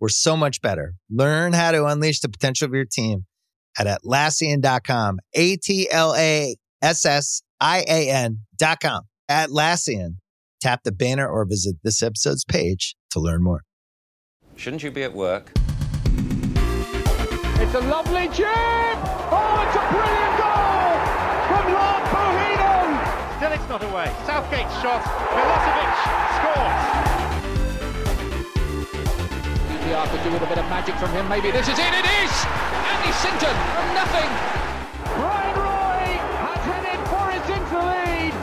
we're 0.00 0.08
so 0.08 0.36
much 0.36 0.60
better. 0.62 0.94
Learn 1.10 1.52
how 1.52 1.70
to 1.70 1.84
unleash 1.84 2.20
the 2.20 2.28
potential 2.28 2.66
of 2.66 2.74
your 2.74 2.86
team 2.86 3.26
at 3.78 3.86
Atlassian.com. 3.86 5.20
A 5.34 5.56
T 5.56 5.88
L 5.90 6.14
A 6.16 6.56
S 6.82 7.04
S 7.04 7.42
I 7.60 7.84
A 7.86 8.10
N.com. 8.10 9.02
Atlassian. 9.30 10.16
Tap 10.60 10.80
the 10.84 10.92
banner 10.92 11.28
or 11.28 11.44
visit 11.46 11.76
this 11.84 12.02
episode's 12.02 12.44
page 12.44 12.96
to 13.10 13.20
learn 13.20 13.42
more. 13.42 13.62
Shouldn't 14.56 14.82
you 14.82 14.90
be 14.90 15.04
at 15.04 15.14
work? 15.14 15.52
It's 17.62 17.74
a 17.74 17.80
lovely 17.80 18.26
chip! 18.28 18.48
Oh, 19.32 19.64
it's 19.64 19.76
a 19.76 19.84
brilliant 19.92 20.36
goal 20.40 20.96
from 21.48 21.72
Lars 21.72 22.08
Bohinen! 22.08 23.36
Still 23.36 23.52
it's 23.52 23.68
not 23.68 23.82
away. 23.84 24.06
Southgate's 24.26 24.74
shot. 24.80 25.02
Milosevic 25.32 25.92
scores. 26.40 27.19
QPR 29.90 30.06
could 30.10 30.22
do 30.22 30.30
with 30.30 30.42
a 30.42 30.46
bit 30.46 30.58
of 30.58 30.64
magic 30.66 30.94
from 30.96 31.10
him. 31.10 31.28
Maybe 31.28 31.50
this 31.50 31.66
is 31.66 31.76
it. 31.76 31.92
It 31.92 32.06
is! 32.22 32.46
Andy 32.94 33.10
Sinton 33.10 33.56
from 33.74 33.94
nothing. 33.98 34.30
Bryan 35.18 35.56
Roy 35.58 36.06
has 36.46 36.62
headed 36.70 37.00
Forest 37.10 37.50
into 37.50 37.74
the 37.74 37.82
lead. 37.90 38.34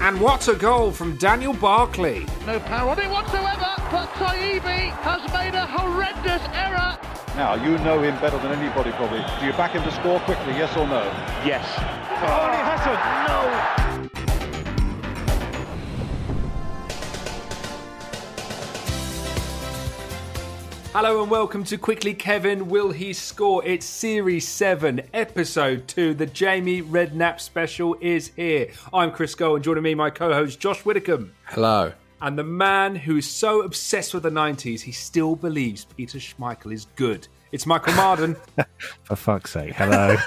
And 0.00 0.18
what 0.18 0.48
a 0.48 0.54
goal 0.54 0.92
from 0.92 1.16
Daniel 1.18 1.52
Barkley. 1.52 2.26
No 2.46 2.58
power 2.60 2.90
on 2.92 2.98
it 2.98 3.10
whatsoever, 3.10 3.74
but 3.90 4.08
Taibi 4.16 4.90
has 5.04 5.20
made 5.34 5.54
a 5.54 5.66
horrendous 5.66 6.42
error. 6.54 6.96
Now, 7.36 7.54
you 7.54 7.76
know 7.84 8.00
him 8.00 8.18
better 8.18 8.38
than 8.38 8.52
anybody 8.58 8.92
probably. 8.92 9.22
Do 9.40 9.46
you 9.46 9.52
back 9.52 9.72
him 9.72 9.82
to 9.82 9.92
score 9.92 10.20
quickly, 10.20 10.54
yes 10.54 10.74
or 10.74 10.86
no? 10.86 11.04
Yes. 11.44 11.66
Oh, 11.76 12.48
Ali 12.48 12.56
Hassan! 12.64 12.96
No! 13.28 14.01
Hello 20.92 21.22
and 21.22 21.30
welcome 21.30 21.64
to 21.64 21.78
Quickly 21.78 22.12
Kevin 22.12 22.68
Will 22.68 22.90
He 22.90 23.14
Score? 23.14 23.64
It's 23.64 23.86
Series 23.86 24.46
7, 24.46 25.00
Episode 25.14 25.88
2. 25.88 26.12
The 26.12 26.26
Jamie 26.26 26.82
Redknapp 26.82 27.40
special 27.40 27.96
is 28.02 28.30
here. 28.36 28.68
I'm 28.92 29.10
Chris 29.10 29.34
Gold 29.34 29.56
and 29.56 29.64
joining 29.64 29.84
me, 29.84 29.94
my 29.94 30.10
co 30.10 30.34
host 30.34 30.60
Josh 30.60 30.84
Widdicombe. 30.84 31.32
Hello. 31.44 31.94
And 32.20 32.38
the 32.38 32.44
man 32.44 32.94
who 32.94 33.16
is 33.16 33.26
so 33.26 33.62
obsessed 33.62 34.12
with 34.12 34.24
the 34.24 34.30
90s, 34.30 34.82
he 34.82 34.92
still 34.92 35.34
believes 35.34 35.86
Peter 35.86 36.18
Schmeichel 36.18 36.74
is 36.74 36.86
good. 36.94 37.26
It's 37.52 37.64
Michael 37.64 37.94
Marden. 37.94 38.36
For 39.04 39.16
fuck's 39.16 39.52
sake, 39.52 39.72
hello. 39.72 40.16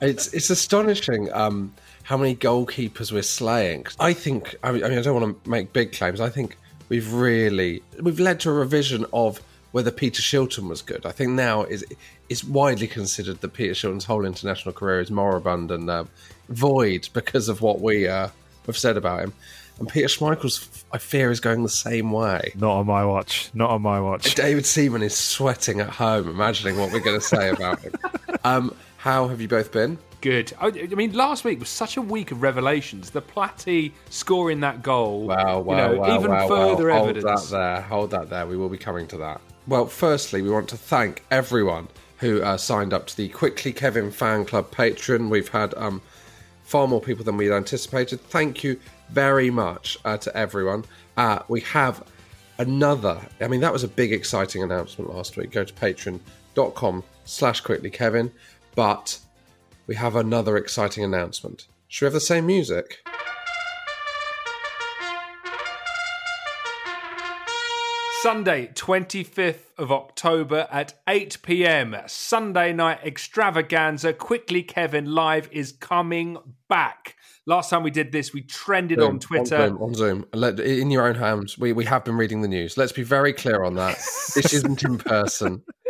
It's 0.00 0.32
it's 0.32 0.48
astonishing 0.48 1.32
um, 1.32 1.74
how 2.04 2.16
many 2.16 2.36
goalkeepers 2.36 3.10
we're 3.10 3.22
slaying. 3.22 3.86
I 3.98 4.12
think. 4.12 4.54
I 4.62 4.70
mean, 4.70 4.84
I 4.84 5.02
don't 5.02 5.20
want 5.20 5.42
to 5.42 5.50
make 5.50 5.72
big 5.72 5.90
claims. 5.90 6.20
I 6.20 6.28
think 6.28 6.56
we've 6.88 7.12
really 7.12 7.82
we've 8.00 8.20
led 8.20 8.40
to 8.40 8.50
a 8.50 8.52
revision 8.52 9.04
of 9.12 9.40
whether 9.72 9.90
Peter 9.90 10.22
Shilton 10.22 10.68
was 10.68 10.82
good. 10.82 11.04
I 11.04 11.12
think 11.12 11.32
now 11.32 11.62
is 11.64 11.84
is 12.28 12.44
widely 12.44 12.86
considered 12.86 13.40
that 13.40 13.52
Peter 13.52 13.74
Shilton's 13.74 14.04
whole 14.04 14.24
international 14.24 14.72
career 14.72 15.00
is 15.00 15.10
moribund 15.10 15.70
and 15.70 15.88
uh, 15.88 16.04
void 16.48 17.08
because 17.12 17.48
of 17.48 17.60
what 17.60 17.80
we 17.80 18.08
uh, 18.08 18.28
have 18.66 18.78
said 18.78 18.96
about 18.96 19.20
him. 19.20 19.32
And 19.78 19.88
Peter 19.88 20.08
Schmeichel's, 20.08 20.84
I 20.92 20.98
fear, 20.98 21.30
is 21.30 21.38
going 21.38 21.62
the 21.62 21.68
same 21.68 22.10
way. 22.10 22.52
Not 22.56 22.78
on 22.78 22.86
my 22.86 23.04
watch. 23.04 23.48
Not 23.54 23.70
on 23.70 23.80
my 23.80 24.00
watch. 24.00 24.34
David 24.34 24.66
Seaman 24.66 25.02
is 25.02 25.16
sweating 25.16 25.80
at 25.80 25.88
home, 25.88 26.28
imagining 26.28 26.78
what 26.78 26.92
we're 26.92 26.98
going 26.98 27.18
to 27.18 27.24
say 27.24 27.50
about 27.50 27.80
him. 27.80 27.92
Um, 28.44 28.74
how 28.98 29.28
have 29.28 29.40
you 29.40 29.48
both 29.48 29.72
been? 29.72 29.98
Good. 30.20 30.52
I, 30.60 30.66
I 30.66 30.94
mean, 30.94 31.12
last 31.12 31.44
week 31.44 31.60
was 31.60 31.68
such 31.68 31.96
a 31.96 32.02
week 32.02 32.32
of 32.32 32.42
revelations. 32.42 33.10
The 33.10 33.22
Platty 33.22 33.92
scoring 34.10 34.60
that 34.60 34.82
goal. 34.82 35.28
Wow, 35.28 35.60
wow, 35.60 35.74
you 35.74 35.76
know, 35.76 36.00
wow, 36.00 36.16
even 36.16 36.30
wow, 36.30 36.48
further 36.48 36.88
wow. 36.88 37.04
evidence. 37.04 37.24
Hold 37.24 37.38
that 37.38 37.50
there. 37.50 37.80
Hold 37.82 38.10
that 38.10 38.30
there. 38.30 38.46
We 38.46 38.56
will 38.56 38.68
be 38.68 38.78
coming 38.78 39.06
to 39.08 39.16
that. 39.18 39.40
Well, 39.68 39.86
firstly, 39.86 40.42
we 40.42 40.50
want 40.50 40.68
to 40.70 40.76
thank 40.76 41.22
everyone 41.30 41.88
who 42.18 42.42
uh, 42.42 42.56
signed 42.56 42.92
up 42.92 43.06
to 43.08 43.16
the 43.16 43.28
Quickly 43.28 43.72
Kevin 43.72 44.10
Fan 44.10 44.44
Club 44.44 44.70
Patreon. 44.72 45.28
We've 45.28 45.48
had 45.48 45.72
um, 45.74 46.02
far 46.64 46.88
more 46.88 47.00
people 47.00 47.24
than 47.24 47.36
we'd 47.36 47.52
anticipated. 47.52 48.20
Thank 48.20 48.64
you 48.64 48.80
very 49.10 49.50
much 49.50 49.98
uh, 50.04 50.16
to 50.18 50.36
everyone. 50.36 50.84
Uh, 51.16 51.40
we 51.48 51.60
have 51.60 52.02
another. 52.58 53.20
I 53.40 53.46
mean, 53.46 53.60
that 53.60 53.72
was 53.72 53.84
a 53.84 53.88
big, 53.88 54.12
exciting 54.12 54.62
announcement 54.64 55.14
last 55.14 55.36
week. 55.36 55.52
Go 55.52 55.62
to 55.62 55.72
patreon.com 55.72 57.04
slash 57.24 57.60
quickly 57.60 57.90
Kevin. 57.90 58.32
But 58.74 59.18
we 59.88 59.94
have 59.96 60.14
another 60.14 60.56
exciting 60.56 61.02
announcement. 61.02 61.66
Should 61.88 62.04
we 62.04 62.06
have 62.08 62.12
the 62.12 62.20
same 62.20 62.46
music? 62.46 62.98
Sunday, 68.20 68.66
25th 68.74 69.78
of 69.78 69.90
October 69.90 70.68
at 70.70 70.92
8 71.08 71.38
pm. 71.42 71.96
Sunday 72.06 72.72
night 72.72 72.98
extravaganza. 73.02 74.12
Quickly, 74.12 74.62
Kevin 74.62 75.06
Live 75.06 75.48
is 75.52 75.72
coming 75.72 76.36
back. 76.68 77.16
Last 77.46 77.70
time 77.70 77.82
we 77.82 77.90
did 77.90 78.12
this, 78.12 78.34
we 78.34 78.42
trended 78.42 78.98
Zoom, 78.98 79.12
on 79.12 79.18
Twitter. 79.20 79.56
On 79.56 79.68
Zoom, 79.68 79.82
on 79.82 79.94
Zoom. 79.94 80.24
Let, 80.34 80.60
in 80.60 80.90
your 80.90 81.06
own 81.06 81.14
hands. 81.14 81.56
We, 81.56 81.72
we 81.72 81.86
have 81.86 82.04
been 82.04 82.16
reading 82.16 82.42
the 82.42 82.48
news. 82.48 82.76
Let's 82.76 82.92
be 82.92 83.04
very 83.04 83.32
clear 83.32 83.62
on 83.62 83.76
that. 83.76 83.96
this 84.34 84.52
isn't 84.52 84.82
in 84.82 84.98
person. 84.98 85.62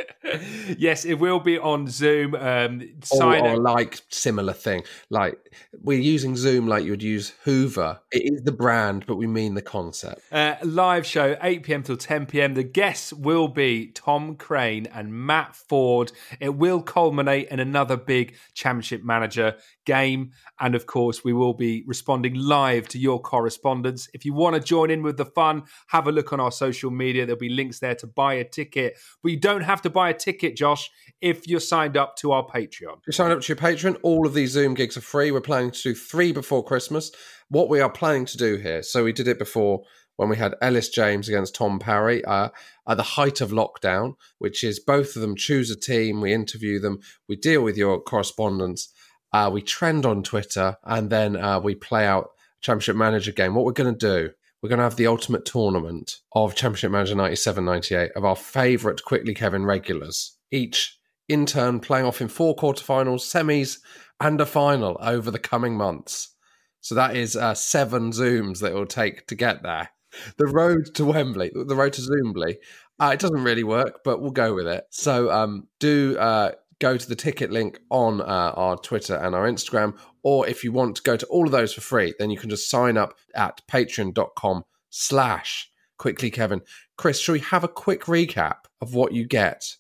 yes, 0.79 1.05
it 1.05 1.15
will 1.15 1.41
be 1.41 1.59
on 1.59 1.89
Zoom. 1.89 2.35
Um, 2.35 2.81
Or, 3.13 3.17
sign 3.19 3.47
or 3.47 3.55
it. 3.55 3.61
like 3.61 4.01
similar 4.11 4.53
thing. 4.53 4.83
Like 5.11 5.39
we're 5.83 5.99
using 6.01 6.37
Zoom 6.37 6.67
like 6.67 6.85
you 6.85 6.91
would 6.91 7.03
use 7.03 7.33
Hoover. 7.45 8.01
It 8.13 8.33
is 8.33 8.43
the 8.43 8.53
brand, 8.53 9.05
but 9.07 9.17
we 9.17 9.27
mean 9.27 9.55
the 9.55 9.63
concept. 9.63 10.21
Uh, 10.33 10.57
live 10.63 11.07
show, 11.07 11.37
8 11.43 11.63
pm 11.63 11.83
till 11.83 11.97
10 11.97 12.27
pm. 12.27 12.55
The 12.55 12.63
guests 12.63 13.13
will 13.13 13.49
be 13.49 13.89
Tom 13.93 14.37
Craine 14.37 14.87
and 14.87 15.13
Matt 15.13 15.57
Forde. 15.57 16.13
It 16.41 16.55
will 16.55 16.83
culminate 16.83 17.49
in 17.49 17.61
another 17.61 17.97
big 17.97 18.35
championship 18.55 19.03
manager 19.05 19.57
game. 19.89 20.33
And 20.61 20.75
of 20.75 20.85
course, 20.85 21.25
we 21.25 21.33
will 21.33 21.55
be 21.55 21.83
responding 21.87 22.35
live 22.35 22.87
to 22.89 22.99
your 22.99 23.19
correspondence. 23.21 24.07
If 24.13 24.27
you 24.27 24.35
want 24.35 24.55
to 24.55 24.61
join 24.61 24.91
in 24.91 25.03
with 25.03 25.17
the 25.17 25.25
fun, 25.25 25.63
have 25.87 26.07
a 26.07 26.13
look 26.13 26.31
on 26.33 26.41
our 26.41 26.53
social 26.53 26.91
media. 26.91 27.25
There'll 27.25 27.41
be 27.41 27.49
links 27.49 27.79
there 27.79 27.95
to 27.97 28.07
buy 28.07 28.35
a 28.35 28.45
ticket. 28.45 28.99
But 29.23 29.33
you 29.33 29.41
don't 29.41 29.63
have 29.63 29.81
to 29.83 29.91
buy 29.91 30.11
a 30.11 30.15
ticket, 30.15 30.57
Josh, 30.57 30.91
if 31.23 31.49
you're 31.49 31.59
signed 31.59 31.97
up 31.97 32.17
to 32.17 32.33
our 32.33 32.47
Patreon. 32.47 32.99
If 33.01 33.07
you 33.07 33.13
sign 33.13 33.31
up 33.31 33.41
to 33.41 33.49
your 33.49 33.57
Patreon, 33.57 33.97
all 34.03 34.27
of 34.27 34.35
these 34.35 34.53
Zoom 34.53 34.75
gigs 34.75 34.99
are 34.99 35.01
free. 35.01 35.31
We're 35.31 35.41
planning 35.41 35.71
to 35.71 35.83
do 35.83 35.95
three 35.95 36.33
before 36.33 36.63
Christmas. 36.63 37.11
What 37.49 37.71
we 37.71 37.81
are 37.81 37.91
planning 37.91 38.27
to 38.27 38.37
do 38.37 38.57
here, 38.57 38.83
so 38.83 39.05
we 39.05 39.15
did 39.15 39.27
it 39.27 39.39
before 39.39 39.85
when 40.19 40.29
we 40.29 40.37
had 40.37 40.57
Elis 40.61 40.89
James 40.89 41.29
against 41.29 41.55
Tom 41.55 41.79
Parry 41.79 42.25
uh, 42.25 42.49
at 42.89 42.97
the 42.97 43.05
height 43.05 43.41
of 43.41 43.53
lockdown, 43.53 44.15
which 44.39 44.65
is 44.65 44.81
both 44.81 45.15
of 45.15 45.23
them 45.23 45.37
choose 45.37 45.71
a 45.71 45.79
team, 45.79 46.21
we 46.21 46.35
interview 46.35 46.81
them, 46.81 46.99
we 47.29 47.37
deal 47.37 47.63
with 47.63 47.77
your 47.77 48.01
correspondence, 48.01 48.93
uh, 49.33 49.51
we 49.53 49.63
trend 49.63 50.07
on 50.07 50.23
Twitter, 50.23 50.77
and 50.85 51.11
then 51.11 51.37
uh, 51.37 51.61
we 51.61 51.75
play 51.75 52.07
out 52.07 52.31
Championship 52.61 52.97
Manager 52.97 53.33
game. 53.33 53.55
What 53.55 53.65
we're 53.65 53.73
going 53.73 53.95
to 53.95 53.99
do, 53.99 54.31
we're 54.63 54.69
going 54.69 54.79
to 54.79 54.85
have 54.85 54.97
the 54.97 55.07
ultimate 55.07 55.45
tournament 55.45 56.17
of 56.33 56.55
Championship 56.55 56.91
Manager 56.91 57.15
97 57.15 57.65
98 57.65 58.13
of 58.17 58.25
our 58.25 58.37
favourite 58.37 59.05
Quickly 59.05 59.35
Kevin 59.35 59.65
regulars, 59.65 60.37
each 60.51 60.99
in 61.29 61.47
turn 61.47 61.81
playing 61.81 62.07
off 62.07 62.21
in 62.21 62.29
four 62.29 62.57
quarterfinals, 62.57 63.21
semis, 63.21 63.79
and 64.21 64.41
a 64.41 64.47
final 64.47 64.97
over 65.01 65.31
the 65.31 65.39
coming 65.39 65.77
months. 65.77 66.35
So 66.81 66.95
that 66.95 67.17
is 67.17 67.37
uh, 67.37 67.55
seven 67.55 68.13
Zooms 68.13 68.61
that 68.61 68.73
it 68.73 68.75
will 68.75 68.87
take 68.87 69.27
to 69.27 69.35
get 69.35 69.63
there. 69.63 69.91
The 70.39 70.47
road 70.47 70.95
to 70.95 71.05
Wembley, 71.05 71.51
the 71.55 71.77
road 71.77 71.93
to 71.95 72.01
Zoombly, 72.01 72.57
uh, 72.99 73.11
it 73.13 73.21
doesn't 73.21 73.45
really 73.45 73.63
work, 73.63 74.01
but 74.05 74.21
we'll 74.21 74.31
go 74.31 74.55
with 74.55 74.67
it. 74.67 74.85
So 74.91 75.31
um, 75.31 75.69
do 75.79 76.17
uh, 76.19 76.53
go 76.81 76.97
to 76.97 77.09
the 77.09 77.17
ticket 77.17 77.51
link 77.51 77.81
on 77.91 78.21
uh, 78.21 78.25
our 78.25 78.77
Twitter 78.77 79.17
and 79.17 79.35
our 79.35 79.49
Instagram, 79.49 79.97
or 80.23 80.47
if 80.47 80.63
you 80.63 80.73
want 80.73 80.97
to 80.97 81.03
go 81.03 81.17
to 81.17 81.27
all 81.27 81.47
of 81.47 81.53
those 81.53 81.73
for 81.73 81.81
free, 81.81 82.15
then 82.19 82.31
you 82.31 82.39
can 82.39 82.51
just 82.51 82.71
sign 82.71 82.97
up 82.97 83.15
at 83.35 83.61
patreon.com 83.69 84.65
slash 84.91 85.71
quickly 85.99 86.31
Kevin. 86.31 86.63
Chris, 86.97 87.19
shall 87.21 87.33
we 87.35 87.41
have 87.41 87.65
a 87.65 87.69
quick 87.69 88.05
recap 88.05 88.67
of 88.81 88.95
what 88.95 89.13
you 89.13 89.27
get? 89.27 89.77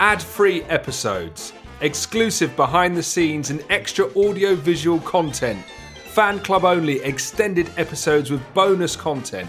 Ad 0.00 0.20
free 0.20 0.62
episodes, 0.64 1.52
exclusive 1.80 2.54
behind 2.56 2.96
the 2.96 3.02
scenes 3.02 3.50
and 3.50 3.64
extra 3.70 4.06
audio 4.18 4.54
visual 4.54 4.98
content, 5.00 5.64
fan 6.04 6.38
club 6.40 6.64
only 6.64 7.00
extended 7.02 7.70
episodes 7.76 8.30
with 8.30 8.42
bonus 8.54 8.96
content. 8.96 9.48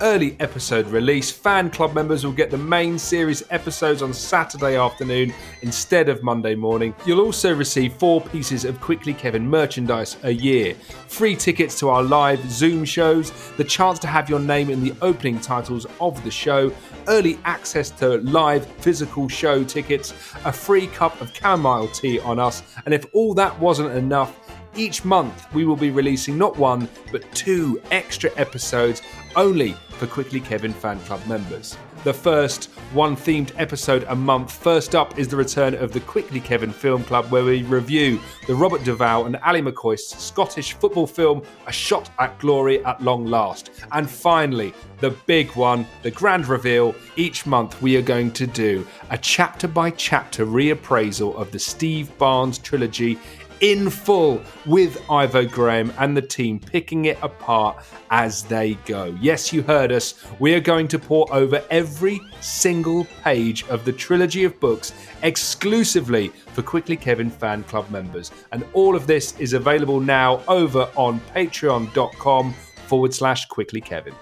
Early 0.00 0.36
episode 0.38 0.86
release, 0.86 1.32
fan 1.32 1.70
club 1.70 1.92
members 1.92 2.24
will 2.24 2.32
get 2.32 2.52
the 2.52 2.58
main 2.58 3.00
series 3.00 3.42
episodes 3.50 4.00
on 4.00 4.14
Saturday 4.14 4.76
afternoon 4.76 5.34
instead 5.62 6.08
of 6.08 6.22
Monday 6.22 6.54
morning. 6.54 6.94
You'll 7.04 7.20
also 7.20 7.52
receive 7.52 7.94
four 7.94 8.20
pieces 8.20 8.64
of 8.64 8.80
Quickly 8.80 9.12
Kevin 9.12 9.50
merchandise 9.50 10.16
a 10.22 10.30
year, 10.30 10.76
free 11.08 11.34
tickets 11.34 11.76
to 11.80 11.88
our 11.88 12.04
live 12.04 12.38
Zoom 12.48 12.84
shows, 12.84 13.32
the 13.56 13.64
chance 13.64 13.98
to 13.98 14.06
have 14.06 14.30
your 14.30 14.38
name 14.38 14.70
in 14.70 14.84
the 14.84 14.94
opening 15.02 15.40
titles 15.40 15.84
of 16.00 16.22
the 16.22 16.30
show, 16.30 16.72
early 17.08 17.36
access 17.44 17.90
to 17.90 18.18
live 18.18 18.66
physical 18.66 19.28
show 19.28 19.64
tickets, 19.64 20.12
a 20.44 20.52
free 20.52 20.86
cup 20.86 21.20
of 21.20 21.34
chamomile 21.34 21.88
tea 21.88 22.20
on 22.20 22.38
us, 22.38 22.62
and 22.84 22.94
if 22.94 23.04
all 23.14 23.34
that 23.34 23.58
wasn't 23.58 23.90
enough, 23.96 24.47
each 24.78 25.04
month 25.04 25.52
we 25.52 25.64
will 25.64 25.76
be 25.76 25.90
releasing 25.90 26.38
not 26.38 26.56
one 26.56 26.88
but 27.10 27.30
two 27.34 27.82
extra 27.90 28.30
episodes 28.36 29.02
only 29.36 29.72
for 29.90 30.06
Quickly 30.06 30.40
Kevin 30.40 30.72
fan 30.72 31.00
club 31.00 31.24
members. 31.26 31.76
The 32.04 32.14
first 32.14 32.66
one 32.92 33.16
themed 33.16 33.50
episode 33.58 34.04
a 34.04 34.14
month. 34.14 34.52
First 34.52 34.94
up 34.94 35.18
is 35.18 35.26
the 35.26 35.36
return 35.36 35.74
of 35.74 35.92
the 35.92 35.98
Quickly 36.00 36.38
Kevin 36.38 36.70
Film 36.70 37.02
Club, 37.02 37.28
where 37.32 37.44
we 37.44 37.64
review 37.64 38.20
the 38.46 38.54
Robert 38.54 38.84
Duvall 38.84 39.26
and 39.26 39.34
Ally 39.42 39.60
McCoist's 39.60 40.22
Scottish 40.22 40.74
football 40.74 41.08
film 41.08 41.42
A 41.66 41.72
Shot 41.72 42.08
at 42.20 42.38
Glory 42.38 42.84
at 42.84 43.02
Long 43.02 43.26
Last. 43.26 43.72
And 43.90 44.08
finally, 44.08 44.72
the 45.00 45.10
big 45.26 45.50
one, 45.56 45.86
the 46.02 46.12
grand 46.12 46.46
reveal. 46.46 46.94
Each 47.16 47.46
month 47.46 47.82
we 47.82 47.96
are 47.96 48.02
going 48.02 48.30
to 48.32 48.46
do 48.46 48.86
a 49.10 49.18
chapter 49.18 49.66
by 49.66 49.90
chapter 49.90 50.46
reappraisal 50.46 51.34
of 51.34 51.50
the 51.50 51.58
Steve 51.58 52.16
Barnes 52.16 52.58
trilogy 52.58 53.18
in 53.60 53.90
full 53.90 54.42
with 54.66 55.02
Ivo 55.10 55.46
Graham 55.46 55.92
and 55.98 56.16
the 56.16 56.22
team 56.22 56.58
picking 56.58 57.06
it 57.06 57.18
apart 57.22 57.84
as 58.10 58.44
they 58.44 58.74
go. 58.86 59.16
Yes, 59.20 59.52
you 59.52 59.62
heard 59.62 59.92
us. 59.92 60.14
We 60.38 60.54
are 60.54 60.60
going 60.60 60.88
to 60.88 60.98
pour 60.98 61.32
over 61.32 61.62
every 61.70 62.20
single 62.40 63.04
page 63.22 63.66
of 63.68 63.84
the 63.84 63.92
trilogy 63.92 64.44
of 64.44 64.58
books 64.60 64.92
exclusively 65.22 66.28
for 66.28 66.62
Quickly 66.62 66.96
Kevin 66.96 67.30
fan 67.30 67.64
club 67.64 67.90
members. 67.90 68.30
And 68.52 68.64
all 68.72 68.94
of 68.94 69.06
this 69.06 69.38
is 69.38 69.52
available 69.52 70.00
now 70.00 70.42
over 70.48 70.88
on 70.96 71.20
patreon.com 71.34 72.54
forward 72.86 73.14
slash 73.14 73.46
quickly 73.46 73.80
Kevin. 73.80 74.14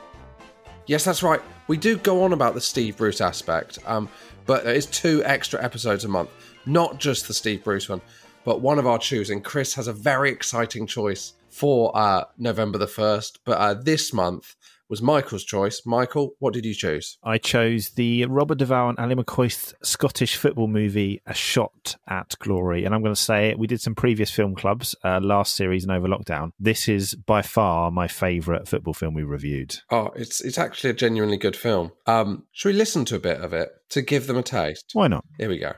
Yes, 0.87 1.05
that's 1.05 1.23
right. 1.23 1.41
We 1.69 1.77
do 1.77 1.97
go 1.97 2.23
on 2.23 2.32
about 2.32 2.55
the 2.55 2.61
Steve 2.61 2.97
Bruce 2.97 3.21
aspect, 3.21 3.79
um, 3.87 4.09
but 4.44 4.65
there 4.65 4.75
is 4.75 4.87
two 4.87 5.23
extra 5.25 5.62
episodes 5.62 6.05
a 6.05 6.09
month, 6.09 6.31
not 6.65 6.99
just 6.99 7.27
the 7.27 7.35
Steve 7.35 7.65
Bruce 7.65 7.89
one 7.89 8.00
but 8.46 8.60
one 8.60 8.78
of 8.78 8.87
our 8.87 8.98
choosing. 8.98 9.43
Chris 9.43 9.75
has 9.75 9.88
a 9.88 9.93
very 9.93 10.31
exciting 10.31 10.87
choice 10.87 11.34
for 11.50 11.94
uh, 11.98 12.25
November 12.38 12.78
the 12.78 12.87
1st, 12.87 13.40
but 13.44 13.58
uh, 13.58 13.75
this 13.75 14.12
month 14.12 14.54
was 14.88 15.02
Michael's 15.02 15.43
choice. 15.43 15.82
Michael, 15.84 16.31
what 16.38 16.54
did 16.54 16.64
you 16.64 16.72
choose? 16.72 17.19
I 17.25 17.38
chose 17.38 17.90
the 17.90 18.25
Robert 18.26 18.58
Duvall 18.58 18.90
and 18.90 19.00
Ally 19.00 19.14
McCoist 19.14 19.75
Scottish 19.82 20.37
football 20.37 20.69
movie, 20.69 21.20
A 21.26 21.34
Shot 21.34 21.96
at 22.08 22.37
Glory. 22.38 22.84
And 22.84 22.94
I'm 22.94 23.02
going 23.02 23.16
to 23.16 23.20
say 23.20 23.48
it, 23.48 23.58
we 23.58 23.66
did 23.66 23.81
some 23.81 23.96
previous 23.96 24.31
film 24.31 24.54
clubs 24.54 24.94
uh, 25.02 25.19
last 25.20 25.56
series 25.56 25.82
and 25.82 25.90
over 25.90 26.06
lockdown. 26.06 26.52
This 26.60 26.88
is 26.88 27.14
by 27.14 27.43
far 27.43 27.90
my 27.90 28.06
favourite 28.06 28.69
football 28.69 28.94
film 28.94 29.14
we 29.14 29.25
reviewed. 29.25 29.76
Oh, 29.90 30.12
it's 30.14 30.40
it's 30.40 30.58
actually 30.58 30.90
a 30.90 30.94
genuinely 30.94 31.37
good 31.37 31.56
film. 31.56 31.90
Um, 32.06 32.44
should 32.52 32.69
we 32.69 32.78
listen 32.78 33.04
to 33.06 33.16
a 33.16 33.20
bit 33.20 33.40
of 33.40 33.52
it 33.52 33.70
to 33.88 34.02
give 34.02 34.28
them 34.28 34.37
a 34.37 34.43
taste? 34.44 34.90
Why 34.93 35.08
not? 35.08 35.25
Here 35.37 35.48
we 35.48 35.58
go. 35.58 35.72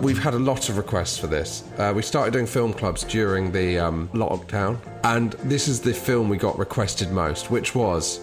We've 0.00 0.18
had 0.18 0.32
a 0.32 0.38
lot 0.38 0.70
of 0.70 0.78
requests 0.78 1.18
for 1.18 1.26
this. 1.26 1.62
Uh, 1.76 1.92
we 1.94 2.00
started 2.00 2.32
doing 2.32 2.46
film 2.46 2.72
clubs 2.72 3.04
during 3.04 3.52
the 3.52 3.78
um, 3.78 4.08
lockdown, 4.14 4.78
and 5.04 5.32
this 5.44 5.68
is 5.68 5.78
the 5.78 5.92
film 5.92 6.30
we 6.30 6.38
got 6.38 6.58
requested 6.58 7.10
most, 7.10 7.50
which 7.50 7.74
was 7.74 8.20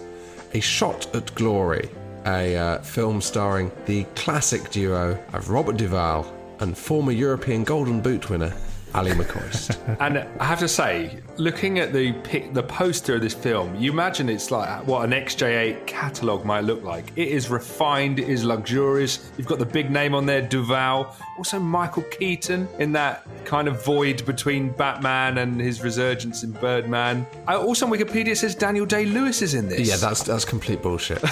A 0.54 0.60
Shot 0.60 1.14
at 1.14 1.32
Glory, 1.36 1.88
a 2.26 2.56
uh, 2.56 2.78
film 2.82 3.20
starring 3.20 3.70
the 3.86 4.02
classic 4.16 4.70
duo 4.70 5.16
of 5.32 5.50
Robert 5.50 5.76
Duvall 5.76 6.26
and 6.58 6.76
former 6.76 7.12
European 7.12 7.62
Golden 7.62 8.00
Boot 8.00 8.28
winner 8.28 8.52
Ally 8.94 9.10
McCoist. 9.10 9.78
and 10.00 10.26
I 10.40 10.44
have 10.44 10.58
to 10.60 10.68
say, 10.68 11.18
looking 11.36 11.78
at 11.78 11.92
the 11.92 12.12
pic, 12.24 12.54
the 12.54 12.62
poster 12.62 13.16
of 13.16 13.20
this 13.20 13.34
film, 13.34 13.74
you 13.76 13.92
imagine 13.92 14.28
it's 14.28 14.50
like 14.50 14.86
what 14.86 15.04
an 15.04 15.10
XJ8 15.10 15.86
catalogue 15.86 16.44
might 16.44 16.64
look 16.64 16.82
like. 16.82 17.12
It 17.16 17.28
is 17.28 17.50
refined, 17.50 18.18
it 18.18 18.28
is 18.28 18.44
luxurious. 18.44 19.30
You've 19.36 19.46
got 19.46 19.58
the 19.58 19.66
big 19.66 19.90
name 19.90 20.14
on 20.14 20.26
there, 20.26 20.42
Duvall. 20.42 21.14
Also, 21.36 21.58
Michael 21.58 22.02
Keaton 22.04 22.68
in 22.78 22.92
that 22.92 23.26
kind 23.44 23.68
of 23.68 23.84
void 23.84 24.24
between 24.26 24.70
Batman 24.70 25.38
and 25.38 25.60
his 25.60 25.82
resurgence 25.82 26.42
in 26.42 26.52
Birdman. 26.52 27.26
I, 27.46 27.56
also 27.56 27.86
on 27.86 27.92
Wikipedia 27.92 28.28
it 28.28 28.36
says 28.36 28.54
Daniel 28.54 28.86
Day 28.86 29.04
Lewis 29.04 29.42
is 29.42 29.54
in 29.54 29.68
this. 29.68 29.88
Yeah, 29.88 29.96
that's 29.96 30.22
that's 30.22 30.44
complete 30.44 30.82
bullshit. 30.82 31.20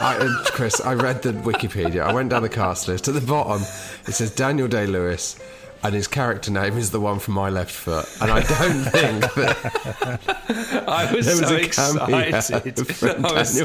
I, 0.00 0.16
uh, 0.20 0.44
Chris, 0.52 0.80
I 0.80 0.94
read 0.94 1.22
the 1.22 1.32
Wikipedia. 1.32 2.02
I 2.02 2.12
went 2.12 2.30
down 2.30 2.42
the 2.42 2.48
cast 2.48 2.86
list. 2.86 3.08
At 3.08 3.14
the 3.14 3.20
bottom, 3.20 3.62
it 4.06 4.12
says 4.12 4.30
Daniel 4.30 4.68
Day 4.68 4.86
Lewis 4.86 5.38
and 5.82 5.94
his 5.94 6.06
character 6.08 6.50
name 6.50 6.76
is 6.76 6.90
the 6.90 7.00
one 7.00 7.18
from 7.18 7.34
My 7.34 7.48
Left 7.50 7.70
Foot. 7.70 8.06
And 8.20 8.30
I 8.30 8.40
don't 8.42 8.84
think 8.92 9.20
that 9.34 10.84
I 10.88 11.12
was, 11.14 11.26
there 11.26 11.36
was 11.36 11.48
so 11.48 11.56
a 11.56 11.68
cameo 11.68 12.18
excited 12.18 12.78
I 13.24 13.32
was- 13.32 13.62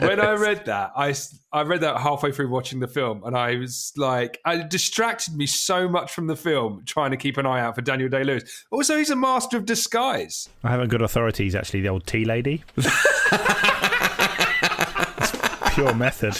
when 0.00 0.20
I 0.20 0.32
read 0.32 0.64
that. 0.66 0.92
I 0.96 1.10
s- 1.10 1.38
I 1.50 1.62
read 1.62 1.80
that 1.80 1.96
halfway 1.98 2.30
through 2.30 2.50
watching 2.50 2.78
the 2.78 2.86
film, 2.86 3.22
and 3.24 3.34
I 3.34 3.56
was 3.56 3.92
like, 3.96 4.38
uh, 4.46 4.58
it 4.60 4.68
distracted 4.68 5.34
me 5.34 5.46
so 5.46 5.88
much 5.88 6.12
from 6.12 6.26
the 6.26 6.36
film 6.36 6.82
trying 6.84 7.10
to 7.12 7.16
keep 7.16 7.38
an 7.38 7.46
eye 7.46 7.60
out 7.60 7.74
for 7.74 7.80
Daniel 7.80 8.10
Day 8.10 8.22
Lewis. 8.22 8.66
Also, 8.70 8.98
he's 8.98 9.08
a 9.08 9.16
master 9.16 9.56
of 9.56 9.64
disguise. 9.64 10.50
I 10.62 10.68
haven't 10.70 10.88
good 10.88 11.00
authority. 11.00 11.44
He's 11.44 11.54
actually 11.54 11.80
the 11.80 11.88
old 11.88 12.06
tea 12.06 12.26
lady. 12.26 12.64
It's 15.78 15.86
pure 15.86 15.94
method. 15.94 16.34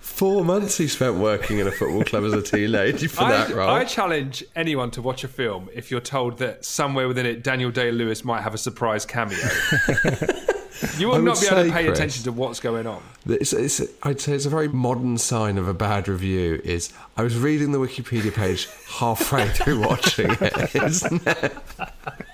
Four 0.00 0.44
months 0.44 0.76
he 0.76 0.88
spent 0.88 1.14
working 1.14 1.60
in 1.60 1.68
a 1.68 1.70
football 1.70 2.02
club 2.02 2.24
as 2.24 2.32
a 2.32 2.42
tea 2.42 2.66
lady 2.66 3.06
for 3.06 3.22
I, 3.22 3.30
that 3.30 3.54
role. 3.54 3.70
I 3.70 3.84
challenge 3.84 4.42
anyone 4.56 4.90
to 4.92 5.02
watch 5.02 5.22
a 5.22 5.28
film 5.28 5.68
if 5.72 5.92
you're 5.92 6.00
told 6.00 6.38
that 6.38 6.64
somewhere 6.64 7.06
within 7.06 7.24
it 7.24 7.44
Daniel 7.44 7.70
Day 7.70 7.92
Lewis 7.92 8.24
might 8.24 8.40
have 8.40 8.52
a 8.52 8.58
surprise 8.58 9.06
cameo. 9.06 9.38
you 10.98 11.06
will 11.06 11.22
not 11.22 11.36
would 11.36 11.40
be 11.40 11.46
able 11.46 11.64
to 11.64 11.72
pay 11.72 11.84
Chris, 11.84 11.98
attention 11.98 12.24
to 12.24 12.32
what's 12.32 12.58
going 12.58 12.88
on. 12.88 13.00
It's, 13.26 13.52
it's, 13.52 13.80
I'd 14.02 14.20
say 14.20 14.32
it's 14.32 14.46
a 14.46 14.50
very 14.50 14.68
modern 14.68 15.18
sign 15.18 15.56
of 15.56 15.68
a 15.68 15.74
bad 15.74 16.08
review. 16.08 16.60
Is 16.64 16.92
I 17.16 17.22
was 17.22 17.38
reading 17.38 17.70
the 17.70 17.78
Wikipedia 17.78 18.34
page 18.34 18.68
halfway 18.88 19.48
through 19.50 19.86
watching 19.86 20.32
it. 20.32 20.74
It's 20.74 21.08
never, 21.08 21.50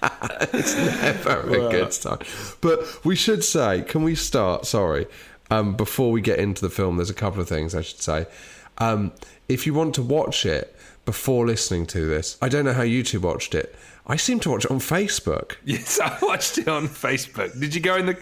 it's 0.55 0.75
never 0.75 1.41
a 1.41 1.71
good 1.71 1.93
sign. 1.93 2.19
But 2.63 3.05
we 3.05 3.15
should 3.15 3.45
say, 3.45 3.83
can 3.83 4.03
we 4.03 4.15
start? 4.15 4.67
Sorry, 4.67 5.07
um, 5.51 5.75
before 5.77 6.11
we 6.13 6.21
get 6.21 6.39
into 6.39 6.63
the 6.63 6.71
film, 6.71 6.97
there's 6.97 7.11
a 7.11 7.15
couple 7.15 7.41
of 7.41 7.49
things 7.49 7.75
I 7.75 7.83
should 7.83 8.01
say. 8.03 8.27
Um, 8.79 9.13
if 9.49 9.67
you 9.67 9.75
want 9.75 9.95
to 9.95 10.03
watch 10.03 10.45
it 10.45 10.75
before 11.05 11.47
listening 11.47 11.87
to 11.87 12.07
this, 12.07 12.37
I 12.43 12.49
don't 12.49 12.65
know 12.65 12.73
how 12.75 12.83
you 12.83 13.03
two 13.03 13.21
watched 13.21 13.55
it. 13.55 13.75
I 14.09 14.17
seem 14.17 14.39
to 14.41 14.51
watch 14.51 14.65
it 14.65 14.71
on 14.71 14.79
Facebook. 14.79 15.57
Yes, 15.65 15.99
I 16.01 16.17
watched 16.23 16.59
it 16.59 16.69
on 16.69 16.89
Facebook. 16.89 17.59
Did 17.59 17.75
you 17.75 17.81
go 17.81 17.97
in 17.97 18.07
the 18.07 18.17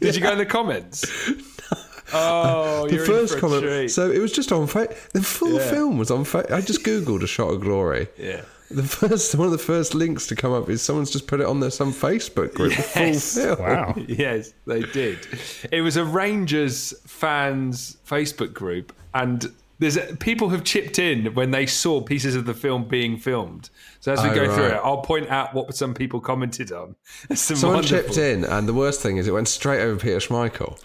Did 0.00 0.14
you 0.14 0.22
go 0.22 0.32
in 0.32 0.38
the 0.38 0.46
comments? 0.46 1.04
Oh, 2.10 2.88
the 2.88 2.96
first 2.98 3.34
in 3.34 3.40
for 3.40 3.46
a 3.46 3.60
comment. 3.60 3.90
So 3.90 4.10
it 4.10 4.18
was 4.18 4.32
just 4.32 4.50
on. 4.50 4.66
Fa- 4.66 4.88
the 5.12 5.22
full 5.22 5.52
Yeah. 5.60 5.70
film 5.70 5.98
was 5.98 6.10
on. 6.10 6.24
Fa- 6.24 6.46
I 6.54 6.62
just 6.62 6.82
googled 6.82 7.22
a 7.22 7.26
shot 7.26 7.52
of 7.52 7.60
glory. 7.60 8.08
Yeah. 8.16 8.40
The 8.70 8.82
first 8.82 9.34
one 9.34 9.46
of 9.46 9.52
the 9.52 9.58
first 9.58 9.94
links 9.94 10.26
to 10.26 10.36
come 10.36 10.52
up 10.52 10.68
is 10.68 10.82
someone's 10.82 11.10
just 11.10 11.26
put 11.26 11.40
it 11.40 11.46
on 11.46 11.60
their 11.60 11.70
some 11.70 11.92
Facebook 11.92 12.52
group. 12.54 12.72
Yes. 12.76 13.34
The 13.34 13.56
full 13.56 13.56
film. 13.56 13.68
Wow. 13.68 13.94
Yes, 14.08 14.52
they 14.66 14.82
did. 14.82 15.26
It 15.72 15.80
was 15.80 15.96
a 15.96 16.04
Rangers 16.04 16.92
fans 17.06 17.96
Facebook 18.06 18.52
group, 18.52 18.92
and 19.14 19.50
there's 19.78 19.96
people 20.18 20.48
have 20.50 20.64
chipped 20.64 20.98
in 20.98 21.32
when 21.34 21.50
they 21.50 21.64
saw 21.64 22.00
pieces 22.02 22.34
of 22.34 22.44
the 22.46 22.52
film 22.54 22.84
being 22.84 23.16
filmed. 23.16 23.70
So 24.00 24.12
as 24.12 24.22
we 24.22 24.28
Oh, 24.30 24.34
go 24.34 24.54
through 24.54 24.66
it, 24.66 24.80
I'll 24.84 25.02
point 25.02 25.28
out 25.30 25.54
what 25.54 25.74
some 25.74 25.94
people 25.94 26.20
commented 26.20 26.70
on. 26.72 26.94
Some 27.34 27.56
Someone 27.56 27.76
wonderful- 27.78 28.14
chipped 28.14 28.18
in, 28.18 28.44
and 28.44 28.68
the 28.68 28.74
worst 28.74 29.00
thing 29.00 29.16
is 29.16 29.26
it 29.28 29.32
went 29.32 29.48
straight 29.48 29.80
over 29.80 29.98
Peter 29.98 30.18
Schmeichel. 30.18 30.76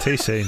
Too 0.00 0.16
soon. 0.16 0.46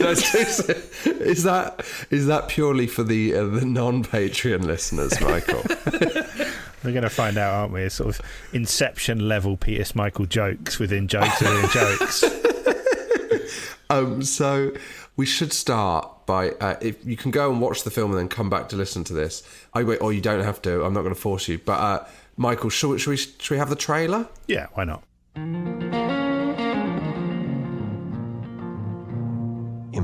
is 1.04 1.42
that 1.44 1.84
is 2.10 2.26
that 2.26 2.48
purely 2.48 2.86
for 2.86 3.02
the 3.02 3.34
uh, 3.34 3.44
the 3.46 3.64
non 3.64 4.04
Patreon 4.04 4.64
listeners, 4.64 5.20
Michael? 5.20 5.62
We're 6.84 6.92
going 6.92 7.02
to 7.02 7.10
find 7.10 7.36
out, 7.38 7.52
aren't 7.52 7.72
we? 7.72 7.82
It's 7.82 7.96
sort 7.96 8.18
of 8.18 8.24
Inception 8.52 9.26
level 9.26 9.56
Peter 9.56 9.82
Schmeichel 9.82 10.28
jokes 10.28 10.78
within 10.78 11.08
jokes 11.08 11.40
within 11.40 11.68
jokes. 11.72 12.24
Um, 13.90 14.22
so 14.22 14.72
we 15.16 15.26
should 15.26 15.52
start 15.52 16.26
by 16.26 16.50
uh, 16.50 16.76
if 16.80 17.04
you 17.04 17.16
can 17.16 17.30
go 17.30 17.50
and 17.50 17.60
watch 17.60 17.84
the 17.84 17.90
film 17.90 18.10
and 18.10 18.18
then 18.20 18.28
come 18.28 18.50
back 18.50 18.68
to 18.70 18.76
listen 18.76 19.04
to 19.04 19.14
this. 19.14 19.42
I 19.74 19.82
wait, 19.82 19.98
or 19.98 20.12
you 20.12 20.20
don't 20.20 20.44
have 20.44 20.60
to. 20.62 20.84
I'm 20.84 20.92
not 20.92 21.02
going 21.02 21.14
to 21.14 21.20
force 21.20 21.48
you. 21.48 21.58
But 21.58 21.80
uh, 21.80 22.04
Michael, 22.36 22.70
should 22.70 23.00
should 23.00 23.10
we 23.10 23.16
should 23.16 23.50
we 23.50 23.58
have 23.58 23.70
the 23.70 23.76
trailer? 23.76 24.28
Yeah, 24.46 24.66
why 24.74 24.84
not? 24.84 25.02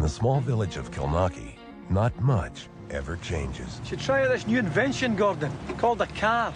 The 0.02 0.08
small 0.08 0.40
village 0.40 0.76
of 0.76 0.90
Kilnockie, 0.90 1.54
not 1.88 2.12
much 2.20 2.66
ever 2.90 3.16
changes. 3.18 3.80
Should 3.84 4.00
try 4.00 4.24
out 4.24 4.30
this 4.30 4.48
new 4.48 4.58
invention, 4.58 5.14
Gordon, 5.14 5.52
called 5.78 6.02
a 6.02 6.08
car. 6.08 6.52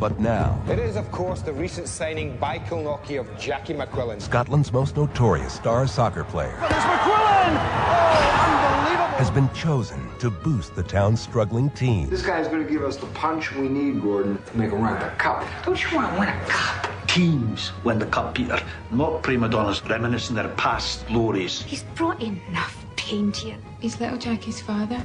But 0.00 0.18
now, 0.18 0.62
It 0.66 0.78
is, 0.78 0.96
of 0.96 1.10
course, 1.12 1.42
the 1.42 1.52
recent 1.52 1.86
signing 1.86 2.38
by 2.38 2.58
Kilnockie 2.58 3.20
of 3.20 3.38
Jackie 3.38 3.74
McQuillan. 3.74 4.22
Scotland's 4.22 4.72
most 4.72 4.96
notorious 4.96 5.52
star 5.52 5.86
soccer 5.86 6.24
player 6.24 6.56
But 6.58 6.70
it's 6.72 6.80
McQuillan! 6.80 7.52
Oh, 7.52 8.76
unbelievable! 8.78 9.18
has 9.18 9.30
been 9.30 9.52
chosen 9.52 10.00
to 10.20 10.30
boost 10.30 10.74
the 10.74 10.82
town's 10.82 11.20
struggling 11.20 11.68
team. 11.70 12.08
This 12.08 12.24
guy's 12.24 12.48
going 12.48 12.64
to 12.64 12.70
give 12.70 12.82
us 12.82 12.96
the 12.96 13.06
punch 13.08 13.52
we 13.52 13.68
need, 13.68 14.00
Gordon, 14.00 14.42
to 14.42 14.56
make 14.56 14.72
a 14.72 14.76
run 14.76 14.96
at 14.96 15.00
the 15.00 15.16
cup. 15.18 15.44
Don't 15.66 15.80
you 15.82 15.94
want 15.94 16.14
to 16.14 16.18
win 16.18 16.30
a 16.30 16.40
cup? 16.46 17.03
Teams 17.14 17.70
win 17.84 18.00
the 18.00 18.06
cup, 18.06 18.34
Peter, 18.34 18.60
not 18.90 19.22
prima 19.22 19.48
donnas 19.48 19.80
reminiscing 19.88 20.34
their 20.34 20.48
past 20.56 21.06
glories. 21.06 21.62
He's 21.62 21.84
brought 21.94 22.20
enough 22.20 22.84
pain 22.96 23.30
to 23.30 23.50
you. 23.50 23.54
He's 23.78 24.00
little 24.00 24.18
Jackie's 24.18 24.60
father. 24.60 25.00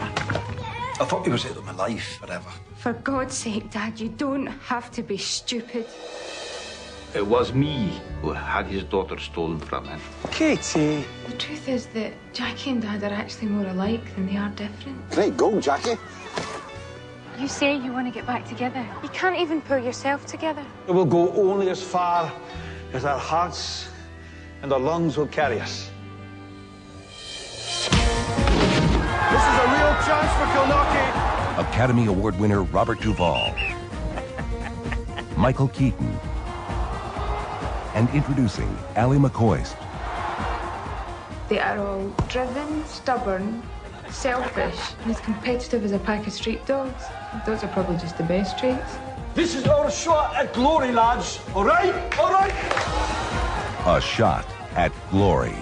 I 0.00 1.04
thought 1.04 1.24
he 1.24 1.30
was 1.30 1.46
out 1.46 1.56
of 1.56 1.64
my 1.64 1.70
life 1.70 2.18
forever. 2.18 2.50
For 2.78 2.94
God's 2.94 3.38
sake, 3.38 3.70
Dad, 3.70 4.00
you 4.00 4.08
don't 4.08 4.48
have 4.48 4.90
to 4.90 5.04
be 5.04 5.16
stupid. 5.16 5.86
It 7.14 7.24
was 7.24 7.52
me 7.52 7.92
who 8.22 8.32
had 8.32 8.66
his 8.66 8.82
daughter 8.82 9.16
stolen 9.20 9.60
from 9.60 9.84
him. 9.84 10.00
Katie! 10.32 11.04
The 11.28 11.36
truth 11.38 11.68
is 11.68 11.86
that 11.94 12.12
Jackie 12.32 12.72
and 12.72 12.82
Dad 12.82 13.04
are 13.04 13.14
actually 13.14 13.50
more 13.50 13.70
alike 13.70 14.12
than 14.16 14.26
they 14.26 14.36
are 14.36 14.48
different. 14.48 15.10
Great 15.10 15.36
goal, 15.36 15.60
Jackie. 15.60 15.96
You 17.38 17.48
say 17.48 17.76
you 17.76 17.92
want 17.92 18.06
to 18.06 18.12
get 18.12 18.26
back 18.26 18.46
together. 18.46 18.86
You 19.02 19.08
can't 19.08 19.38
even 19.38 19.62
pull 19.62 19.78
yourself 19.78 20.26
together. 20.26 20.64
It 20.86 20.92
will 20.92 21.06
go 21.06 21.32
only 21.32 21.70
as 21.70 21.82
far 21.82 22.30
as 22.92 23.04
our 23.04 23.18
hearts 23.18 23.88
and 24.62 24.72
our 24.72 24.78
lungs 24.78 25.16
will 25.16 25.26
carry 25.26 25.58
us. 25.58 25.90
This 27.88 29.42
is 29.48 29.56
a 29.58 29.66
real 29.72 29.94
chance 30.04 30.32
for 30.38 30.46
Kilnockie. 30.52 31.68
Academy 31.70 32.06
Award 32.06 32.38
winner 32.38 32.62
Robert 32.62 33.00
Duvall, 33.00 33.54
Michael 35.36 35.68
Keaton, 35.68 36.18
and 37.94 38.08
introducing 38.10 38.76
Ally 38.94 39.16
McCoist. 39.16 39.76
They 41.48 41.58
are 41.58 41.78
all 41.78 42.08
driven, 42.28 42.84
stubborn, 42.86 43.62
selfish, 44.12 44.78
and 45.02 45.10
as 45.10 45.20
competitive 45.20 45.84
as 45.84 45.92
a 45.92 45.98
pack 45.98 46.26
of 46.26 46.32
street 46.32 46.64
dogs. 46.66 47.04
Those 47.46 47.64
are 47.64 47.68
probably 47.68 47.96
just 47.96 48.18
the 48.18 48.24
best 48.24 48.58
traits. 48.58 48.96
This 49.34 49.54
is 49.54 49.66
our 49.66 49.90
shot 49.90 50.34
at 50.36 50.52
glory, 50.52 50.92
lads. 50.92 51.40
All 51.54 51.64
right? 51.64 51.94
All 52.18 52.32
right? 52.32 52.52
A 53.86 54.00
shot 54.00 54.46
at 54.74 54.92
glory. 55.10 55.56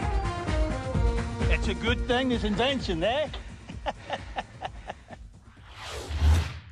It's 1.49 1.69
a 1.69 1.75
good 1.75 2.07
thing, 2.07 2.31
this 2.31 2.45
invention, 2.45 3.03
eh? 3.05 3.29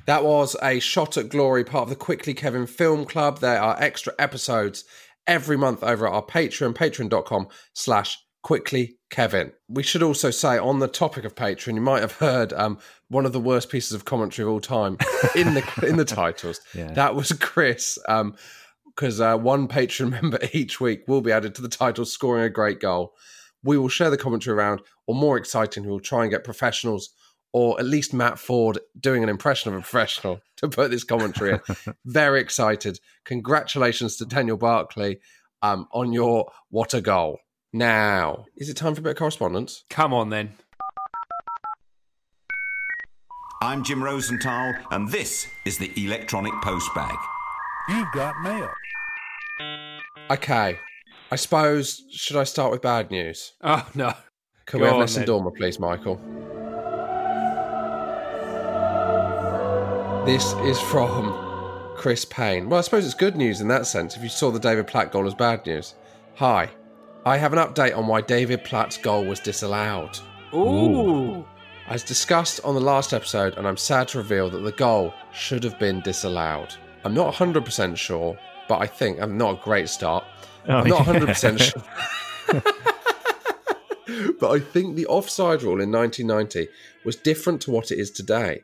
That 0.09 0.23
was 0.23 0.55
a 0.63 0.79
shot 0.79 1.17
at 1.17 1.29
glory, 1.29 1.63
part 1.63 1.83
of 1.83 1.89
the 1.89 1.95
Quickly 1.95 2.33
Kevin 2.33 2.65
Film 2.65 3.05
Club. 3.05 3.41
There 3.41 3.61
are 3.61 3.77
extra 3.79 4.11
episodes 4.17 4.83
every 5.27 5.55
month 5.55 5.83
over 5.83 6.07
at 6.07 6.13
our 6.13 6.25
Patreon, 6.25 6.73
patreon.com 6.73 7.47
slash 7.73 8.17
quickly 8.41 8.97
Kevin. 9.09 9.51
We 9.67 9.83
should 9.83 10.03
also 10.03 10.31
say 10.31 10.57
on 10.57 10.79
the 10.79 10.87
topic 10.87 11.25
of 11.25 11.35
Patreon, 11.35 11.75
you 11.75 11.81
might 11.81 12.01
have 12.01 12.13
heard 12.13 12.53
um, 12.53 12.79
one 13.09 13.25
of 13.25 13.33
the 13.33 13.39
worst 13.39 13.69
pieces 13.69 13.93
of 13.93 14.05
commentary 14.05 14.47
of 14.47 14.53
all 14.53 14.59
time 14.59 14.97
in 15.35 15.53
the 15.53 15.63
in 15.87 15.97
the 15.97 16.05
titles. 16.05 16.61
Yeah. 16.73 16.91
That 16.93 17.15
was 17.15 17.31
Chris. 17.33 17.97
Um, 18.07 18.35
because 18.95 19.21
uh, 19.21 19.37
one 19.37 19.69
Patreon 19.69 20.09
member 20.21 20.39
each 20.51 20.81
week 20.81 21.07
will 21.07 21.21
be 21.21 21.31
added 21.31 21.55
to 21.55 21.61
the 21.61 21.69
title 21.69 22.03
scoring 22.03 22.43
a 22.43 22.49
great 22.49 22.81
goal. 22.81 23.13
We 23.63 23.77
will 23.77 23.87
share 23.87 24.09
the 24.09 24.17
commentary 24.17 24.57
around, 24.57 24.81
or 25.07 25.15
more 25.15 25.37
exciting, 25.37 25.83
we 25.83 25.89
will 25.89 26.01
try 26.01 26.23
and 26.23 26.31
get 26.31 26.43
professionals 26.43 27.09
or 27.51 27.79
at 27.79 27.85
least 27.85 28.13
Matt 28.13 28.35
Forde 28.35 28.77
doing 28.99 29.23
an 29.23 29.29
impression 29.29 29.71
of 29.71 29.79
a 29.79 29.81
professional 29.81 30.39
to 30.57 30.69
put 30.69 30.91
this 30.91 31.03
commentary 31.03 31.53
in. 31.53 31.93
Very 32.05 32.41
excited. 32.41 32.99
Congratulations 33.25 34.17
to 34.17 34.25
Daniel 34.25 34.57
Barkley 34.57 35.19
um, 35.61 35.87
on 35.91 36.13
your 36.13 36.51
what 36.69 36.93
a 36.93 37.01
goal. 37.01 37.39
Now, 37.71 38.45
is 38.57 38.67
it 38.67 38.77
time 38.77 38.95
for 38.95 39.01
a 39.01 39.03
bit 39.03 39.11
of 39.11 39.17
correspondence? 39.17 39.83
Come 39.91 40.11
on 40.11 40.29
then. 40.29 40.53
I'm 43.61 43.83
Jim 43.83 44.03
Rosenthal, 44.03 44.73
and 44.89 45.07
this 45.11 45.45
is 45.65 45.77
the 45.77 45.91
electronic 45.95 46.53
postbag. 46.53 47.15
You've 47.87 48.11
got 48.11 48.41
mail. 48.41 48.71
Okay. 50.31 50.79
I 51.31 51.35
suppose, 51.35 52.01
should 52.11 52.37
I 52.37 52.43
start 52.43 52.71
with 52.71 52.81
bad 52.81 53.11
news? 53.11 53.53
Oh, 53.61 53.87
no. 53.93 54.13
Can 54.65 54.79
Go 54.79 54.85
we 54.85 54.85
have 54.85 54.95
on, 54.95 55.01
Listen 55.01 55.19
then. 55.21 55.27
Dormer, 55.27 55.51
please, 55.51 55.79
Michael? 55.79 56.15
This 60.25 60.53
is 60.63 60.79
from 60.81 61.93
Chris 61.95 62.25
Payne. 62.25 62.67
Well, 62.67 62.79
I 62.79 62.81
suppose 62.81 63.05
it's 63.05 63.13
good 63.13 63.35
news 63.35 63.61
in 63.61 63.67
that 63.67 63.85
sense 63.85 64.15
if 64.15 64.23
you 64.23 64.29
saw 64.29 64.49
the 64.49 64.59
David 64.59 64.87
Platt 64.87 65.11
goal 65.11 65.27
as 65.27 65.35
bad 65.35 65.63
news. 65.67 65.93
Hi. 66.35 66.71
I 67.25 67.37
have 67.37 67.53
an 67.53 67.59
update 67.59 67.97
on 67.97 68.07
why 68.07 68.21
David 68.21 68.63
Platt's 68.63 68.97
goal 68.97 69.25
was 69.25 69.39
disallowed. 69.39 70.17
Ooh. 70.53 71.45
As 71.87 72.03
discussed 72.03 72.61
on 72.63 72.75
the 72.75 72.81
last 72.81 73.13
episode, 73.13 73.57
and 73.57 73.67
I'm 73.67 73.77
sad 73.77 74.07
to 74.09 74.19
reveal 74.19 74.49
that 74.49 74.59
the 74.59 74.71
goal 74.71 75.13
should 75.33 75.63
have 75.63 75.77
been 75.79 76.01
disallowed. 76.01 76.75
I'm 77.03 77.13
not 77.13 77.33
100% 77.33 77.97
sure, 77.97 78.37
but 78.67 78.81
I 78.81 78.87
think 78.87 79.19
I'm 79.19 79.37
not 79.37 79.59
a 79.59 79.63
great 79.63 79.89
start. 79.89 80.23
Oh, 80.67 80.77
I'm 80.77 80.87
not 80.87 81.05
yeah. 81.07 81.13
100% 81.13 81.59
sure. 82.53 82.63
but 84.39 84.51
I 84.51 84.59
think 84.59 84.95
the 84.95 85.07
offside 85.07 85.63
rule 85.63 85.81
in 85.81 85.91
1990 85.91 86.69
was 87.03 87.15
different 87.15 87.61
to 87.63 87.71
what 87.71 87.91
it 87.91 87.99
is 87.99 88.11
today. 88.11 88.63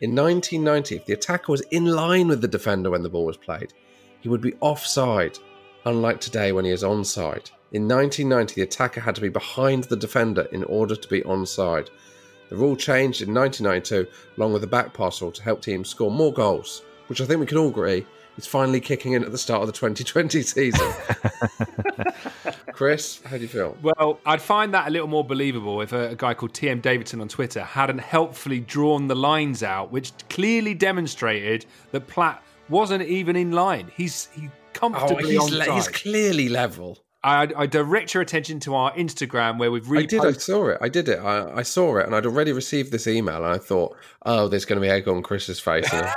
In 0.00 0.14
1990, 0.16 0.96
if 0.96 1.06
the 1.06 1.12
attacker 1.12 1.52
was 1.52 1.60
in 1.70 1.86
line 1.86 2.28
with 2.28 2.40
the 2.40 2.48
defender 2.48 2.90
when 2.90 3.02
the 3.02 3.08
ball 3.08 3.26
was 3.26 3.36
played, 3.36 3.72
he 4.20 4.28
would 4.28 4.40
be 4.40 4.54
offside, 4.60 5.38
unlike 5.84 6.20
today 6.20 6.52
when 6.52 6.64
he 6.64 6.70
is 6.70 6.82
onside. 6.82 7.50
In 7.72 7.88
1990, 7.88 8.54
the 8.54 8.62
attacker 8.62 9.00
had 9.00 9.14
to 9.14 9.20
be 9.20 9.28
behind 9.28 9.84
the 9.84 9.96
defender 9.96 10.42
in 10.52 10.64
order 10.64 10.94
to 10.94 11.08
be 11.08 11.22
onside. 11.22 11.88
The 12.50 12.56
rule 12.56 12.76
changed 12.76 13.22
in 13.22 13.32
1992, 13.32 14.06
along 14.36 14.52
with 14.52 14.62
the 14.62 14.68
back 14.68 14.92
pass 14.92 15.22
rule, 15.22 15.32
to 15.32 15.42
help 15.42 15.62
teams 15.62 15.88
score 15.88 16.10
more 16.10 16.32
goals, 16.32 16.82
which 17.06 17.20
I 17.20 17.24
think 17.24 17.40
we 17.40 17.46
can 17.46 17.58
all 17.58 17.68
agree 17.68 18.04
is 18.36 18.46
finally 18.46 18.80
kicking 18.80 19.12
in 19.12 19.24
at 19.24 19.32
the 19.32 19.38
start 19.38 19.62
of 19.62 19.66
the 19.66 19.72
2020 19.72 20.42
season. 20.42 20.92
Chris, 22.72 23.22
how 23.24 23.36
do 23.36 23.42
you 23.42 23.48
feel? 23.48 23.76
Well, 23.82 24.20
I'd 24.24 24.42
find 24.42 24.72
that 24.74 24.88
a 24.88 24.90
little 24.90 25.08
more 25.08 25.24
believable 25.24 25.80
if 25.82 25.92
a, 25.92 26.10
a 26.10 26.14
guy 26.14 26.34
called 26.34 26.52
TM 26.52 26.80
Davidson 26.82 27.20
on 27.20 27.28
Twitter 27.28 27.62
hadn't 27.62 27.98
helpfully 27.98 28.60
drawn 28.60 29.08
the 29.08 29.14
lines 29.14 29.62
out, 29.62 29.92
which 29.92 30.12
clearly 30.28 30.74
demonstrated 30.74 31.66
that 31.90 32.06
Platt 32.06 32.42
wasn't 32.68 33.02
even 33.02 33.36
in 33.36 33.52
line. 33.52 33.90
He's 33.94 34.28
he 34.34 34.48
Oh, 34.82 35.16
he's, 35.16 35.38
on 35.38 35.50
le- 35.56 35.72
he's 35.74 35.88
clearly 35.88 36.48
level. 36.48 36.98
I, 37.24 37.48
I 37.56 37.66
direct 37.66 38.14
your 38.14 38.20
attention 38.20 38.58
to 38.60 38.74
our 38.74 38.92
Instagram 38.94 39.56
where 39.58 39.70
we've 39.70 39.88
I 39.92 40.06
did. 40.06 40.24
I 40.24 40.32
saw 40.32 40.66
it. 40.70 40.78
I 40.80 40.88
did 40.88 41.08
it. 41.08 41.20
I, 41.20 41.58
I 41.58 41.62
saw 41.62 41.96
it, 41.98 42.06
and 42.06 42.16
I'd 42.16 42.26
already 42.26 42.50
received 42.50 42.90
this 42.90 43.06
email, 43.06 43.36
and 43.36 43.46
I 43.54 43.58
thought, 43.58 43.96
"Oh, 44.26 44.48
there's 44.48 44.64
going 44.64 44.80
to 44.80 44.84
be 44.84 44.88
egg 44.90 45.06
on 45.06 45.22
Chris's 45.22 45.60
face 45.60 45.92
in 45.92 46.00
a, 46.00 46.14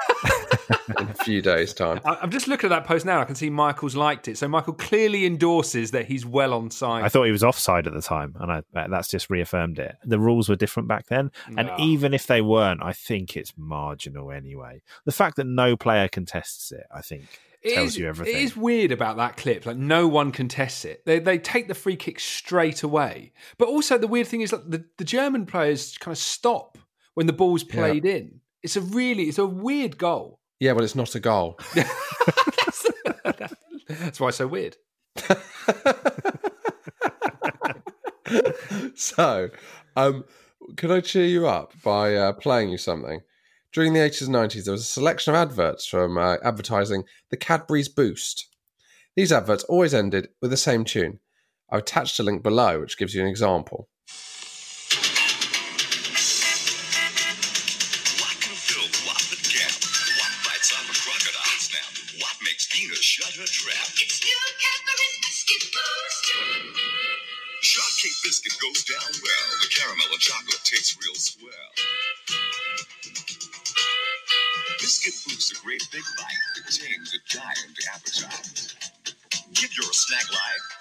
in 1.02 1.10
a 1.10 1.14
few 1.14 1.44
days' 1.44 1.76
time." 1.76 2.00
I- 2.06 2.18
I'm 2.24 2.32
just 2.32 2.48
looking 2.48 2.72
at 2.72 2.76
that 2.76 2.88
post 2.88 3.06
now. 3.06 3.22
I 3.22 3.26
can 3.26 3.36
see 3.36 3.52
Michael's 3.52 3.96
liked 3.96 4.28
it. 4.28 4.40
So 4.40 4.48
Michael 4.48 4.74
clearly 4.74 5.28
endorses 5.28 5.92
that 5.92 6.06
he's 6.08 6.26
well 6.26 6.56
on 6.56 6.72
side. 6.72 7.04
I 7.04 7.10
thought 7.10 7.26
he 7.26 7.32
was 7.32 7.44
offside 7.44 7.86
at 7.86 7.94
the 7.94 8.02
time, 8.02 8.36
and 8.40 8.52
I, 8.52 8.62
that's 8.88 9.08
just 9.08 9.30
reaffirmed 9.30 9.78
it. 9.78 9.98
The 10.06 10.18
rules 10.18 10.50
were 10.50 10.56
different 10.56 10.90
back 10.90 11.06
then, 11.06 11.30
and 11.56 11.68
Nah. 11.68 11.78
even 11.78 12.16
if 12.16 12.26
they 12.26 12.42
weren't, 12.42 12.82
I 12.82 12.94
think 12.94 13.38
it's 13.38 13.54
marginal 13.56 14.32
anyway. 14.32 14.82
The 15.06 15.12
fact 15.12 15.36
that 15.36 15.46
no 15.46 15.78
player 15.78 16.08
contests 16.08 16.72
it, 16.72 16.86
I 16.92 17.02
think, 17.02 17.26
It 17.66 17.76
tells 17.76 17.90
is- 17.90 17.98
you 17.98 18.08
everything. 18.08 18.36
It 18.36 18.42
is 18.44 18.56
weird 18.56 18.92
about 18.92 19.18
that 19.18 19.38
clip. 19.38 19.66
Like 19.66 19.78
no 19.78 20.08
one 20.08 20.32
contests 20.32 20.86
it. 20.86 21.06
They 21.06 21.20
they 21.20 21.38
take 21.38 21.68
the 21.68 21.74
free 21.76 21.96
kick 21.96 22.20
straight 22.20 22.84
away. 22.84 23.34
But 23.58 23.68
also 23.68 23.98
the 23.98 24.08
weird 24.08 24.28
thing 24.28 24.42
is 24.42 24.54
like 24.54 24.70
the, 24.70 24.86
the 24.98 25.04
German 25.04 25.46
players 25.46 25.98
kind 25.98 26.14
of 26.14 26.18
stop 26.20 26.78
when 27.16 27.28
the 27.28 27.34
ball's 27.34 27.64
Yeah. 27.66 27.74
played 27.74 28.06
in. 28.06 28.40
It's 28.64 28.76
a 28.76 28.82
really 28.82 29.24
it's 29.24 29.38
a 29.40 29.46
weird 29.46 29.98
goal. 29.98 30.40
Yeah, 30.60 30.74
but 30.74 30.84
it's 30.84 30.96
not 30.96 31.16
a 31.16 31.20
goal. 31.20 31.60
That's 33.88 34.20
why 34.20 34.30
it's 34.30 34.38
so 34.38 34.48
weird. 34.48 34.78
so, 38.96 39.50
um, 39.96 40.26
can 40.78 40.92
I 40.92 41.02
cheer 41.02 41.26
you 41.26 41.48
up 41.48 41.74
by 41.84 42.16
uh, 42.16 42.34
playing 42.34 42.70
you 42.70 42.78
something? 42.78 43.22
During 43.76 43.92
the 43.92 44.00
80s 44.00 44.28
and 44.28 44.36
90s, 44.36 44.64
there 44.64 44.72
was 44.72 44.84
a 44.84 44.86
selection 44.86 45.36
of 45.36 45.38
adverts 45.38 45.86
from 45.86 46.18
uh, 46.18 46.38
advertising 46.42 47.04
the 47.30 47.36
Cadbury's 47.36 47.90
Boost. 47.90 48.48
These 49.18 49.34
adverts 49.34 49.66
always 49.66 49.94
ended 49.94 50.30
with 50.42 50.52
the 50.52 50.56
same 50.56 50.86
tune. 50.86 51.20
I've 51.70 51.82
attached 51.82 52.18
a 52.18 52.24
link 52.24 52.42
below 52.42 52.80
which 52.80 52.98
gives 52.98 53.14
you 53.14 53.22
an 53.22 53.28
example. 53.28 53.90
bites 60.48 60.72
on 60.72 60.88
a 60.88 60.96
crocodile 60.96 61.60
snap? 61.60 61.84
What 62.24 62.38
makes 62.46 62.72
Tina 62.72 62.96
shut 62.96 63.36
her 63.36 63.44
trap? 63.44 63.92
It's 64.00 64.24
new 64.24 64.40
Cadbury's 64.56 65.20
Biscuit 65.20 65.68
Boost. 65.76 66.24
Shark 67.60 67.92
Cake 68.00 68.16
Biscuit 68.24 68.56
biscuit 68.56 68.56
goes 68.64 68.88
down 68.88 69.12
well. 69.20 69.48
The 69.60 69.68
caramel 69.68 70.08
and 70.14 70.22
chocolate 70.22 70.64
tastes 70.64 70.96
real 70.96 71.16
swell. 71.16 72.15
Biscuit 74.80 75.14
Boost, 75.26 75.52
a 75.54 75.62
great 75.64 75.82
big 75.92 76.04
bite 76.18 76.64
that 76.64 76.72
tames 76.72 77.14
a 77.16 77.20
giant 77.26 77.78
appetite. 77.94 78.76
Give 79.54 79.70
your 79.78 79.92
snack 79.94 80.32
life. 80.32 80.76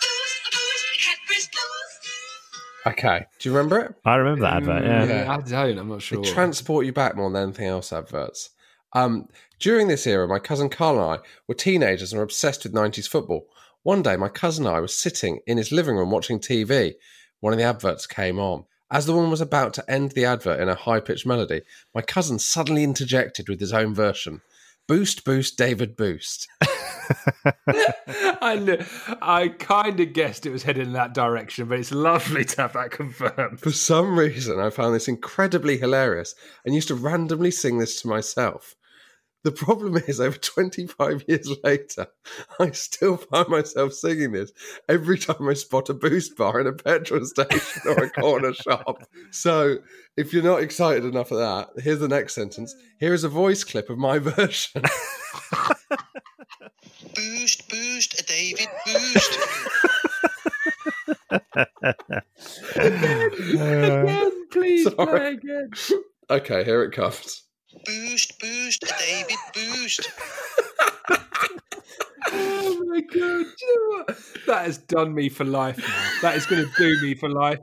Okay. 2.86 3.26
Do 3.38 3.48
you 3.48 3.56
remember 3.56 3.80
it? 3.80 3.94
I 4.04 4.16
remember 4.16 4.42
that 4.42 4.56
advert. 4.58 4.84
Yeah. 4.84 5.04
Yeah. 5.04 5.32
I 5.32 5.40
don't. 5.40 5.78
I'm 5.78 5.88
not 5.88 6.02
sure. 6.02 6.22
They 6.22 6.30
transport 6.30 6.84
you 6.86 6.92
back 6.92 7.16
more 7.16 7.30
than 7.30 7.42
anything 7.42 7.66
else, 7.66 7.92
adverts. 7.92 8.50
Um, 8.92 9.28
during 9.58 9.88
this 9.88 10.06
era, 10.06 10.28
my 10.28 10.38
cousin 10.38 10.68
Carl 10.68 11.00
and 11.00 11.20
I 11.20 11.24
were 11.48 11.54
teenagers 11.54 12.12
and 12.12 12.18
were 12.18 12.24
obsessed 12.24 12.64
with 12.64 12.74
90s 12.74 13.08
football. 13.08 13.46
One 13.82 14.02
day, 14.02 14.16
my 14.16 14.28
cousin 14.28 14.66
and 14.66 14.76
I 14.76 14.80
were 14.80 14.88
sitting 14.88 15.40
in 15.46 15.56
his 15.56 15.72
living 15.72 15.96
room 15.96 16.10
watching 16.10 16.38
TV. 16.38 16.92
One 17.40 17.52
of 17.52 17.58
the 17.58 17.64
adverts 17.64 18.06
came 18.06 18.38
on. 18.38 18.64
As 18.90 19.06
the 19.06 19.14
woman 19.14 19.30
was 19.30 19.40
about 19.40 19.74
to 19.74 19.90
end 19.90 20.12
the 20.12 20.24
advert 20.24 20.60
in 20.60 20.68
a 20.68 20.74
high 20.74 21.00
pitched 21.00 21.26
melody, 21.26 21.62
my 21.94 22.02
cousin 22.02 22.38
suddenly 22.38 22.84
interjected 22.84 23.48
with 23.48 23.60
his 23.60 23.72
own 23.72 23.94
version 23.94 24.42
Boost, 24.86 25.24
boost, 25.24 25.56
David, 25.56 25.96
boost. 25.96 26.46
I 27.66 28.86
I 29.22 29.48
kind 29.58 29.98
of 29.98 30.12
guessed 30.12 30.44
it 30.44 30.50
was 30.50 30.64
headed 30.64 30.86
in 30.86 30.92
that 30.92 31.14
direction, 31.14 31.68
but 31.68 31.78
it's 31.78 31.90
lovely 31.90 32.44
to 32.44 32.62
have 32.62 32.74
that 32.74 32.90
confirmed. 32.90 33.60
For 33.60 33.72
some 33.72 34.18
reason, 34.18 34.60
I 34.60 34.68
found 34.68 34.94
this 34.94 35.08
incredibly 35.08 35.78
hilarious 35.78 36.34
and 36.66 36.74
used 36.74 36.88
to 36.88 36.94
randomly 36.94 37.50
sing 37.50 37.78
this 37.78 38.02
to 38.02 38.08
myself. 38.08 38.74
The 39.44 39.52
problem 39.52 39.96
is, 40.08 40.20
over 40.20 40.38
25 40.38 41.24
years 41.28 41.50
later, 41.62 42.06
I 42.58 42.70
still 42.70 43.18
find 43.18 43.46
myself 43.48 43.92
singing 43.92 44.32
this 44.32 44.52
every 44.88 45.18
time 45.18 45.46
I 45.46 45.52
spot 45.52 45.90
a 45.90 45.94
boost 45.94 46.34
bar 46.36 46.60
in 46.60 46.66
a 46.66 46.72
petrol 46.72 47.24
station 47.26 47.82
or 47.86 48.04
a 48.04 48.10
corner 48.10 48.54
shop. 48.54 49.02
So, 49.30 49.76
if 50.16 50.32
you're 50.32 50.42
not 50.42 50.62
excited 50.62 51.04
enough 51.04 51.30
at 51.30 51.36
that, 51.36 51.68
here's 51.82 52.00
the 52.00 52.08
next 52.08 52.34
sentence. 52.34 52.74
Here 52.98 53.12
is 53.12 53.22
a 53.22 53.28
voice 53.28 53.64
clip 53.64 53.90
of 53.90 53.98
my 53.98 54.18
version. 54.20 54.82
Boost, 57.14 57.68
boost, 57.68 58.26
David, 58.26 58.68
boost. 58.86 59.38
again, 62.76 64.46
please 64.50 64.84
Sorry. 64.84 64.96
play 64.96 65.28
again. 65.32 65.70
okay, 66.30 66.64
here 66.64 66.82
it 66.82 66.92
comes. 66.92 67.43
Boost, 67.84 68.38
boost, 68.40 68.84
David, 68.98 69.36
boost. 69.54 70.10
Oh 72.36 72.82
my 72.86 73.00
god! 73.00 73.10
Do 73.12 73.20
you 73.20 73.90
know 73.90 73.98
what? 73.98 74.18
That 74.46 74.64
has 74.64 74.78
done 74.78 75.14
me 75.14 75.28
for 75.28 75.44
life 75.44 75.78
now. 75.78 76.10
That 76.22 76.36
is 76.36 76.46
going 76.46 76.64
to 76.64 76.70
do 76.76 77.02
me 77.02 77.14
for 77.14 77.28
life. 77.28 77.58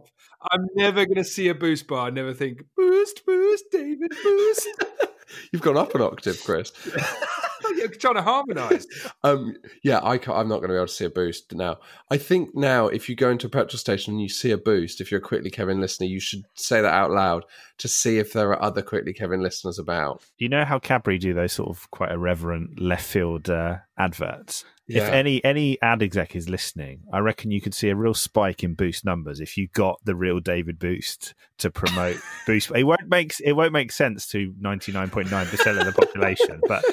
I'm 0.52 0.68
never 0.76 1.06
going 1.06 1.18
to 1.18 1.24
see 1.24 1.50
a 1.50 1.56
boost 1.56 1.88
bar 1.88 2.08
and 2.08 2.16
never 2.16 2.34
think 2.34 2.64
boost, 2.78 3.26
boost, 3.26 3.66
David, 3.72 4.12
boost. 4.24 4.68
You've 5.52 5.62
gone 5.62 5.78
up 5.78 5.94
an 5.96 6.02
octave, 6.02 6.42
Chris. 6.44 6.72
You're 7.78 7.90
trying 7.90 8.16
to 8.16 8.22
harmonise. 8.22 8.86
Um, 9.24 9.56
yeah, 9.84 10.00
I 10.04 10.18
can't, 10.18 10.38
I'm 10.38 10.48
not 10.48 10.58
going 10.58 10.70
to 10.70 10.74
be 10.74 10.78
able 10.78 10.88
to 10.88 10.94
see 10.94 11.06
a 11.06 11.10
boost 11.10 11.54
now. 11.54 11.78
I 12.10 12.18
think 12.18 12.56
now, 12.56 12.88
if 12.88 13.08
you 13.08 13.16
go 13.16 13.30
into 13.30 13.46
a 13.46 13.50
petrol 13.50 13.78
station 13.78 14.14
and 14.14 14.22
you 14.22 14.30
see 14.30 14.50
a 14.50 14.58
boost, 14.58 15.00
if 15.00 15.12
you're 15.12 15.20
a 15.20 15.24
Quickly 15.24 15.52
Kevin 15.52 15.80
listener, 15.80 16.08
you 16.08 16.20
should 16.20 16.44
say 16.56 16.82
that 16.82 16.92
out 16.92 17.12
loud 17.12 17.46
to 17.78 17.88
see 17.88 18.18
if 18.18 18.34
there 18.34 18.50
are 18.50 18.62
other 18.62 18.82
Quickly 18.82 19.14
Kevin 19.14 19.42
listeners 19.42 19.78
about. 19.78 20.24
You 20.38 20.50
know 20.50 20.66
how 20.66 20.80
Cadbury 20.80 21.20
do 21.20 21.34
those 21.34 21.54
sort 21.54 21.70
of 21.70 21.92
quite 21.92 22.12
irreverent 22.12 22.80
left 22.80 23.06
field 23.06 23.50
uh, 23.50 23.78
adverts? 23.98 24.66
Yeah. 24.92 25.08
If 25.08 25.14
any 25.14 25.44
any 25.46 25.82
ad 25.82 26.04
exec 26.04 26.36
is 26.36 26.50
listening, 26.50 27.02
I 27.14 27.20
reckon 27.20 27.52
you 27.52 27.62
could 27.62 27.74
see 27.74 27.90
a 27.90 27.96
real 27.96 28.14
spike 28.14 28.64
in 28.64 28.74
boost 28.74 29.06
numbers 29.06 29.40
if 29.40 29.56
you 29.56 29.68
got 29.70 30.00
the 30.04 30.16
real 30.16 30.40
David 30.40 30.80
Busst 30.80 31.34
to 31.60 31.72
promote 31.72 32.18
boost. 32.48 32.72
It 32.76 32.84
won't 32.84 33.08
make 33.08 33.40
it 33.40 33.54
won't 33.54 33.72
make 33.72 33.92
sense 33.92 34.28
to 34.30 34.54
ninety 34.60 34.92
nine 34.92 35.10
point 35.10 35.32
nine 35.32 35.48
percent 35.48 35.78
of 35.78 35.86
the 35.86 35.94
population, 35.94 36.60
but 36.68 36.84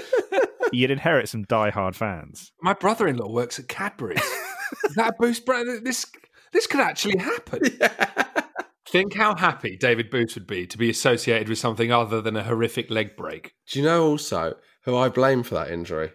you'd 0.72 0.90
inherit 0.90 1.28
some 1.28 1.44
die-hard 1.44 1.96
fans. 1.96 2.52
My 2.62 2.74
brother-in-law 2.74 3.30
works 3.30 3.58
at 3.58 3.68
Cadbury's. 3.68 4.22
Is 4.84 4.94
that 4.96 5.10
a 5.10 5.14
boost 5.18 5.46
brand? 5.46 5.84
This 5.84 6.06
this 6.52 6.66
could 6.66 6.80
actually 6.80 7.18
happen. 7.18 7.60
Think 8.88 9.14
how 9.14 9.36
happy 9.36 9.76
David 9.76 10.10
Busst 10.10 10.34
would 10.34 10.46
be 10.46 10.66
to 10.66 10.78
be 10.78 10.88
associated 10.88 11.48
with 11.48 11.58
something 11.58 11.92
other 11.92 12.22
than 12.22 12.36
a 12.36 12.42
horrific 12.42 12.90
leg 12.90 13.16
break. 13.16 13.52
Do 13.70 13.78
you 13.78 13.84
know 13.84 14.06
also 14.06 14.54
who 14.84 14.96
I 14.96 15.10
blame 15.10 15.42
for 15.42 15.56
that 15.56 15.70
injury? 15.70 16.12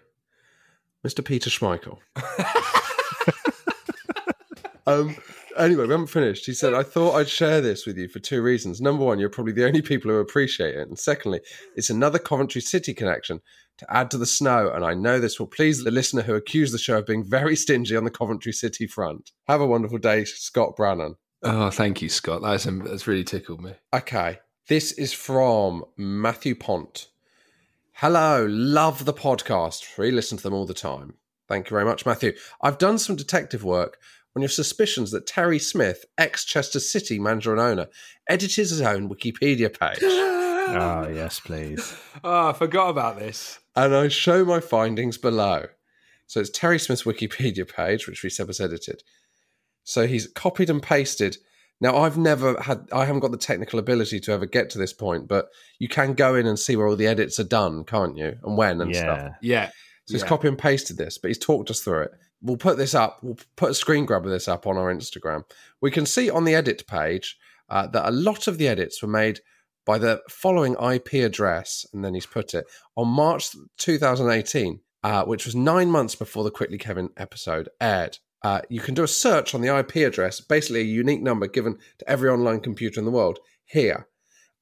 Mr. 1.06 1.24
Peter 1.24 1.52
Schmeichel. 1.52 2.00
um, 4.88 5.16
anyway, 5.56 5.86
we 5.86 5.92
haven't 5.92 6.08
finished. 6.08 6.48
He 6.48 6.54
said, 6.54 6.74
I 6.74 6.82
thought 6.82 7.16
I'd 7.16 7.30
share 7.30 7.62
this 7.62 7.86
with 7.86 7.98
you 7.98 8.08
for 8.08 8.20
two 8.20 8.42
reasons. 8.42 8.82
Number 8.82 9.04
one, 9.04 9.20
you're 9.20 9.30
probably 9.30 9.54
the 9.54 9.68
only 9.68 9.84
people 9.84 10.10
who 10.10 10.18
appreciate 10.18 10.76
it. 10.76 10.88
And 10.88 10.98
secondly, 10.98 11.42
it's 11.76 11.92
another 11.92 12.18
Coventry 12.18 12.62
City 12.62 12.94
connection 12.94 13.42
to 13.78 13.94
add 13.94 14.12
to 14.12 14.18
the 14.18 14.26
snow. 14.26 14.72
And 14.74 14.86
I 14.86 14.94
know 14.94 15.20
this 15.20 15.40
will 15.40 15.48
please 15.48 15.84
the 15.84 15.92
listener 15.92 16.22
who 16.22 16.36
accused 16.36 16.74
the 16.74 16.80
show 16.80 17.00
of 17.00 17.06
being 17.06 17.24
very 17.24 17.56
stingy 17.56 17.96
on 17.96 18.04
the 18.04 18.12
Coventry 18.12 18.54
City 18.54 18.88
front. 18.88 19.32
Have 19.48 19.62
a 19.62 19.68
wonderful 19.68 19.98
day, 19.98 20.26
Scott 20.26 20.76
Brannan. 20.76 21.16
Oh, 21.44 21.70
thank 21.70 22.02
you, 22.02 22.10
Scott. 22.10 22.42
That's, 22.42 22.64
that's 22.66 23.08
really 23.08 23.24
tickled 23.24 23.62
me. 23.62 23.74
Okay. 23.94 24.40
This 24.70 24.94
is 24.94 25.12
from 25.12 25.84
Matthew 25.98 26.56
Pont. 26.56 27.10
Hello, 27.98 28.48
love 28.50 29.06
the 29.06 29.14
podcast. 29.14 29.98
Re 29.98 30.10
listen 30.10 30.38
to 30.38 30.44
them 30.44 30.54
all 30.54 30.66
the 30.66 30.74
time. 30.74 31.16
Thank 31.50 31.70
you 31.70 31.76
very 31.76 31.86
much, 31.86 32.06
Matthew. 32.06 32.34
I've 32.62 32.78
done 32.78 32.98
some 32.98 33.16
detective 33.16 33.64
work 33.64 33.98
on 34.36 34.42
your 34.42 34.50
suspicions 34.50 35.12
that 35.12 35.28
Terry 35.28 35.60
Smith, 35.60 36.06
ex 36.18 36.46
Chester 36.46 36.80
City 36.80 37.20
manager 37.20 37.52
and 37.52 37.62
owner, 37.62 37.88
edited 38.28 38.70
his 38.70 38.82
own 38.82 39.10
Wikipedia 39.10 39.78
page. 39.78 40.00
oh, 40.69 41.08
yes, 41.13 41.39
please. 41.39 41.95
Oh, 42.23 42.49
I 42.49 42.54
forgot 42.54 42.89
about 42.89 43.19
this. 43.19 43.60
And 43.76 43.95
I 43.95 44.08
show 44.08 44.45
my 44.45 44.60
findings 44.60 45.17
below. 45.17 45.65
So 46.28 46.39
it's 46.39 46.49
Terry 46.49 46.80
Smith's 46.80 47.04
Wikipedia 47.04 47.67
page, 47.71 48.08
which 48.08 48.23
we 48.23 48.30
said 48.30 48.47
was 48.47 48.60
edited. 48.60 49.04
So 49.84 50.08
he's 50.08 50.28
copied 50.28 50.69
and 50.69 50.82
pasted. 50.82 51.38
Now 51.82 51.97
I've 51.97 52.17
never 52.17 52.60
had 52.62 52.88
I 52.93 53.06
haven't 53.06 53.19
got 53.21 53.32
the 53.32 53.38
technical 53.38 53.78
ability 53.80 54.19
to 54.21 54.32
ever 54.32 54.45
get 54.45 54.69
to 54.71 54.78
this 54.78 54.93
point, 54.93 55.28
but 55.28 55.49
you 55.80 55.89
can 55.89 56.13
go 56.13 56.36
in 56.36 56.45
and 56.47 56.58
see 56.58 56.76
where 56.76 56.88
all 56.88 56.95
the 56.95 57.08
edits 57.08 57.39
are 57.39 57.43
done, 57.43 57.84
can't 57.84 58.17
you? 58.17 58.38
And 58.43 58.58
when 58.58 58.80
and 58.80 58.93
Yeah. 58.93 58.99
stuff. 59.02 59.32
Yeah. 59.41 59.67
So 60.06 60.13
he's 60.13 60.21
Yeah. 60.21 60.28
copy 60.28 60.47
and 60.47 60.58
pasted 60.58 60.97
this, 60.97 61.17
but 61.17 61.28
he's 61.28 61.38
talked 61.39 61.69
us 61.69 61.82
through 61.82 62.04
it. 62.04 62.12
We'll 62.41 62.58
put 62.58 62.78
this 62.78 62.93
up. 62.93 63.19
We'll 63.21 63.38
put 63.56 63.71
a 63.71 63.73
screen 63.73 64.06
grab 64.06 64.26
of 64.26 64.32
this 64.32 64.47
up 64.47 64.65
on 64.65 64.78
our 64.78 64.93
Instagram. 64.93 65.43
We 65.82 65.91
can 65.91 66.06
see 66.06 66.30
on 66.30 66.45
the 66.45 66.56
edit 66.56 66.86
page 66.88 67.38
uh, 67.69 67.88
that 67.88 68.08
a 68.08 68.12
lot 68.12 68.47
of 68.47 68.58
the 68.58 68.67
edits 68.67 69.02
were 69.02 69.08
made 69.10 69.39
by 69.86 69.98
the 69.98 70.22
following 70.30 70.76
IP 70.82 71.13
address, 71.13 71.86
and 71.93 72.04
then 72.04 72.13
he's 72.13 72.26
put 72.26 72.54
it 72.54 72.65
on 72.96 73.08
March 73.08 73.56
2018, 73.78 74.80
uh, 75.04 75.26
which 75.26 75.46
was 75.46 75.56
nine 75.56 75.89
months 75.89 76.15
before 76.15 76.43
the 76.43 76.52
Quickly 76.52 76.78
Kevin 76.78 77.10
episode 77.17 77.69
aired. 77.82 78.17
Uh, 78.43 78.62
you 78.69 78.82
can 78.82 78.93
do 78.93 79.04
a 79.04 79.08
search 79.08 79.56
on 79.56 79.62
the 79.62 79.78
IP 79.78 79.98
address, 79.98 80.41
basically 80.41 80.82
a 80.82 80.84
unique 80.84 81.22
number 81.22 81.48
given 81.48 81.78
to 81.98 82.10
every 82.10 82.30
online 82.30 82.60
computer 82.60 83.00
in 83.00 83.06
the 83.06 83.12
world, 83.12 83.39
here. 83.65 84.08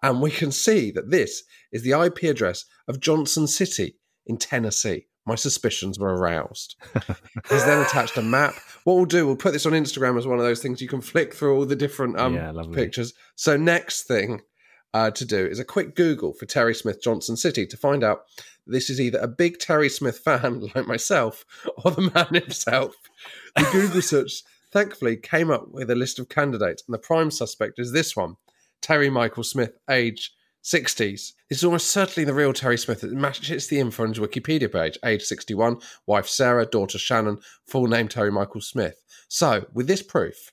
And 0.04 0.22
we 0.22 0.32
can 0.32 0.52
see 0.52 0.92
that 0.92 1.12
this 1.12 1.44
is 1.72 1.84
the 1.84 2.00
IP 2.00 2.24
address 2.24 2.66
of 2.88 3.00
Johnson 3.00 3.48
City 3.48 3.98
in 4.26 4.38
Tennessee. 4.38 5.08
My 5.26 5.36
suspicions 5.36 6.00
were 6.00 6.16
aroused. 6.16 6.76
He's 7.50 7.66
then 7.66 7.82
attached 7.82 8.18
a 8.18 8.24
map. 8.24 8.56
What 8.84 8.96
we'll 8.96 9.06
do, 9.06 9.28
we'll 9.28 9.36
put 9.36 9.54
this 9.54 9.68
on 9.68 9.74
Instagram 9.74 10.18
as 10.18 10.26
one 10.26 10.40
of 10.40 10.46
those 10.46 10.62
things 10.62 10.82
you 10.82 10.88
can 10.88 11.02
flick 11.02 11.36
through 11.36 11.56
all 11.56 11.66
the 11.66 11.76
different 11.76 12.20
um, 12.20 12.34
Yeah, 12.34 12.52
pictures. 12.74 13.14
So, 13.36 13.56
next 13.56 14.04
thing 14.04 14.42
uh, 14.94 15.12
to 15.12 15.26
do 15.26 15.46
is 15.46 15.60
a 15.60 15.66
quick 15.66 15.96
Google 15.96 16.34
for 16.34 16.46
Terry 16.46 16.76
Smith 16.76 17.02
Johnson 17.02 17.38
City 17.38 17.66
to 17.66 17.78
find 17.78 18.04
out 18.04 18.24
this 18.68 18.90
is 18.90 19.00
either 19.00 19.20
a 19.20 19.28
big 19.28 19.60
Terry 19.60 19.90
Smith 19.90 20.20
fan 20.20 20.60
like 20.76 20.88
myself 20.88 21.46
or 21.84 21.92
the 21.92 22.12
man 22.14 22.28
himself. 22.42 22.96
The 23.56 23.70
Google 23.72 24.02
search 24.02 24.44
thankfully 24.72 25.18
came 25.18 25.52
up 25.52 25.70
with 25.72 25.90
a 25.90 25.96
list 25.96 26.20
of 26.20 26.30
candidates, 26.30 26.84
and 26.88 26.94
the 26.94 27.00
prime 27.00 27.32
suspect 27.32 27.80
is 27.80 27.92
this 27.92 28.16
one 28.16 28.36
Terry 28.82 29.10
Michael 29.10 29.44
Smith, 29.44 29.78
age 29.90 30.32
60s. 30.64 31.34
This 31.50 31.58
is 31.58 31.64
almost 31.64 31.90
certainly 31.90 32.24
the 32.24 32.34
real 32.34 32.54
Terry 32.54 32.78
Smith. 32.78 33.04
It 33.04 33.12
matches 33.12 33.68
the 33.68 33.80
info 33.80 34.04
on 34.04 34.10
his 34.10 34.20
Wikipedia 34.20 34.72
page. 34.72 34.98
Age 35.04 35.24
61, 35.24 35.80
wife 36.06 36.28
Sarah, 36.28 36.66
daughter 36.66 36.98
Shannon, 36.98 37.40
full 37.66 37.88
name 37.88 38.08
Terry 38.08 38.32
Michael 38.32 38.62
Smith. 38.62 39.04
So, 39.28 39.66
with 39.74 39.88
this 39.88 40.04
proof, 40.04 40.52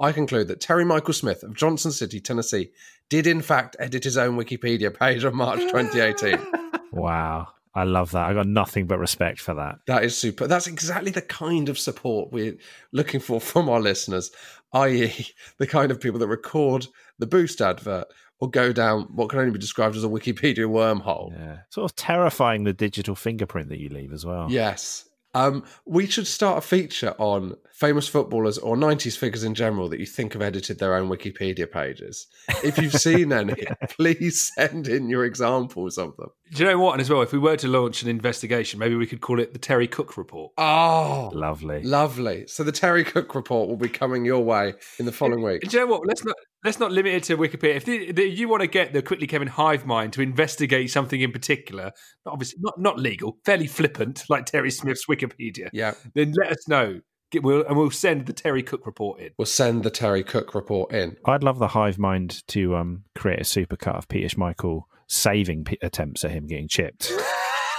I 0.00 0.12
conclude 0.12 0.48
that 0.48 0.60
Terry 0.60 0.84
Michael 0.84 1.14
Smith 1.14 1.42
of 1.42 1.54
Johnson 1.54 1.92
City, 1.92 2.20
Tennessee, 2.20 2.70
did 3.08 3.26
in 3.26 3.42
fact 3.42 3.76
edit 3.78 4.04
his 4.04 4.16
own 4.16 4.36
Wikipedia 4.36 4.96
page 4.96 5.24
on 5.24 5.36
March 5.36 5.60
2018. 5.60 6.38
Wow. 6.92 7.48
I 7.74 7.84
love 7.84 8.10
that. 8.10 8.28
I 8.28 8.34
got 8.34 8.46
nothing 8.46 8.86
but 8.86 8.98
respect 8.98 9.40
for 9.40 9.54
that. 9.54 9.78
That 9.86 10.04
is 10.04 10.16
super. 10.16 10.46
That's 10.46 10.66
exactly 10.66 11.10
the 11.10 11.22
kind 11.22 11.70
of 11.70 11.78
support 11.78 12.30
we're 12.30 12.58
looking 12.92 13.18
for 13.18 13.40
from 13.40 13.70
our 13.70 13.80
listeners, 13.80 14.30
i.e., 14.74 15.28
the 15.58 15.66
kind 15.66 15.90
of 15.90 16.00
people 16.00 16.20
that 16.20 16.28
record 16.28 16.86
the 17.18 17.26
Boost 17.26 17.62
advert 17.62 18.08
or 18.40 18.50
go 18.50 18.72
down 18.72 19.04
what 19.14 19.30
can 19.30 19.38
only 19.38 19.52
be 19.52 19.58
described 19.58 19.96
as 19.96 20.04
a 20.04 20.08
Wikipedia 20.08 20.66
wormhole. 20.66 21.32
Yeah. 21.32 21.58
Sort 21.70 21.90
of 21.90 21.96
terrifying 21.96 22.64
the 22.64 22.72
digital 22.72 23.14
fingerprint 23.14 23.68
that 23.70 23.78
you 23.78 23.88
leave 23.88 24.12
as 24.12 24.26
well. 24.26 24.48
Yes. 24.50 25.08
Um, 25.34 25.64
we 25.86 26.06
should 26.06 26.26
start 26.26 26.58
a 26.58 26.60
feature 26.60 27.14
on 27.18 27.56
famous 27.72 28.06
footballers 28.06 28.58
or 28.58 28.76
90s 28.76 29.16
figures 29.16 29.42
in 29.44 29.54
general 29.54 29.88
that 29.88 29.98
you 29.98 30.06
think 30.06 30.34
have 30.34 30.42
edited 30.42 30.78
their 30.78 30.94
own 30.94 31.08
Wikipedia 31.08 31.70
pages. 31.70 32.26
If 32.62 32.78
you've 32.78 32.92
seen 33.00 33.32
any, 33.32 33.66
please 33.90 34.52
send 34.54 34.88
in 34.88 35.08
your 35.08 35.24
examples 35.24 35.96
of 35.98 36.16
them. 36.16 36.28
Do 36.52 36.62
you 36.62 36.70
know 36.70 36.78
what? 36.78 36.92
And 36.92 37.00
as 37.00 37.08
well, 37.10 37.22
if 37.22 37.32
we 37.32 37.38
were 37.38 37.56
to 37.56 37.68
launch 37.68 38.02
an 38.02 38.08
investigation, 38.10 38.78
maybe 38.78 38.94
we 38.94 39.06
could 39.06 39.20
call 39.22 39.40
it 39.40 39.52
the 39.52 39.58
Terry 39.58 39.88
Cook 39.88 40.16
Report. 40.16 40.52
Oh, 40.58 41.30
Lovely. 41.32 41.82
lovely. 41.82 42.46
So 42.46 42.62
the 42.62 42.72
Terry 42.72 43.02
Cook 43.04 43.34
report 43.34 43.68
will 43.68 43.76
be 43.76 43.88
coming 43.88 44.24
your 44.24 44.44
way 44.44 44.74
in 44.98 45.06
the 45.06 45.12
following 45.12 45.42
week. 45.42 45.62
Do 45.62 45.76
you 45.76 45.84
know 45.86 45.90
what? 45.90 46.06
Let's 46.06 46.24
not 46.24 46.36
let's 46.64 46.78
not 46.78 46.92
limit 46.92 47.14
it 47.14 47.22
to 47.24 47.36
Wikipedia. 47.36 47.76
If, 47.76 47.84
the, 47.84 48.12
the, 48.12 48.24
you 48.28 48.48
want 48.48 48.62
to 48.62 48.66
get 48.66 48.92
the 48.92 49.02
quickly 49.02 49.26
Kevin 49.26 49.48
hive 49.48 49.86
mind 49.86 50.12
to 50.14 50.22
investigate 50.22 50.90
something 50.90 51.20
in 51.20 51.32
particular, 51.32 51.92
obviously 52.26 52.58
not 52.60 52.78
not 52.80 52.98
legal, 52.98 53.38
fairly 53.44 53.66
flippant, 53.66 54.24
like 54.28 54.46
Terry 54.46 54.70
Smith's 54.70 55.06
Wikipedia, 55.06 55.68
Yeah. 55.72 55.94
then 56.14 56.32
let 56.38 56.52
us 56.52 56.68
know. 56.68 57.00
Get, 57.30 57.42
we'll, 57.42 57.64
and 57.66 57.76
we'll 57.78 57.90
send 57.90 58.26
the 58.26 58.34
Terry 58.34 58.62
Cook 58.62 58.84
report 58.84 59.18
in. 59.20 59.30
We'll 59.38 59.46
send 59.46 59.84
the 59.84 59.90
Terry 59.90 60.22
Cook 60.22 60.54
report 60.54 60.92
in. 60.92 61.16
I'd 61.24 61.42
love 61.42 61.58
the 61.58 61.68
hive 61.68 61.98
mind 61.98 62.46
to 62.48 62.76
um, 62.76 63.04
create 63.14 63.40
a 63.40 63.44
supercut 63.44 63.96
of 63.96 64.06
Peter 64.08 64.28
Schmeichel 64.28 64.82
saving 65.08 65.64
p- 65.64 65.78
attempts 65.80 66.24
at 66.24 66.30
him 66.30 66.46
getting 66.46 66.68
chipped. 66.68 67.10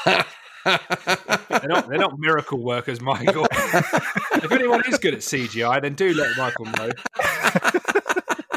They're 0.05 0.25
not 1.67 1.87
they're 1.89 1.99
not 1.99 2.17
miracle 2.17 2.63
workers, 2.63 2.99
Michael. 3.01 3.45
if 3.53 4.51
anyone 4.51 4.81
is 4.87 4.97
good 4.97 5.13
at 5.13 5.19
CGI, 5.19 5.81
then 5.81 5.93
do 5.93 6.13
let 6.13 6.35
Michael 6.37 6.65
know. 6.65 6.89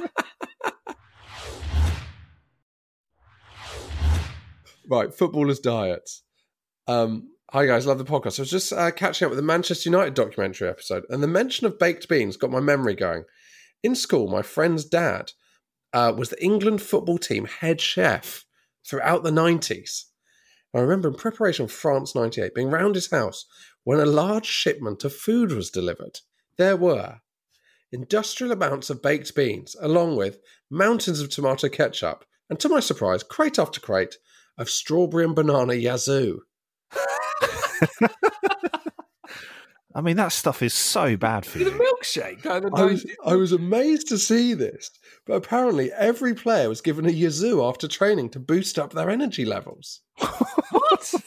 Right, 4.88 5.12
footballers' 5.12 5.58
diets. 5.58 6.22
Um, 6.86 7.30
hi 7.50 7.66
guys, 7.66 7.86
love 7.86 7.98
the 7.98 8.04
podcast. 8.04 8.38
I 8.38 8.42
was 8.42 8.50
just 8.50 8.72
uh, 8.72 8.92
catching 8.92 9.26
up 9.26 9.30
with 9.30 9.38
the 9.38 9.42
Manchester 9.42 9.90
United 9.90 10.14
documentary 10.14 10.68
episode, 10.68 11.02
and 11.10 11.20
the 11.20 11.26
mention 11.26 11.66
of 11.66 11.78
baked 11.78 12.08
beans 12.08 12.36
got 12.36 12.52
my 12.52 12.60
memory 12.60 12.94
going. 12.94 13.24
In 13.82 13.96
school, 13.96 14.28
my 14.28 14.42
friend's 14.42 14.84
dad 14.84 15.32
uh, 15.92 16.12
was 16.16 16.28
the 16.28 16.40
England 16.42 16.82
football 16.82 17.18
team 17.18 17.46
head 17.46 17.80
chef 17.80 18.44
throughout 18.88 19.24
the 19.24 19.32
nineties. 19.32 20.06
I 20.72 20.78
remember 20.78 21.08
in 21.08 21.14
preparation 21.14 21.66
for 21.66 21.74
France 21.74 22.14
'98 22.14 22.54
being 22.54 22.70
round 22.70 22.94
his 22.94 23.10
house 23.10 23.44
when 23.82 23.98
a 23.98 24.06
large 24.06 24.46
shipment 24.46 25.02
of 25.02 25.12
food 25.12 25.50
was 25.50 25.68
delivered. 25.68 26.20
There 26.58 26.76
were 26.76 27.22
industrial 27.90 28.52
amounts 28.52 28.88
of 28.88 29.02
baked 29.02 29.34
beans, 29.34 29.74
along 29.80 30.14
with 30.14 30.38
mountains 30.70 31.20
of 31.20 31.28
tomato 31.28 31.68
ketchup, 31.68 32.24
and 32.48 32.60
to 32.60 32.68
my 32.68 32.78
surprise, 32.78 33.24
crate 33.24 33.58
after 33.58 33.80
crate 33.80 34.18
of 34.58 34.70
strawberry 34.70 35.24
and 35.24 35.34
banana 35.34 35.74
yazoo. 35.74 36.40
I 39.94 40.02
mean, 40.02 40.16
that 40.18 40.32
stuff 40.32 40.62
is 40.62 40.74
so 40.74 41.16
bad 41.16 41.46
for 41.46 41.56
The 41.58 41.64
you. 41.64 41.70
milkshake. 41.70 42.44
like 42.44 42.62
the 42.64 42.70
I 42.74 42.84
was, 42.84 43.06
I 43.24 43.34
was 43.34 43.52
amazed 43.52 44.08
to 44.08 44.18
see 44.18 44.52
this, 44.52 44.90
but 45.26 45.34
apparently 45.34 45.90
every 45.92 46.34
player 46.34 46.68
was 46.68 46.82
given 46.82 47.06
a 47.06 47.10
yazoo 47.10 47.64
after 47.64 47.88
training 47.88 48.28
to 48.30 48.38
boost 48.38 48.78
up 48.78 48.92
their 48.92 49.08
energy 49.08 49.44
levels. 49.44 50.00
what? 50.70 51.14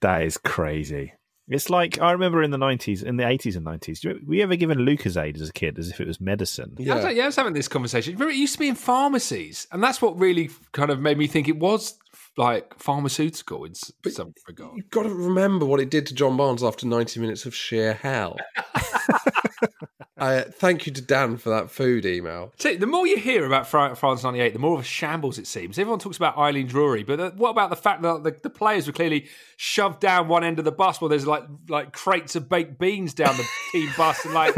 That 0.00 0.22
is 0.22 0.38
crazy. 0.38 1.12
It's 1.48 1.68
like 1.70 2.00
I 2.00 2.12
remember 2.12 2.40
in 2.40 2.52
the 2.52 2.58
nineties, 2.58 3.02
in 3.02 3.16
the 3.16 3.26
eighties 3.26 3.56
and 3.56 3.64
nineties. 3.64 4.04
Were 4.04 4.14
you 4.32 4.44
ever 4.44 4.54
given 4.54 4.78
Lucozade 4.78 5.40
as 5.40 5.48
a 5.48 5.52
kid, 5.52 5.76
as 5.76 5.90
if 5.90 6.00
it 6.00 6.06
was 6.06 6.20
medicine? 6.20 6.76
I 6.78 6.94
was, 6.94 7.16
yeah, 7.16 7.24
I 7.24 7.26
was 7.26 7.34
having 7.34 7.54
this 7.54 7.66
conversation. 7.66 8.12
Remember, 8.12 8.30
it 8.30 8.36
used 8.36 8.52
to 8.52 8.60
be 8.60 8.68
in 8.68 8.76
pharmacies, 8.76 9.66
and 9.72 9.82
that's 9.82 10.00
what 10.00 10.16
really 10.20 10.50
kind 10.70 10.90
of 10.90 11.00
made 11.00 11.18
me 11.18 11.26
think 11.26 11.48
it 11.48 11.58
was 11.58 11.94
like 12.36 12.78
pharmaceutical 12.78 13.64
in 13.64 13.72
s- 13.72 13.92
some 14.10 14.34
regard. 14.46 14.76
You've 14.76 14.90
got 14.90 15.02
to 15.02 15.14
remember 15.14 15.66
what 15.66 15.80
it 15.80 15.90
did 15.90 16.06
to 16.06 16.14
John 16.14 16.36
Barnes 16.36 16.62
after 16.62 16.86
90 16.86 17.20
minutes 17.20 17.44
of 17.46 17.54
sheer 17.54 17.94
hell. 17.94 18.36
uh, 20.18 20.42
thank 20.42 20.86
you 20.86 20.92
to 20.92 21.02
Dan 21.02 21.36
for 21.36 21.50
that 21.50 21.70
food 21.70 22.04
email. 22.06 22.52
See, 22.58 22.76
the 22.76 22.86
more 22.86 23.06
you 23.06 23.16
hear 23.18 23.44
about 23.46 23.66
France 23.66 24.22
'98, 24.22 24.52
the 24.52 24.58
more 24.58 24.74
of 24.74 24.80
a 24.80 24.84
shambles 24.84 25.38
it 25.38 25.46
seems. 25.46 25.78
Everyone 25.78 25.98
talks 25.98 26.16
about 26.16 26.36
Eileen 26.36 26.68
Drewery, 26.68 27.06
but 27.06 27.20
uh, 27.20 27.30
what 27.32 27.50
about 27.50 27.70
the 27.70 27.76
fact 27.76 28.02
that 28.02 28.22
the, 28.22 28.36
the 28.42 28.50
players 28.50 28.86
were 28.86 28.92
clearly 28.92 29.28
shoved 29.56 30.00
down 30.00 30.28
one 30.28 30.44
end 30.44 30.58
of 30.58 30.64
the 30.64 30.72
bus, 30.72 31.00
while 31.00 31.08
there's 31.08 31.26
like 31.26 31.44
like 31.68 31.92
crates 31.92 32.36
of 32.36 32.48
baked 32.48 32.78
beans 32.78 33.14
down 33.14 33.36
the 33.36 33.46
team 33.72 33.90
bus, 33.96 34.24
and 34.24 34.34
like 34.34 34.54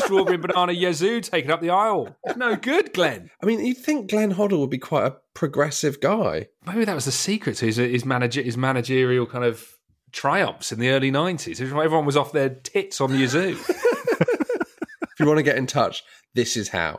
strawberry 0.00 0.34
and 0.34 0.42
banana 0.42 0.72
yazoo 0.72 1.20
taking 1.20 1.50
up 1.50 1.60
the 1.60 1.70
aisle? 1.70 2.16
No 2.36 2.56
good, 2.56 2.92
Glenn. 2.92 3.30
I 3.42 3.46
mean, 3.46 3.64
you'd 3.64 3.78
think 3.78 4.10
Glenn 4.10 4.34
Hoddle 4.34 4.60
would 4.60 4.70
be 4.70 4.78
quite 4.78 5.06
a 5.06 5.16
progressive 5.34 6.00
guy. 6.00 6.48
Maybe 6.66 6.84
that 6.84 6.94
was 6.94 7.04
the 7.04 7.12
secret 7.12 7.56
to 7.56 7.66
his 7.66 7.76
his, 7.76 8.04
manager, 8.04 8.42
his 8.42 8.56
managerial 8.56 9.26
kind 9.26 9.44
of 9.44 9.66
triumphs 10.12 10.72
in 10.72 10.78
the 10.78 10.90
early 10.90 11.10
'90s. 11.10 11.60
Everyone 11.60 12.06
was 12.06 12.16
off 12.16 12.32
their 12.32 12.50
tits 12.50 13.00
on 13.00 13.18
yazoo. 13.18 13.58
If 15.20 15.24
you 15.24 15.28
want 15.28 15.38
to 15.38 15.42
get 15.42 15.58
in 15.58 15.66
touch, 15.66 16.02
this 16.34 16.56
is 16.56 16.70
how. 16.70 16.98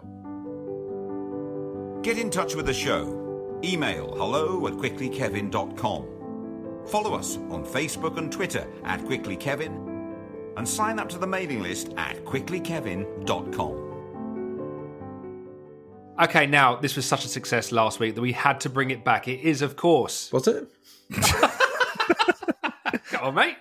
Get 2.03 2.19
in 2.19 2.29
touch 2.29 2.53
with 2.53 2.67
the 2.67 2.73
show. 2.73 3.57
Email 3.63 4.13
hello 4.15 4.67
at 4.67 4.73
quicklykevin.com. 4.73 6.85
Follow 6.85 7.15
us 7.15 7.37
on 7.37 7.65
Facebook 7.65 8.19
and 8.19 8.31
Twitter 8.31 8.67
at 8.83 9.01
quicklykevin. 9.01 9.90
And 10.57 10.67
sign 10.67 10.99
up 10.99 11.09
to 11.09 11.17
the 11.17 11.27
mailing 11.27 11.61
list 11.61 11.93
at 11.97 12.23
quicklykevin.com. 12.25 13.87
Okay, 16.21 16.45
now 16.45 16.75
this 16.75 16.95
was 16.95 17.05
such 17.05 17.25
a 17.25 17.27
success 17.27 17.71
last 17.71 17.99
week 17.99 18.15
that 18.15 18.21
we 18.21 18.31
had 18.31 18.59
to 18.61 18.69
bring 18.69 18.91
it 18.91 19.03
back. 19.03 19.27
It 19.27 19.39
is, 19.41 19.61
of 19.61 19.75
course. 19.75 20.31
Was 20.31 20.47
it? 20.47 20.67
Come 23.05 23.23
on, 23.23 23.35
mate. 23.35 23.55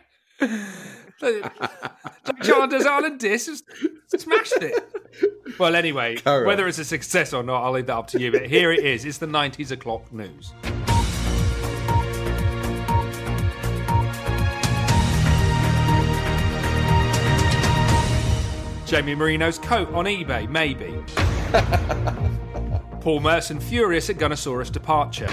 Jack 1.21 2.43
Chandler's 2.43 2.87
Island 2.87 3.21
Dis 3.21 3.63
smashed 4.09 4.57
it. 4.61 4.93
Well, 5.59 5.75
anyway, 5.75 6.17
Carry 6.17 6.47
whether 6.47 6.67
it's 6.69 6.79
a 6.79 6.85
success 6.85 7.33
or 7.33 7.43
not, 7.43 7.63
I'll 7.65 7.73
leave 7.73 7.87
that 7.87 7.97
up 7.97 8.07
to 8.09 8.21
you. 8.21 8.33
But 8.33 8.47
here 8.47 8.73
it 8.73 8.85
is. 8.85 9.05
It's 9.05 9.19
the 9.19 9.27
90s 9.27 9.71
o'clock 9.71 10.13
news. 10.13 10.53
Jamie 18.91 19.15
Marino's 19.15 19.57
coat 19.57 19.89
on 19.95 20.07
eBay, 20.07 20.49
maybe. 20.49 20.93
Paul 23.01 23.21
Merson 23.21 23.61
furious 23.61 24.11
at 24.11 24.17
Gunnosaurus 24.17 24.73
departure. 24.73 25.33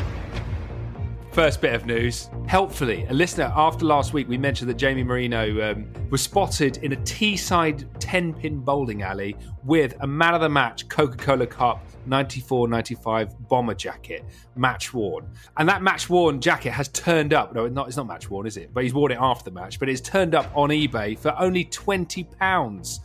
First 1.31 1.59
bit 1.59 1.73
of 1.73 1.87
news. 1.87 2.29
Helpfully, 2.45 3.07
a 3.09 3.13
listener 3.13 3.51
after 3.55 3.83
last 3.83 4.13
week, 4.13 4.29
we 4.29 4.37
mentioned 4.37 4.69
that 4.69 4.75
Jamie 4.75 5.03
Marino 5.03 5.71
um, 5.71 5.91
was 6.11 6.21
spotted 6.21 6.77
in 6.83 6.93
a 6.93 6.95
Teesside 6.97 7.87
10 7.97 8.35
pin 8.35 8.59
bowling 8.59 9.01
alley 9.01 9.35
with 9.63 9.95
a 10.01 10.07
man 10.07 10.35
of 10.35 10.41
the 10.41 10.49
match 10.49 10.87
Coca 10.87 11.17
Cola 11.17 11.47
Cup 11.47 11.83
94 12.05 12.67
95 12.67 13.47
bomber 13.49 13.73
jacket, 13.73 14.23
match 14.55 14.93
worn. 14.93 15.27
And 15.57 15.67
that 15.67 15.81
match 15.81 16.11
worn 16.11 16.39
jacket 16.39 16.71
has 16.71 16.89
turned 16.89 17.33
up. 17.33 17.55
No, 17.55 17.65
it's 17.65 17.73
not, 17.73 17.87
it's 17.87 17.97
not 17.97 18.05
match 18.05 18.29
worn, 18.29 18.45
is 18.45 18.57
it? 18.57 18.71
But 18.71 18.83
he's 18.83 18.93
worn 18.93 19.11
it 19.11 19.17
after 19.19 19.45
the 19.45 19.55
match. 19.59 19.79
But 19.79 19.89
it's 19.89 20.01
turned 20.01 20.35
up 20.35 20.51
on 20.55 20.69
eBay 20.69 21.17
for 21.17 21.35
only 21.39 21.65
£20. 21.65 22.99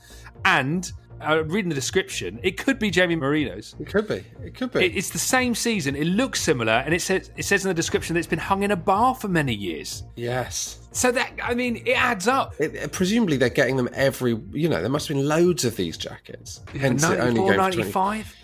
And 0.45 0.91
uh, 1.21 1.45
reading 1.45 1.69
the 1.69 1.75
description, 1.75 2.41
it 2.43 2.59
could 2.59 2.79
be 2.79 2.91
Jamie 2.91 3.15
Marino's. 3.17 3.77
It 3.79 3.87
could 3.87 4.09
be. 4.09 4.25
It 4.45 4.55
could 4.57 4.73
be. 4.73 4.85
It- 4.85 4.97
it's 4.97 5.11
the 5.11 5.19
same 5.19 5.55
season. 5.55 5.95
It 5.95 6.07
looks 6.07 6.41
similar, 6.41 6.73
and 6.73 6.93
it 6.93 7.01
says 7.01 7.31
it 7.37 7.45
says 7.45 7.65
in 7.65 7.69
the 7.69 7.75
description 7.75 8.15
that 8.15 8.19
it's 8.19 8.27
been 8.29 8.39
hung 8.41 8.63
in 8.65 8.71
a 8.73 8.77
bar 8.77 9.15
for 9.15 9.29
many 9.29 9.55
years. 9.55 10.03
yes. 10.17 10.79
So 10.95 11.11
that 11.11 11.33
I 11.43 11.55
mean, 11.55 11.77
it 11.87 11.93
adds 11.93 12.29
up. 12.29 12.55
It, 12.61 12.93
presumably 12.93 13.39
they're 13.39 13.49
getting 13.49 13.77
them 13.79 13.89
every. 13.95 14.39
You 14.53 14.69
know, 14.69 14.81
there 14.83 14.91
must 14.91 15.09
have 15.09 15.17
been 15.17 15.27
loads 15.27 15.65
of 15.65 15.75
these 15.77 15.97
jackets. 15.97 16.61
Hence, 16.79 17.03
it 17.05 17.19
only 17.19 17.41
94, 17.41 17.55
going 17.55 17.73
for 17.73 17.73
20. 17.73 17.77
95. 17.79 18.37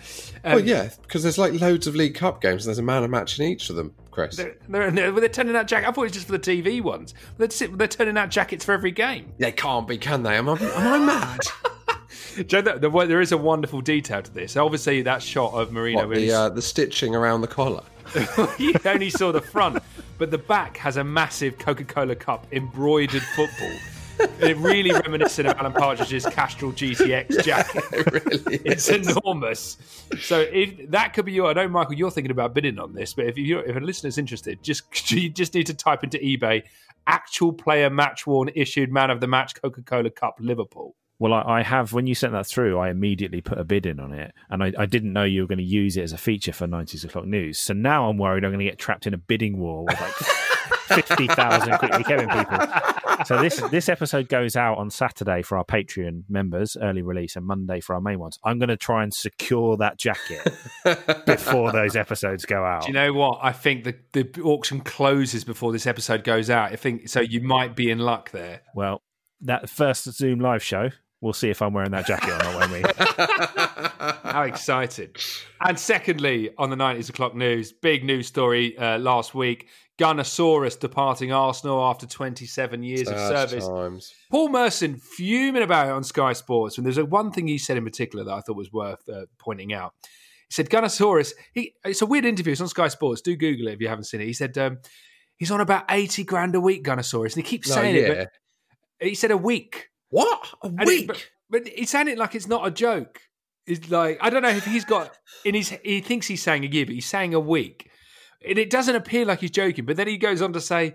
well, 0.45 0.59
Um, 0.59 0.65
yeah, 0.65 0.89
because 1.03 1.23
there's 1.23 1.37
like 1.37 1.61
loads 1.61 1.87
of 1.87 1.95
League 1.95 2.15
Cup 2.15 2.41
games. 2.41 2.65
and 2.65 2.71
There's 2.71 2.79
a 2.79 2.83
man 2.83 3.05
a 3.05 3.09
match 3.09 3.39
in 3.39 3.45
each 3.45 3.69
of 3.69 3.77
them, 3.77 3.93
Chris. 4.11 4.37
They're, 4.37 4.57
they're, 4.67 5.11
they're, 5.13 5.29
turning 5.29 5.57
out 5.57 5.67
jacket. 5.67 5.89
I 5.89 5.93
thought 5.93 6.03
it 6.03 6.05
was 6.05 6.13
just 6.13 6.27
for 6.27 6.33
the 6.33 6.39
TV 6.39 6.81
ones. 6.81 7.13
They're, 7.37 7.49
they're 7.49 7.87
turning 7.87 8.17
out 8.17 8.31
jackets 8.31 8.65
for 8.65 8.73
every 8.73 8.93
game. 8.93 9.31
They 9.37 9.53
can't 9.53 9.87
be, 9.87 9.99
can 9.99 10.23
they? 10.23 10.37
Am 10.39 10.49
I, 10.49 10.53
am 10.59 11.03
I 11.03 11.05
mad? 11.05 11.41
Joe, 12.45 12.61
the, 12.61 12.79
the, 12.79 13.07
there 13.07 13.21
is 13.21 13.33
a 13.33 13.39
wonderful 13.39 13.81
detail 13.81 14.23
to 14.23 14.33
this. 14.33 14.57
Obviously, 14.57 15.03
that 15.03 15.23
shot 15.23 15.53
of 15.55 15.73
Marino, 15.73 16.07
what, 16.07 16.15
the, 16.15 16.21
he's- 16.21 16.35
uh, 16.35 16.49
the 16.49 16.63
stitching 16.63 17.15
around 17.15 17.41
the 17.41 17.49
collar. 17.49 17.83
you 18.59 18.75
only 18.87 19.11
saw 19.11 19.33
the 19.33 19.41
front, 19.41 19.83
but 20.17 20.31
the 20.31 20.39
back 20.39 20.77
has 20.79 20.97
a 20.97 21.05
massive 21.05 21.59
Coca 21.59 21.85
Cola 21.85 22.15
Cup 22.15 22.47
embroidered 22.53 23.23
football. 23.23 23.77
It 24.41 24.57
really 24.57 24.91
reminiscent 24.91 25.47
of 25.47 25.57
Alan 25.59 25.73
Partridge's 25.73 26.27
Castrol 26.27 26.73
GTX 26.73 27.45
jacket. 27.45 27.85
it's 28.65 28.89
enormous. 28.89 29.77
So 30.21 30.41
if 30.41 30.91
that 30.91 31.13
could 31.15 31.27
be 31.27 31.33
your, 31.33 31.51
I 31.51 31.53
know 31.53 31.69
Michael, 31.69 31.95
you're 31.95 32.11
thinking 32.11 32.33
about 32.33 32.55
bidding 32.55 32.79
on 32.79 32.95
this, 32.95 33.15
but 33.15 33.27
if 33.27 33.39
you 33.39 33.61
if 33.61 33.77
a 33.77 33.81
listener's 33.81 34.19
interested, 34.19 34.61
just 34.63 35.11
you 35.11 35.29
just 35.29 35.55
need 35.55 35.67
to 35.67 35.75
type 35.75 36.03
into 36.03 36.19
eBay 36.19 36.65
actual 37.07 37.53
player 37.53 37.89
match 37.91 38.27
worn 38.27 38.51
issued 38.55 38.93
man 38.93 39.11
of 39.11 39.21
the 39.21 39.27
match 39.27 39.55
Coca 39.61 39.83
Cola 39.83 40.11
Cup 40.11 40.37
Liverpool. 40.41 40.95
Well, 41.19 41.33
I, 41.33 41.59
I 41.59 41.63
have. 41.63 41.93
When 41.93 42.07
you 42.07 42.15
sent 42.15 42.33
that 42.33 42.47
through, 42.47 42.79
I 42.79 42.91
immediately 42.91 43.41
put 43.41 43.59
a 43.59 43.65
bid 43.65 43.87
in 43.87 43.99
on 43.99 44.13
it, 44.13 44.33
and 44.51 44.63
I, 44.63 44.73
I 44.79 44.87
didn't 44.87 45.13
know 45.13 45.25
you 45.25 45.43
were 45.43 45.49
going 45.49 45.59
to 45.59 45.65
use 45.65 45.97
it 45.97 46.03
as 46.03 46.13
a 46.13 46.19
feature 46.19 46.53
for 46.53 46.67
90s 46.67 47.05
o'clock 47.05 47.27
news. 47.27 47.59
So 47.59 47.75
now 47.75 48.09
I'm 48.09 48.19
worried 48.19 48.45
I'm 48.45 48.51
going 48.51 48.65
to 48.65 48.71
get 48.71 48.79
trapped 48.79 49.07
in 49.07 49.15
a 49.15 49.19
bidding 49.19 49.59
war 49.59 49.85
with 49.85 50.01
like 50.01 50.15
fifty 50.89 51.27
thousand 51.27 51.79
quickly 51.79 52.05
Kevin 52.05 52.29
people. 52.29 52.59
So 53.25 53.41
this 53.43 53.61
this 53.71 53.89
episode 53.89 54.29
goes 54.29 54.57
out 54.57 54.79
on 54.79 54.91
Saturday 54.91 55.43
for 55.43 55.59
our 55.59 55.65
Patreon 55.65 56.25
members, 56.29 56.77
early 56.81 57.03
release, 57.03 57.37
and 57.37 57.45
Monday 57.45 57.81
for 57.81 57.95
our 57.95 58.01
main 58.01 58.19
ones. 58.19 58.39
I'm 58.45 58.59
going 58.59 58.69
to 58.69 58.77
try 58.77 59.03
and 59.03 59.13
secure 59.13 59.77
that 59.79 59.99
jacket 59.99 60.53
before 61.27 61.73
those 61.73 61.97
episodes 61.97 62.45
go 62.45 62.65
out. 62.65 62.83
Do 62.83 62.89
you 62.89 62.95
know 62.95 63.13
what? 63.13 63.41
I 63.43 63.53
think 63.53 63.85
the, 63.85 63.97
the 64.13 64.43
auction 64.43 64.81
closes 64.81 65.45
before 65.45 65.73
this 65.73 65.87
episode 65.87 66.25
goes 66.25 66.49
out. 66.49 66.73
I 66.73 66.77
think 66.77 67.09
so. 67.09 67.21
You 67.21 67.41
might 67.41 67.75
be 67.75 67.91
in 67.91 67.99
luck 67.99 68.31
there. 68.31 68.63
Well, 68.75 69.03
that 69.41 69.69
first 69.69 70.05
Zoom 70.13 70.41
live 70.41 70.63
show, 70.63 70.91
we'll 71.21 71.33
see 71.33 71.51
if 71.51 71.63
I'm 71.63 71.73
wearing 71.73 71.91
that 71.93 72.07
jacket 72.07 72.31
or 72.31 72.39
not, 72.39 72.55
won't 72.55 72.73
we? 72.73 72.83
How 74.31 74.43
excited. 74.43 75.17
And 75.61 75.79
secondly, 75.79 76.51
on 76.59 76.71
the 76.71 76.77
90s 76.77 77.09
o'clock 77.09 77.35
news, 77.35 77.73
big 77.73 78.05
news 78.05 78.27
story 78.27 78.77
uh, 78.79 78.99
last 78.99 79.35
week. 79.35 79.69
Gunnosaurus 79.99 80.79
departing 80.79 81.33
Arsenal 81.33 81.83
after 81.85 82.07
27 82.07 82.85
years 82.85 83.09
of 83.09 83.19
service. 83.19 83.67
times. 83.67 84.15
Paul 84.31 84.49
Merson 84.49 84.97
fuming 84.97 85.65
about 85.65 85.89
it 85.89 85.91
on 85.91 86.05
Sky 86.05 86.35
Sports. 86.35 86.79
And 86.79 86.87
there's 86.87 86.99
a 86.99 87.05
one 87.05 87.33
thing 87.33 87.49
he 87.49 87.59
said 87.59 87.77
in 87.77 87.85
particular 87.85 88.25
that 88.25 88.33
I 88.33 88.41
thought 88.41 88.57
was 88.57 88.73
worth 88.73 89.09
uh, 89.09 89.23
pointing 89.39 89.73
out. 89.73 89.95
He 90.49 90.53
said, 90.55 90.71
Gunnosaurus, 90.71 91.33
he, 91.53 91.75
it's 91.85 92.01
a 92.01 92.07
weird 92.07 92.25
interview. 92.25 92.53
It's 92.53 92.61
on 92.61 92.69
Sky 92.69 92.87
Sports. 92.87 93.23
Do 93.23 93.35
Google 93.35 93.67
it 93.67 93.73
if 93.73 93.81
you 93.81 93.89
haven't 93.89 94.05
seen 94.05 94.21
it. 94.21 94.27
He 94.27 94.33
said, 94.35 94.57
um, 94.57 94.79
he's 95.37 95.51
on 95.51 95.61
about 95.61 95.85
80 95.91 96.23
grand 96.23 96.55
a 96.55 96.61
week, 96.61 96.85
Gunnosaurus. 96.85 97.35
And 97.35 97.43
he 97.45 97.51
keeps 97.51 97.69
No, 97.69 97.75
saying 97.75 97.97
it, 97.97 98.29
but 99.01 99.09
he 99.09 99.17
said 99.17 99.33
a 99.33 99.37
week. 99.37 99.89
What? 100.11 100.49
A 100.63 100.67
And 100.67 100.81
it- 100.83 100.87
week? 100.87 101.07
but, 101.07 101.27
but 101.51 101.69
he's 101.69 101.91
saying 101.91 102.09
it 102.09 102.19
like 102.19 102.35
it's 102.35 102.47
not 102.49 102.67
a 102.67 102.71
joke. 102.71 103.21
It's 103.67 103.91
like 103.91 104.19
I 104.21 104.31
don't 104.31 104.43
know 104.43 104.49
if 104.49 104.65
he's 104.65 104.85
got 104.87 105.11
in 105.45 105.55
his 105.55 105.69
he 105.85 106.01
thinks 106.01 106.27
he's 106.27 106.43
saying 106.43 106.65
a 106.65 106.69
year, 106.69 106.87
but 106.87 106.95
he's 106.95 107.07
saying 107.07 107.35
a 107.35 107.41
week. 107.41 107.91
And 108.49 108.59
it 108.59 108.71
doesn't 108.71 108.95
appear 108.95 109.25
like 109.27 109.41
he's 109.41 109.51
joking. 109.51 109.85
But 109.85 109.97
then 109.97 110.07
he 110.07 110.17
goes 110.17 110.41
on 110.41 110.53
to 110.55 110.61
say, 110.61 110.95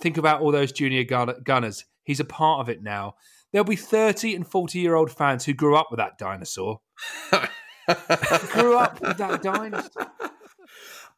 think 0.00 0.16
about 0.16 0.40
all 0.40 0.52
those 0.52 0.72
junior 0.72 1.04
gunners. 1.04 1.84
He's 2.04 2.20
a 2.20 2.24
part 2.24 2.60
of 2.60 2.68
it 2.68 2.82
now. 2.82 3.16
There'll 3.52 3.64
be 3.64 3.76
30 3.76 4.34
and 4.34 4.46
40 4.46 4.78
year 4.78 4.94
old 4.94 5.10
fans 5.10 5.44
who 5.44 5.52
grew 5.54 5.76
up 5.76 5.88
with 5.90 5.98
that 5.98 6.18
dinosaur. 6.18 6.80
grew 8.52 8.76
up 8.78 9.00
with 9.00 9.18
that 9.18 9.42
dinosaur. 9.42 10.06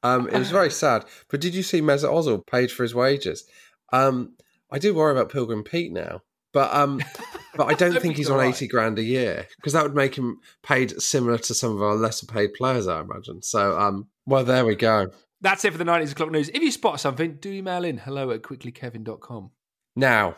Um, 0.02 0.28
it 0.28 0.38
was 0.38 0.50
very 0.50 0.70
sad. 0.70 1.04
But 1.28 1.40
did 1.40 1.54
you 1.54 1.62
see 1.62 1.80
Mesut 1.80 2.10
Ozil 2.10 2.46
paid 2.46 2.70
for 2.70 2.82
his 2.82 2.94
wages? 2.94 3.44
Um, 3.92 4.34
I 4.70 4.78
do 4.78 4.94
worry 4.94 5.12
about 5.12 5.30
Pilgrim 5.32 5.62
Pete 5.62 5.92
now, 5.92 6.22
but 6.56 6.74
um, 6.74 7.02
but 7.54 7.66
I 7.66 7.74
don't 7.74 8.00
think 8.00 8.16
he's 8.16 8.30
on 8.30 8.40
eighty 8.40 8.66
grand 8.66 8.98
a 8.98 9.02
year 9.02 9.46
because 9.56 9.74
that 9.74 9.82
would 9.82 9.94
make 9.94 10.14
him 10.14 10.40
paid 10.62 11.02
similar 11.02 11.36
to 11.36 11.52
some 11.52 11.76
of 11.76 11.82
our 11.82 11.96
lesser 11.96 12.24
paid 12.24 12.54
players, 12.54 12.88
I 12.88 13.02
imagine. 13.02 13.42
So 13.42 13.78
um, 13.78 14.08
well, 14.24 14.42
there 14.42 14.64
we 14.64 14.74
go. 14.74 15.10
That's 15.42 15.66
it 15.66 15.72
for 15.72 15.78
the 15.78 15.84
90s 15.84 16.12
o'clock 16.12 16.30
news. 16.30 16.48
If 16.48 16.62
you 16.62 16.70
spot 16.70 16.98
something, 16.98 17.36
do 17.42 17.52
email 17.52 17.84
in 17.84 17.98
hello 17.98 18.30
at 18.30 18.40
quicklykevin.com. 18.40 19.50
Now, 19.94 20.36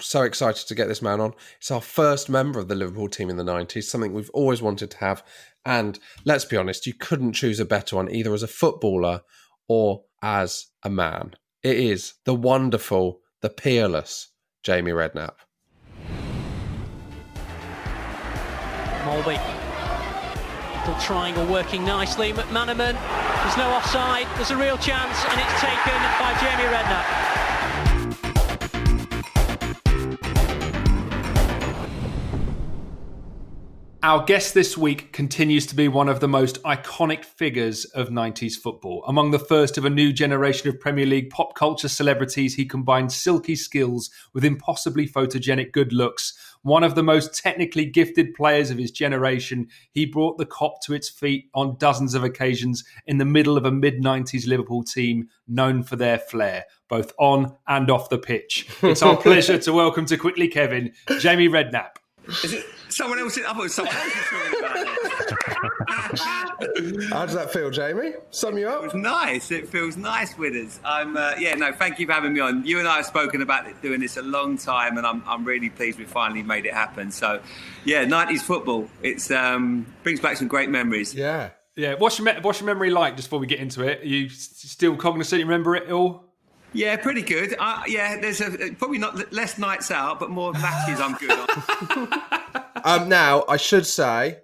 so 0.00 0.22
excited 0.22 0.68
to 0.68 0.74
get 0.76 0.86
this 0.86 1.02
man 1.02 1.20
on. 1.20 1.34
It's 1.58 1.72
our 1.72 1.80
first 1.80 2.30
member 2.30 2.60
of 2.60 2.68
the 2.68 2.76
Liverpool 2.76 3.08
team 3.08 3.28
in 3.28 3.36
the 3.36 3.42
90s, 3.42 3.82
something 3.82 4.12
we've 4.12 4.30
always 4.30 4.62
wanted 4.62 4.92
to 4.92 4.98
have. 4.98 5.24
And 5.64 5.98
let's 6.24 6.44
be 6.44 6.56
honest, 6.56 6.86
you 6.86 6.94
couldn't 6.94 7.32
choose 7.32 7.58
a 7.58 7.64
better 7.64 7.96
one 7.96 8.08
either 8.08 8.32
as 8.32 8.44
a 8.44 8.48
footballer 8.48 9.22
or 9.66 10.04
as 10.22 10.66
a 10.84 10.90
man. 10.90 11.34
It 11.64 11.76
is 11.76 12.14
the 12.24 12.34
wonderful, 12.34 13.18
the 13.42 13.50
peerless 13.50 14.28
Jamie 14.62 14.92
Redknapp. 14.92 15.34
Molby. 19.16 19.40
Little 20.86 21.00
triangle 21.00 21.46
working 21.46 21.84
nicely. 21.84 22.32
McManaman. 22.32 22.92
There's 23.42 23.56
no 23.56 23.70
offside. 23.70 24.26
There's 24.36 24.50
a 24.50 24.56
real 24.56 24.76
chance, 24.76 25.24
and 25.24 25.40
it's 25.40 25.60
taken 25.60 25.98
by 26.20 26.36
Jamie 26.40 26.68
Redknapp. 26.68 27.45
Our 34.06 34.22
guest 34.22 34.54
this 34.54 34.78
week 34.78 35.12
continues 35.12 35.66
to 35.66 35.74
be 35.74 35.88
one 35.88 36.08
of 36.08 36.20
the 36.20 36.28
most 36.28 36.62
iconic 36.62 37.24
figures 37.24 37.86
of 37.86 38.10
90s 38.10 38.54
football. 38.54 39.02
Among 39.08 39.32
the 39.32 39.38
first 39.40 39.78
of 39.78 39.84
a 39.84 39.90
new 39.90 40.12
generation 40.12 40.68
of 40.68 40.78
Premier 40.78 41.06
League 41.06 41.28
pop 41.30 41.56
culture 41.56 41.88
celebrities, 41.88 42.54
he 42.54 42.64
combined 42.66 43.10
silky 43.10 43.56
skills 43.56 44.08
with 44.32 44.44
impossibly 44.44 45.08
photogenic 45.08 45.72
good 45.72 45.92
looks. 45.92 46.38
One 46.62 46.84
of 46.84 46.94
the 46.94 47.02
most 47.02 47.34
technically 47.34 47.84
gifted 47.84 48.32
players 48.34 48.70
of 48.70 48.78
his 48.78 48.92
generation, 48.92 49.66
he 49.90 50.06
brought 50.06 50.38
the 50.38 50.46
Kop 50.46 50.80
to 50.84 50.94
its 50.94 51.08
feet 51.08 51.50
on 51.52 51.76
dozens 51.76 52.14
of 52.14 52.22
occasions 52.22 52.84
in 53.08 53.18
the 53.18 53.24
middle 53.24 53.56
of 53.56 53.64
a 53.64 53.72
mid 53.72 54.00
90s 54.00 54.46
Liverpool 54.46 54.84
team 54.84 55.30
known 55.48 55.82
for 55.82 55.96
their 55.96 56.20
flair, 56.20 56.66
both 56.88 57.12
on 57.18 57.56
and 57.66 57.90
off 57.90 58.08
the 58.08 58.18
pitch. 58.18 58.68
It's 58.82 59.02
our 59.02 59.16
pleasure 59.20 59.58
to 59.58 59.72
welcome 59.72 60.06
to 60.06 60.16
Quickly 60.16 60.46
Kevin, 60.46 60.92
Jamie 61.18 61.48
Redknapp. 61.48 61.96
Is 62.44 62.52
it 62.52 62.64
someone 62.88 63.18
else? 63.18 63.38
I 63.38 63.42
thought 63.42 63.56
it 63.56 63.62
was 63.62 63.74
someone 63.74 63.94
else 63.94 64.12
talking 64.30 64.58
about 64.58 64.74
this. 66.96 67.10
How 67.10 67.26
does 67.26 67.34
that 67.34 67.52
feel, 67.52 67.70
Jamie? 67.70 68.12
Sum 68.30 68.58
you 68.58 68.68
up? 68.68 68.80
It 68.82 68.84
was 68.84 68.94
nice. 68.94 69.50
It 69.50 69.68
feels 69.68 69.96
nice 69.96 70.36
with 70.36 70.54
us. 70.54 70.80
I'm, 70.84 71.16
uh, 71.16 71.32
yeah, 71.38 71.54
no, 71.54 71.72
thank 71.72 71.98
you 71.98 72.06
for 72.06 72.12
having 72.12 72.32
me 72.32 72.40
on. 72.40 72.64
You 72.64 72.78
and 72.78 72.88
I 72.88 72.96
have 72.96 73.06
spoken 73.06 73.42
about 73.42 73.66
doing 73.82 74.00
this 74.00 74.16
a 74.16 74.22
long 74.22 74.58
time, 74.58 74.96
and 74.98 75.06
I'm, 75.06 75.22
I'm 75.26 75.44
really 75.44 75.70
pleased 75.70 75.98
we 75.98 76.04
finally 76.04 76.42
made 76.42 76.66
it 76.66 76.74
happen. 76.74 77.10
So, 77.10 77.40
yeah, 77.84 78.04
90s 78.04 78.40
football. 78.40 78.88
It's 79.02 79.30
um, 79.30 79.86
brings 80.02 80.20
back 80.20 80.36
some 80.36 80.48
great 80.48 80.70
memories. 80.70 81.14
Yeah. 81.14 81.50
Yeah, 81.76 81.94
what's 81.98 82.18
your, 82.18 82.24
me- 82.32 82.40
what's 82.40 82.60
your 82.60 82.66
memory 82.66 82.88
like 82.90 83.16
just 83.16 83.28
before 83.28 83.38
we 83.38 83.46
get 83.46 83.58
into 83.60 83.82
it? 83.82 84.00
Are 84.00 84.06
you 84.06 84.26
s- 84.26 84.32
still 84.64 84.96
cognizant? 84.96 85.40
You 85.40 85.44
remember 85.46 85.76
it 85.76 85.90
all? 85.90 86.25
Yeah, 86.72 86.96
pretty 86.96 87.22
good. 87.22 87.56
Uh, 87.58 87.82
yeah, 87.86 88.20
there's 88.20 88.40
a, 88.40 88.50
probably 88.78 88.98
not 88.98 89.32
less 89.32 89.58
nights 89.58 89.90
out, 89.90 90.20
but 90.20 90.30
more 90.30 90.52
matches 90.52 91.00
I'm 91.00 91.14
good 91.14 91.30
on. 91.32 92.22
Um, 92.84 93.08
now, 93.08 93.44
I 93.48 93.56
should 93.56 93.84
say, 93.84 94.38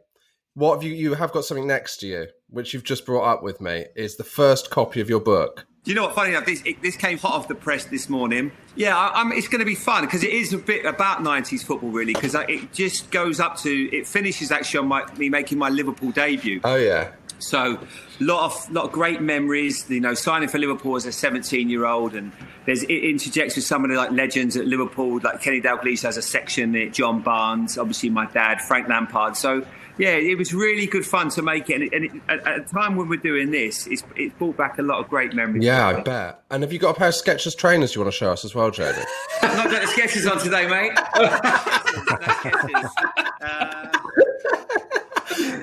what 0.55 0.75
have 0.75 0.83
you, 0.83 0.93
you 0.93 1.15
have 1.15 1.31
got 1.31 1.45
something 1.45 1.67
next 1.67 1.99
to 1.99 2.09
you, 2.09 2.27
which 2.49 2.75
you've 2.75 2.83
just 2.83 3.07
brought 3.07 3.25
up 3.25 3.43
with 3.45 3.61
me, 3.61 3.85
is 3.95 4.17
the 4.17 4.25
first 4.25 4.69
copy 4.69 5.01
of 5.01 5.09
your 5.09 5.21
book. 5.21 5.65
Do 5.85 5.91
you 5.91 5.95
know 5.97 6.07
what? 6.07 6.15
Funny 6.15 6.31
enough, 6.31 6.47
this 6.47 6.63
it, 6.65 6.81
this 6.81 6.97
came 6.97 7.19
hot 7.19 7.33
off 7.35 7.49
the 7.49 7.57
press 7.57 7.85
this 7.87 8.09
morning. 8.09 8.53
Yeah, 8.77 8.97
I, 8.97 9.21
I'm, 9.21 9.33
it's 9.33 9.49
going 9.49 9.59
to 9.61 9.65
be 9.65 9.75
fun 9.75 10.05
because 10.05 10.23
it 10.23 10.31
is 10.31 10.53
a 10.53 10.59
bit 10.59 10.85
about 10.85 11.19
'90s 11.21 11.65
football, 11.65 11.91
really, 11.91 12.15
because 12.15 12.35
it 12.35 12.73
just 12.73 13.11
goes 13.11 13.41
up 13.41 13.57
to 13.59 13.97
it 13.97 14.07
finishes 14.07 14.53
actually 14.53 14.79
on 14.81 14.89
my, 14.89 15.13
me 15.15 15.29
making 15.29 15.59
my 15.59 15.69
Liverpool 15.71 16.13
debut. 16.13 16.61
Oh, 16.63 16.77
yeah. 16.77 17.11
So, 17.43 17.79
lot 18.21 18.45
of 18.45 18.71
lot 18.71 18.85
of 18.87 18.93
great 18.93 19.21
memories. 19.21 19.89
You 19.89 20.01
know, 20.01 20.15
signing 20.15 20.49
for 20.49 20.59
Liverpool 20.59 20.97
as 20.97 21.07
a 21.07 21.13
17 21.13 21.69
year 21.69 21.87
old, 21.87 22.15
and 22.15 22.33
there's 22.67 22.83
it 22.83 22.93
interjects 22.93 23.57
with 23.57 23.65
some 23.65 23.85
of 23.85 23.91
the 23.91 23.97
like 23.97 24.13
legends 24.13 24.57
at 24.57 24.67
Liverpool, 24.67 25.21
like 25.23 25.43
Kenny 25.43 25.61
Dalglish 25.61 26.03
has 26.03 26.17
a 26.17 26.23
section 26.23 26.75
in 26.75 26.89
it, 26.89 26.93
John 26.93 27.21
Barnes, 27.21 27.79
obviously 27.79 28.11
my 28.11 28.27
dad, 28.27 28.61
Frank 28.61 28.89
Lampard. 28.89 29.37
So. 29.37 29.67
Yeah, 29.99 30.13
it 30.13 30.39
was 30.39 30.55
really 30.55 30.87
good 30.87 31.05
fun 31.05 31.29
to 31.29 31.43
make 31.43 31.69
it, 31.69 31.75
and, 31.75 31.83
it, 31.83 31.93
and 31.93 32.05
it, 32.07 32.13
at, 32.27 32.47
at 32.47 32.61
a 32.61 32.65
time 32.65 32.97
when 32.97 33.11
we're 33.11 33.21
doing 33.21 33.51
this, 33.51 33.87
it's, 33.87 34.03
it's 34.17 34.35
brought 34.37 34.57
back 34.57 34.79
a 34.79 34.83
lot 34.83 35.01
of 35.01 35.09
great 35.09 35.35
memories. 35.35 35.63
Yeah, 35.63 35.87
I 35.87 36.01
bet. 36.01 36.43
And 36.51 36.63
have 36.63 36.73
you 36.73 36.79
got 36.79 36.97
a 36.97 36.99
pair 36.99 37.09
of 37.09 37.15
Skechers 37.15 37.55
trainers 37.55 37.95
you 37.95 38.01
want 38.01 38.11
to 38.11 38.17
show 38.17 38.33
us 38.33 38.43
as 38.43 38.55
well, 38.55 38.71
Jamie? 38.71 38.97
Not 39.43 39.71
got 39.71 39.83
the 39.83 39.89
sketches 39.89 40.27
on 40.27 40.39
today, 40.39 40.67
mate. 40.67 40.99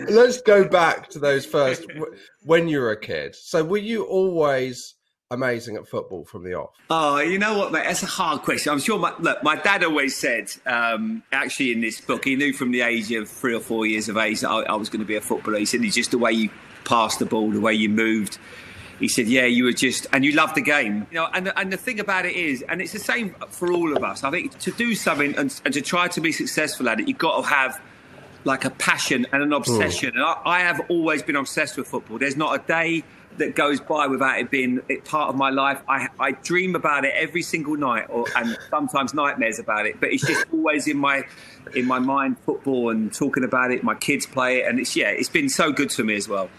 Let's 0.10 0.41
go 0.41 0.67
back 0.67 1.10
to 1.10 1.19
those 1.19 1.45
first 1.45 1.86
when 2.43 2.67
you 2.67 2.79
were 2.79 2.91
a 2.91 2.99
kid. 2.99 3.36
So, 3.36 3.63
were 3.63 3.77
you 3.77 4.03
always 4.03 4.95
amazing 5.32 5.75
at 5.75 5.88
football 5.88 6.25
from 6.25 6.43
the 6.43 6.55
off? 6.55 6.71
Oh, 6.89 7.19
you 7.19 7.38
know 7.38 7.58
what, 7.58 7.71
mate? 7.71 7.84
That's 7.86 8.03
a 8.03 8.08
hard 8.08 8.41
question. 8.41 8.71
I'm 8.73 8.79
sure. 8.79 8.97
My, 8.97 9.13
look, 9.19 9.43
my 9.43 9.55
dad 9.55 9.84
always 9.84 10.15
said, 10.15 10.51
um, 10.65 11.23
actually, 11.32 11.71
in 11.71 11.82
this 11.82 12.01
book, 12.01 12.25
he 12.25 12.36
knew 12.36 12.53
from 12.53 12.71
the 12.71 12.82
age 12.82 13.12
of 13.12 13.29
three 13.29 13.53
or 13.53 13.60
four 13.60 13.86
years 13.86 14.10
of 14.10 14.17
age 14.17 14.41
that 14.41 14.49
I, 14.49 14.62
I 14.63 14.75
was 14.75 14.89
going 14.89 15.01
to 15.01 15.05
be 15.05 15.15
a 15.15 15.21
footballer. 15.21 15.60
He 15.60 15.65
said, 15.65 15.84
"It's 15.84 15.95
just 15.95 16.12
the 16.12 16.17
way 16.17 16.32
you 16.32 16.49
passed 16.86 17.19
the 17.19 17.25
ball, 17.25 17.51
the 17.51 17.62
way 17.62 17.73
you 17.73 17.89
moved." 17.89 18.38
He 18.99 19.08
said, 19.08 19.27
"Yeah, 19.27 19.45
you 19.45 19.63
were 19.63 19.73
just, 19.73 20.08
and 20.12 20.25
you 20.25 20.34
loved 20.34 20.55
the 20.55 20.62
game." 20.62 21.08
You 21.12 21.19
know, 21.19 21.29
and 21.34 21.51
and 21.55 21.71
the 21.71 21.77
thing 21.77 21.99
about 21.99 22.25
it 22.25 22.36
is, 22.36 22.63
and 22.63 22.82
it's 22.82 22.93
the 22.93 22.99
same 22.99 23.36
for 23.49 23.71
all 23.71 23.95
of 23.95 24.03
us. 24.03 24.23
I 24.23 24.32
think 24.32 24.58
to 24.60 24.71
do 24.71 24.95
something 24.95 25.36
and, 25.36 25.62
and 25.63 25.73
to 25.73 25.82
try 25.82 26.08
to 26.10 26.21
be 26.21 26.32
successful 26.32 26.89
at 26.89 26.99
it, 26.99 27.08
you've 27.08 27.17
got 27.17 27.41
to 27.41 27.47
have 27.47 27.79
like 28.43 28.65
a 28.65 28.69
passion 28.69 29.28
and 29.32 29.43
an 29.43 29.54
obsession. 29.54 30.12
And 30.15 30.23
I, 30.23 30.41
I 30.45 30.60
have 30.62 30.82
always 30.89 31.23
been 31.23 31.36
obsessed 31.36 31.78
with 31.78 31.88
football. 31.88 32.17
There's 32.17 32.38
not 32.38 32.60
a 32.60 32.67
day 32.67 33.04
that 33.38 33.56
goes 33.56 33.80
by 33.80 34.08
without 34.08 34.39
it 34.39 34.52
being 34.52 34.82
part 35.06 35.30
of 35.30 35.36
my 35.36 35.49
life. 35.49 35.82
I, 35.88 36.10
I 36.19 36.32
dream 36.32 36.75
about 36.75 37.06
it 37.06 37.13
every 37.15 37.41
single 37.41 37.75
night, 37.75 38.06
or 38.10 38.25
and 38.36 38.58
sometimes 38.69 39.13
nightmares 39.13 39.60
about 39.60 39.86
it. 39.86 39.99
But 39.99 40.12
it's 40.12 40.25
just 40.25 40.45
always 40.52 40.88
in 40.88 40.97
my 40.97 41.23
in 41.75 41.86
my 41.86 41.99
mind, 41.99 42.38
football 42.45 42.89
and 42.89 43.13
talking 43.13 43.43
about 43.43 43.71
it. 43.71 43.84
My 43.84 43.95
kids 43.95 44.25
play 44.25 44.60
it, 44.60 44.67
and 44.67 44.80
it's 44.80 44.95
yeah, 44.95 45.10
it's 45.10 45.30
been 45.30 45.49
so 45.49 45.71
good 45.71 45.91
for 45.91 46.04
me 46.04 46.15
as 46.15 46.28
well. 46.28 46.49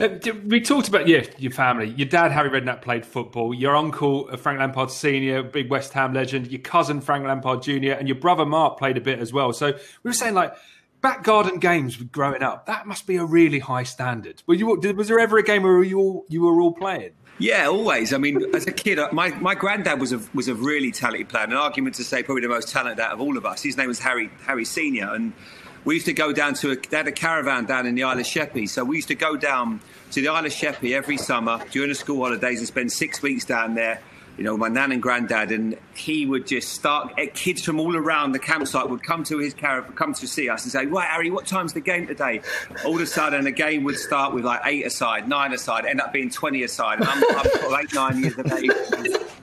Uh, 0.00 0.08
we 0.46 0.60
talked 0.60 0.88
about 0.88 1.08
yeah, 1.08 1.24
your 1.38 1.52
family. 1.52 1.88
Your 1.90 2.08
dad, 2.08 2.32
Harry 2.32 2.50
Redknapp, 2.50 2.82
played 2.82 3.04
football. 3.04 3.52
Your 3.52 3.76
uncle, 3.76 4.34
Frank 4.36 4.60
Lampard 4.60 4.90
Senior, 4.90 5.42
big 5.42 5.70
West 5.70 5.92
Ham 5.92 6.14
legend. 6.14 6.48
Your 6.48 6.60
cousin, 6.60 7.00
Frank 7.00 7.26
Lampard 7.26 7.62
Junior, 7.62 7.92
and 7.92 8.08
your 8.08 8.18
brother 8.18 8.46
Mark 8.46 8.78
played 8.78 8.96
a 8.96 9.00
bit 9.00 9.18
as 9.18 9.32
well. 9.32 9.52
So 9.52 9.66
we 10.02 10.08
were 10.08 10.12
saying 10.12 10.34
like 10.34 10.54
back 11.00 11.22
garden 11.24 11.58
games 11.58 11.96
growing 11.96 12.42
up. 12.42 12.66
That 12.66 12.86
must 12.86 13.06
be 13.06 13.16
a 13.16 13.24
really 13.24 13.58
high 13.58 13.84
standard. 13.84 14.42
Were 14.46 14.54
you? 14.54 14.66
Was 14.66 15.08
there 15.08 15.20
ever 15.20 15.38
a 15.38 15.42
game 15.42 15.62
where 15.62 15.82
you 15.82 15.98
all 15.98 16.24
you 16.28 16.42
were 16.42 16.60
all 16.60 16.72
playing? 16.72 17.12
Yeah, 17.40 17.66
always. 17.66 18.12
I 18.12 18.18
mean, 18.18 18.52
as 18.52 18.66
a 18.66 18.72
kid, 18.72 18.98
my, 19.12 19.28
my 19.28 19.54
granddad 19.54 20.00
was 20.00 20.12
a 20.12 20.20
was 20.34 20.48
a 20.48 20.54
really 20.54 20.90
talented 20.90 21.28
player. 21.28 21.44
An 21.44 21.52
argument 21.52 21.94
to 21.96 22.04
say 22.04 22.22
probably 22.22 22.42
the 22.42 22.48
most 22.48 22.68
talented 22.68 22.98
out 22.98 23.12
of 23.12 23.20
all 23.20 23.36
of 23.36 23.46
us. 23.46 23.62
His 23.62 23.76
name 23.76 23.88
was 23.88 24.00
Harry 24.00 24.30
Harry 24.44 24.64
Senior, 24.64 25.14
and 25.14 25.32
we 25.84 25.94
used 25.94 26.06
to 26.06 26.12
go 26.12 26.32
down 26.32 26.54
to 26.54 26.72
a, 26.72 26.76
they 26.76 26.96
had 26.96 27.06
a 27.06 27.12
caravan 27.12 27.64
down 27.64 27.86
in 27.86 27.94
the 27.94 28.02
Isle 28.02 28.18
of 28.18 28.26
Sheppey. 28.26 28.66
So 28.66 28.84
we 28.84 28.96
used 28.96 29.08
to 29.08 29.14
go 29.14 29.36
down 29.36 29.80
to 30.10 30.20
the 30.20 30.28
Isle 30.28 30.46
of 30.46 30.52
Sheppey 30.52 30.94
every 30.94 31.16
summer 31.16 31.60
during 31.70 31.90
the 31.90 31.94
school 31.94 32.24
holidays 32.24 32.58
and 32.58 32.66
spend 32.66 32.90
six 32.90 33.22
weeks 33.22 33.44
down 33.44 33.74
there 33.74 34.02
you 34.38 34.44
know, 34.44 34.56
my 34.56 34.68
nan 34.68 34.92
and 34.92 35.02
granddad, 35.02 35.50
and 35.52 35.76
he 35.94 36.24
would 36.24 36.46
just 36.46 36.68
start. 36.72 37.12
eh, 37.18 37.26
Kids 37.34 37.64
from 37.64 37.78
all 37.80 37.96
around 37.96 38.32
the 38.32 38.38
campsite 38.38 38.88
would 38.88 39.02
come 39.02 39.24
to 39.24 39.38
his 39.38 39.52
caravan, 39.52 39.92
come 39.92 40.14
to 40.14 40.26
see 40.28 40.48
us, 40.48 40.62
and 40.64 40.72
say, 40.72 40.86
"Right, 40.86 41.08
Harry, 41.08 41.30
what 41.30 41.46
time's 41.46 41.72
the 41.72 41.80
game 41.80 42.06
today?" 42.06 42.40
All 42.84 42.94
of 42.94 43.00
a 43.02 43.06
sudden, 43.06 43.44
the 43.44 43.50
game 43.50 43.82
would 43.84 43.98
start 43.98 44.32
with 44.32 44.44
like 44.44 44.60
eight 44.64 44.86
aside, 44.86 45.28
nine 45.28 45.52
aside, 45.52 45.84
end 45.84 46.00
up 46.00 46.12
being 46.12 46.30
twenty 46.30 46.62
aside. 46.62 47.00
And 47.00 47.08
I'm, 47.08 47.22
I'm 47.36 47.80
eight, 47.82 47.92
nine 47.92 48.22
years 48.22 48.38
of 48.38 48.50
age. 48.52 48.70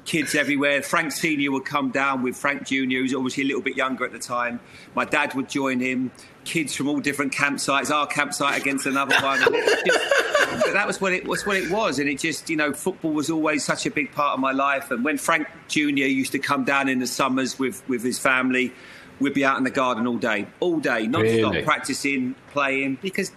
Kids 0.05 0.33
everywhere. 0.35 0.81
Frank 0.81 1.11
Senior 1.11 1.51
would 1.51 1.65
come 1.65 1.89
down 1.89 2.21
with 2.23 2.37
Frank 2.37 2.65
Junior, 2.65 2.99
who's 2.99 3.13
obviously 3.13 3.43
a 3.43 3.47
little 3.47 3.61
bit 3.61 3.75
younger 3.75 4.05
at 4.05 4.11
the 4.11 4.19
time. 4.19 4.59
My 4.95 5.03
dad 5.03 5.33
would 5.33 5.49
join 5.49 5.79
him. 5.79 6.11
Kids 6.45 6.75
from 6.75 6.87
all 6.87 6.99
different 6.99 7.33
campsites. 7.33 7.89
Our 7.91 8.07
campsite 8.07 8.59
against 8.61 8.85
another 8.85 9.15
one. 9.21 9.41
And 9.43 9.55
just- 9.85 9.99
but 10.63 10.73
that 10.73 10.87
was 10.87 11.01
what 11.01 11.11
it 11.11 11.27
was. 11.27 11.45
What 11.45 11.57
it 11.57 11.69
was, 11.69 11.99
and 11.99 12.07
it 12.07 12.19
just 12.19 12.49
you 12.49 12.55
know, 12.55 12.71
football 12.71 13.11
was 13.11 13.29
always 13.29 13.65
such 13.65 13.85
a 13.85 13.91
big 13.91 14.11
part 14.11 14.35
of 14.35 14.39
my 14.39 14.51
life. 14.51 14.89
And 14.91 15.03
when 15.03 15.17
Frank 15.17 15.47
Junior 15.67 16.05
used 16.05 16.31
to 16.31 16.39
come 16.39 16.63
down 16.63 16.87
in 16.87 16.99
the 16.99 17.07
summers 17.07 17.59
with 17.59 17.83
with 17.89 18.03
his 18.03 18.19
family, 18.19 18.71
we'd 19.19 19.33
be 19.33 19.43
out 19.43 19.57
in 19.57 19.63
the 19.63 19.69
garden 19.71 20.07
all 20.07 20.17
day, 20.17 20.47
all 20.59 20.79
day, 20.79 21.07
non-stop 21.07 21.51
Really? 21.53 21.63
practicing, 21.63 22.35
playing 22.51 22.99
because. 23.01 23.31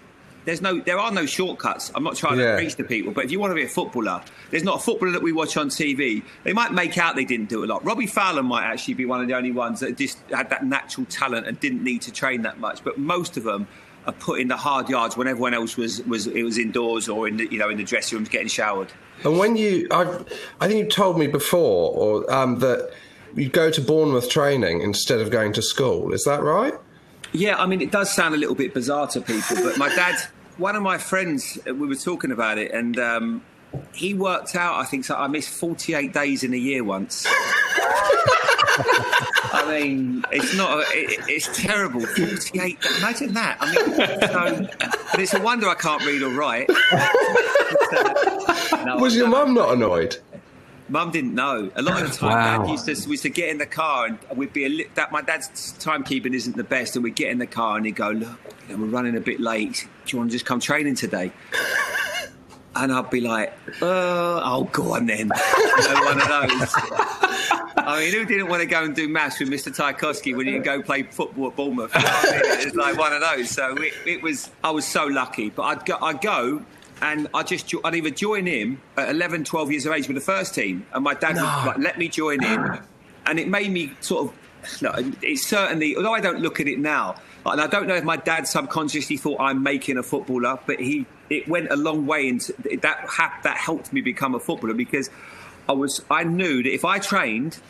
There's 0.44 0.62
no, 0.62 0.80
there 0.80 0.98
are 0.98 1.10
no 1.12 1.26
shortcuts. 1.26 1.90
I'm 1.94 2.02
not 2.04 2.16
trying 2.16 2.38
Yeah. 2.38 2.52
to 2.52 2.56
preach 2.56 2.74
to 2.76 2.84
people, 2.84 3.12
but 3.12 3.24
if 3.24 3.30
you 3.30 3.38
want 3.38 3.50
to 3.50 3.54
be 3.54 3.64
a 3.64 3.68
footballer, 3.68 4.22
there's 4.50 4.64
not 4.64 4.76
a 4.76 4.78
footballer 4.82 5.12
that 5.12 5.22
we 5.22 5.32
watch 5.32 5.56
on 5.56 5.68
TV. 5.68 6.22
They 6.44 6.52
might 6.52 6.72
make 6.72 6.96
out 6.96 7.16
they 7.16 7.24
didn't 7.24 7.48
do 7.48 7.64
a 7.64 7.66
lot. 7.66 7.84
Robbie 7.84 8.06
Fowler 8.06 8.42
might 8.42 8.64
actually 8.64 8.94
be 8.94 9.04
one 9.04 9.20
of 9.20 9.28
the 9.28 9.34
only 9.34 9.50
ones 9.52 9.80
that 9.80 9.96
just 9.96 10.18
had 10.30 10.48
that 10.50 10.64
natural 10.64 11.06
talent 11.06 11.46
and 11.46 11.60
didn't 11.60 11.82
need 11.84 12.02
to 12.02 12.12
train 12.12 12.42
that 12.42 12.58
much. 12.58 12.82
But 12.82 12.98
most 12.98 13.36
of 13.36 13.44
them 13.44 13.68
are 14.06 14.12
put 14.12 14.40
in 14.40 14.48
the 14.48 14.56
hard 14.56 14.88
yards 14.88 15.16
when 15.18 15.28
everyone 15.28 15.52
else 15.52 15.76
was 15.76 16.00
was 16.06 16.26
it 16.26 16.42
was 16.42 16.56
indoors 16.56 17.08
or 17.10 17.28
in 17.28 17.36
the, 17.36 17.46
you 17.52 17.58
know 17.58 17.68
in 17.68 17.76
the 17.76 17.84
dressing 17.84 18.16
rooms 18.16 18.30
getting 18.30 18.48
showered. 18.48 18.88
And 19.24 19.38
when 19.38 19.56
you, 19.56 19.86
I, 19.90 20.20
I 20.60 20.68
think 20.68 20.84
you 20.84 20.88
told 20.88 21.18
me 21.18 21.26
before, 21.26 21.92
or 21.94 22.32
um, 22.32 22.60
that 22.60 22.90
you 23.34 23.48
go 23.50 23.70
to 23.70 23.80
Bournemouth 23.82 24.30
training 24.30 24.80
instead 24.80 25.20
of 25.20 25.30
going 25.30 25.52
to 25.54 25.62
school. 25.62 26.14
Is 26.14 26.24
that 26.24 26.42
right? 26.42 26.72
Yeah, 27.32 27.56
I 27.56 27.66
mean, 27.66 27.80
it 27.80 27.90
does 27.90 28.12
sound 28.12 28.34
a 28.34 28.38
little 28.38 28.54
bit 28.54 28.72
bizarre 28.74 29.06
to 29.08 29.20
people, 29.20 29.56
but 29.62 29.76
my 29.78 29.88
dad, 29.94 30.16
one 30.56 30.76
of 30.76 30.82
my 30.82 30.98
friends, 30.98 31.58
uh, 31.68 31.74
we 31.74 31.86
were 31.86 31.94
talking 31.94 32.30
about 32.32 32.58
it, 32.58 32.72
and 32.72 32.98
um, 32.98 33.42
he 33.92 34.14
worked 34.14 34.56
out, 34.56 34.76
I 34.80 34.84
think, 34.84 35.04
so 35.04 35.14
I 35.14 35.26
missed 35.28 35.50
48 35.50 36.12
days 36.12 36.42
in 36.42 36.54
a 36.54 36.56
year 36.56 36.84
once. 36.84 37.26
I 39.50 39.64
mean, 39.80 40.24
it's 40.30 40.54
not, 40.56 40.84
it, 40.90 41.20
it's 41.28 41.48
terrible. 41.60 42.00
48, 42.00 42.78
imagine 42.98 43.34
that. 43.34 43.56
I 43.60 43.74
mean, 43.74 43.84
so, 44.20 44.68
but 45.10 45.20
it's 45.20 45.34
a 45.34 45.40
wonder 45.40 45.68
I 45.68 45.74
can't 45.74 46.04
read 46.04 46.22
or 46.22 46.30
write. 46.30 46.70
No, 48.84 48.96
Was 48.98 49.16
your 49.16 49.28
mum 49.28 49.54
not 49.54 49.72
annoyed? 49.72 50.16
Mum 50.88 51.10
didn't 51.10 51.34
know. 51.34 51.70
A 51.76 51.82
lot 51.82 52.02
of 52.02 52.10
the 52.10 52.16
time, 52.16 52.30
Wow. 52.30 52.58
Dad 52.64 52.70
used 52.70 52.86
to 52.86 53.08
we 53.08 53.12
used 53.12 53.22
to 53.24 53.30
get 53.30 53.50
in 53.50 53.58
the 53.58 53.66
car 53.66 54.06
and 54.06 54.18
we'd 54.34 54.52
be 54.52 54.64
a 54.64 54.68
li- 54.68 54.86
that 54.94 55.12
my 55.12 55.20
dad's 55.22 55.48
timekeeping 55.78 56.34
isn't 56.34 56.56
the 56.56 56.64
best, 56.64 56.96
and 56.96 57.02
we'd 57.04 57.14
get 57.16 57.30
in 57.30 57.38
the 57.38 57.46
car 57.46 57.76
and 57.76 57.84
he'd 57.86 57.96
go, 57.96 58.10
"Look, 58.10 58.30
you 58.68 58.76
know, 58.76 58.82
we're 58.84 58.88
running 58.90 59.16
a 59.16 59.20
bit 59.20 59.38
late. 59.40 59.86
Do 60.06 60.12
you 60.12 60.18
want 60.18 60.30
to 60.30 60.34
just 60.34 60.46
come 60.46 60.60
training 60.60 60.94
today?" 60.96 61.32
And 62.76 62.92
I'd 62.92 63.10
be 63.10 63.20
like, 63.20 63.52
uh, 63.82 64.40
"Oh, 64.44 64.68
go 64.72 64.94
on 64.94 65.06
then." 65.06 65.30
You 65.78 65.94
know, 65.94 66.04
one 66.04 66.20
of 66.20 66.28
those. 66.28 66.74
I 67.76 68.00
mean, 68.00 68.12
who 68.12 68.24
didn't 68.24 68.48
want 68.48 68.60
to 68.62 68.66
go 68.66 68.82
and 68.84 68.94
do 68.94 69.08
maths 69.08 69.38
with 69.40 69.48
Mr. 69.48 69.74
Tchaikovsky 69.74 70.34
when 70.34 70.46
he 70.46 70.52
could 70.54 70.64
go 70.64 70.82
play 70.82 71.04
football 71.04 71.48
at 71.48 71.56
Bournemouth? 71.56 71.92
You 71.94 72.00
know 72.02 72.08
I 72.08 72.22
mean? 72.32 72.40
It's 72.66 72.74
like 72.76 72.98
one 72.98 73.12
of 73.12 73.20
those. 73.20 73.50
So 73.50 73.76
it, 73.78 73.94
it 74.06 74.22
was. 74.22 74.50
I 74.62 74.70
was 74.70 74.84
so 74.84 75.06
lucky, 75.06 75.50
but 75.50 75.62
I'd 75.62 75.84
go. 75.86 75.96
I'd 76.02 76.20
go. 76.20 76.62
And 77.00 77.28
I 77.32 77.42
just, 77.44 77.68
jo- 77.68 77.80
I'd 77.84 77.94
either 77.94 78.10
join 78.10 78.46
him 78.46 78.80
at 78.96 79.08
11, 79.10 79.44
12 79.44 79.70
years 79.70 79.86
of 79.86 79.92
age 79.92 80.08
with 80.08 80.16
the 80.16 80.20
first 80.20 80.54
team, 80.54 80.84
and 80.92 81.04
my 81.04 81.14
dad 81.14 81.36
would 81.36 81.42
like, 81.66 81.78
let 81.78 81.98
me 81.98 82.08
join 82.08 82.42
in, 82.42 82.80
and 83.26 83.38
it 83.38 83.48
made 83.48 83.70
me 83.70 83.92
sort 84.00 84.28
of. 84.28 84.82
No, 84.82 84.92
it's 85.22 85.46
certainly, 85.46 85.96
although 85.96 86.12
I 86.12 86.20
don't 86.20 86.40
look 86.40 86.58
at 86.58 86.66
it 86.66 86.80
now, 86.80 87.14
and 87.46 87.60
I 87.60 87.68
don't 87.68 87.86
know 87.86 87.94
if 87.94 88.02
my 88.02 88.16
dad 88.16 88.48
subconsciously 88.48 89.16
thought 89.16 89.40
I'm 89.40 89.62
making 89.62 89.96
a 89.98 90.02
footballer, 90.02 90.58
but 90.66 90.80
he, 90.80 91.06
it 91.30 91.46
went 91.46 91.70
a 91.70 91.76
long 91.76 92.06
way 92.06 92.28
into 92.28 92.52
that. 92.82 93.08
That 93.44 93.56
helped 93.56 93.92
me 93.92 94.00
become 94.00 94.34
a 94.34 94.40
footballer 94.40 94.74
because 94.74 95.10
I 95.68 95.72
was, 95.72 96.04
I 96.10 96.24
knew 96.24 96.62
that 96.64 96.74
if 96.74 96.84
I 96.84 96.98
trained 96.98 97.60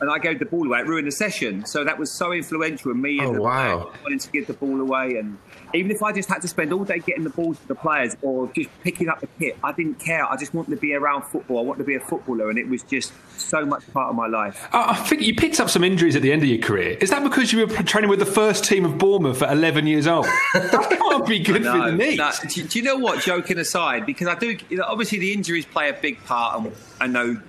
and 0.00 0.10
I 0.10 0.18
gave 0.18 0.38
the 0.38 0.44
ball 0.44 0.66
away, 0.66 0.80
it 0.80 0.86
ruined 0.86 1.06
the 1.06 1.12
session. 1.12 1.64
So 1.66 1.84
that 1.84 1.98
was 1.98 2.12
so 2.12 2.32
influential 2.32 2.90
in 2.90 3.00
me. 3.00 3.18
Oh, 3.20 3.30
as 3.30 3.36
a 3.36 3.40
wow. 3.40 3.92
wanting 4.02 4.18
to 4.18 4.30
give 4.30 4.46
the 4.46 4.52
ball 4.54 4.80
away, 4.80 5.16
and 5.16 5.38
even 5.74 5.90
if 5.90 6.02
I 6.02 6.12
just 6.12 6.28
had 6.28 6.42
to 6.42 6.48
spend 6.48 6.72
all 6.72 6.84
day 6.84 6.98
getting 6.98 7.24
the 7.24 7.30
balls 7.30 7.58
to 7.58 7.68
the 7.68 7.74
players 7.74 8.16
or 8.22 8.50
just 8.54 8.70
picking 8.82 9.08
up 9.08 9.20
the 9.20 9.28
kit, 9.38 9.58
I 9.62 9.72
didn't 9.72 9.98
care. 9.98 10.24
I 10.26 10.36
just 10.36 10.54
wanted 10.54 10.70
to 10.70 10.76
be 10.76 10.94
around 10.94 11.22
football. 11.22 11.58
I 11.58 11.62
wanted 11.62 11.78
to 11.78 11.84
be 11.84 11.94
a 11.94 12.00
footballer, 12.00 12.50
and 12.50 12.58
it 12.58 12.68
was 12.68 12.82
just 12.82 13.12
so 13.38 13.64
much 13.64 13.90
part 13.92 14.10
of 14.10 14.16
my 14.16 14.26
life. 14.26 14.68
I 14.72 14.88
I 14.90 14.94
think 14.94 15.22
you 15.22 15.34
picked 15.34 15.60
up 15.60 15.70
some 15.70 15.84
injuries 15.84 16.16
at 16.16 16.22
the 16.22 16.32
end 16.32 16.42
of 16.42 16.48
your 16.48 16.58
career. 16.58 16.96
Is 17.00 17.10
that 17.10 17.22
because 17.22 17.52
you 17.52 17.66
were 17.66 17.82
training 17.82 18.10
with 18.10 18.18
the 18.18 18.26
first 18.26 18.64
team 18.64 18.84
of 18.84 18.98
Bournemouth 18.98 19.42
at 19.42 19.52
11 19.52 19.86
years 19.86 20.06
old? 20.06 20.26
that 20.54 20.98
can't 21.00 21.26
be 21.26 21.38
good 21.38 21.64
for 21.64 21.78
the 21.78 21.92
knees. 21.92 22.18
no. 22.18 22.30
Do, 22.48 22.62
do 22.64 22.78
you 22.78 22.84
know 22.84 22.96
what? 22.96 23.22
Joking 23.22 23.58
aside, 23.58 24.06
because 24.06 24.28
I 24.28 24.34
do. 24.34 24.56
You 24.68 24.78
know, 24.78 24.84
obviously, 24.86 25.18
the 25.18 25.32
injuries 25.32 25.66
play 25.66 25.88
a 25.88 25.92
big 25.92 26.22
part, 26.24 26.60
and 26.60 26.72
I 27.00 27.06
know 27.06 27.40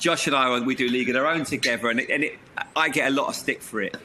Josh 0.00 0.26
and 0.26 0.34
I 0.34 0.58
we 0.60 0.74
do 0.74 0.88
League 0.88 1.08
of 1.08 1.14
Their 1.14 1.26
Own 1.26 1.44
together, 1.44 1.90
and, 1.90 2.00
it, 2.00 2.10
and 2.10 2.24
it, 2.24 2.38
I 2.74 2.88
get 2.88 3.08
a 3.08 3.14
lot 3.14 3.28
of 3.28 3.36
stick 3.36 3.62
for 3.62 3.80
it. 3.82 3.96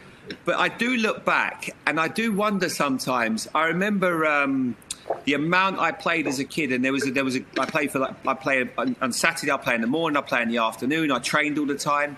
But 0.43 0.57
I 0.57 0.67
do 0.67 0.97
look 0.97 1.25
back, 1.25 1.71
and 1.87 1.99
I 1.99 2.09
do 2.09 2.31
wonder 2.31 2.69
sometimes. 2.69 3.47
I 3.55 3.65
remember. 3.65 4.27
Um, 4.27 4.75
the 5.25 5.35
amount 5.35 5.77
I 5.77 5.91
played 5.91 6.25
as 6.25 6.39
a 6.39 6.43
kid, 6.43 6.71
and 6.71 6.83
there 6.83 6.91
was 6.91 7.05
a, 7.07 7.11
there 7.11 7.23
was 7.23 7.35
a, 7.35 7.45
I 7.59 7.65
played 7.65 7.91
for 7.91 7.99
like 7.99 8.27
I 8.27 8.33
play 8.33 8.67
on, 8.75 8.95
on 9.01 9.11
Saturday, 9.11 9.51
I 9.51 9.57
play 9.57 9.75
in 9.75 9.81
the 9.81 9.87
morning, 9.87 10.17
I 10.17 10.21
play 10.21 10.41
in 10.41 10.49
the 10.49 10.57
afternoon, 10.57 11.11
I 11.11 11.19
trained 11.19 11.59
all 11.59 11.67
the 11.67 11.77
time. 11.77 12.17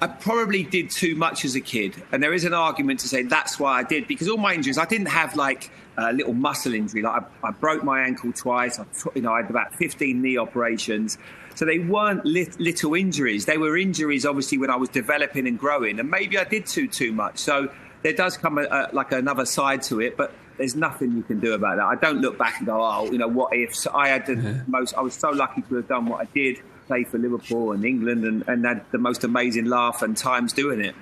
I 0.00 0.06
probably 0.06 0.64
did 0.64 0.90
too 0.90 1.16
much 1.16 1.44
as 1.44 1.54
a 1.54 1.60
kid, 1.60 2.02
and 2.12 2.22
there 2.22 2.32
is 2.32 2.44
an 2.44 2.54
argument 2.54 3.00
to 3.00 3.08
say 3.08 3.22
that's 3.22 3.58
why 3.60 3.78
I 3.78 3.82
did 3.82 4.08
because 4.08 4.28
all 4.28 4.38
my 4.38 4.54
injuries, 4.54 4.78
I 4.78 4.86
didn't 4.86 5.08
have 5.08 5.36
like 5.36 5.70
a 5.96 6.12
little 6.12 6.32
muscle 6.32 6.74
injury. 6.74 7.02
Like 7.02 7.22
I, 7.42 7.48
I 7.48 7.50
broke 7.52 7.84
my 7.84 8.00
ankle 8.00 8.32
twice. 8.32 8.78
I, 8.78 8.86
you 9.14 9.22
know, 9.22 9.32
I 9.32 9.42
had 9.42 9.50
about 9.50 9.74
15 9.74 10.20
knee 10.20 10.36
operations, 10.36 11.18
so 11.54 11.64
they 11.64 11.78
weren't 11.78 12.24
lit, 12.24 12.58
little 12.60 12.94
injuries. 12.94 13.46
They 13.46 13.58
were 13.58 13.76
injuries, 13.76 14.26
obviously, 14.26 14.58
when 14.58 14.70
I 14.70 14.76
was 14.76 14.88
developing 14.88 15.46
and 15.46 15.58
growing, 15.58 16.00
and 16.00 16.10
maybe 16.10 16.38
I 16.38 16.44
did 16.44 16.66
too 16.66 16.88
too 16.88 17.12
much. 17.12 17.38
So 17.38 17.72
there 18.02 18.12
does 18.12 18.36
come 18.36 18.58
a, 18.58 18.62
a, 18.62 18.88
like 18.92 19.12
another 19.12 19.46
side 19.46 19.82
to 19.84 20.00
it, 20.00 20.16
but 20.16 20.32
there's 20.58 20.76
nothing 20.76 21.16
you 21.16 21.22
can 21.22 21.40
do 21.40 21.54
about 21.54 21.76
that. 21.76 21.84
I 21.84 21.96
don't 21.96 22.20
look 22.20 22.38
back 22.38 22.58
and 22.58 22.66
go, 22.66 22.82
oh, 22.82 23.10
you 23.10 23.18
know, 23.18 23.28
what 23.28 23.54
if? 23.54 23.74
So 23.74 23.90
I 23.94 24.08
had 24.08 24.26
the 24.26 24.62
most. 24.66 24.94
I 24.94 25.00
was 25.00 25.14
so 25.14 25.30
lucky 25.30 25.62
to 25.62 25.76
have 25.76 25.88
done 25.88 26.06
what 26.06 26.20
I 26.20 26.24
did, 26.32 26.60
play 26.86 27.04
for 27.04 27.18
Liverpool 27.18 27.72
and 27.72 27.84
England, 27.84 28.24
and, 28.24 28.46
and 28.46 28.64
had 28.64 28.84
the 28.92 28.98
most 28.98 29.24
amazing 29.24 29.64
laugh 29.64 30.02
and 30.02 30.16
times 30.16 30.52
doing 30.52 30.80
it. 30.80 30.94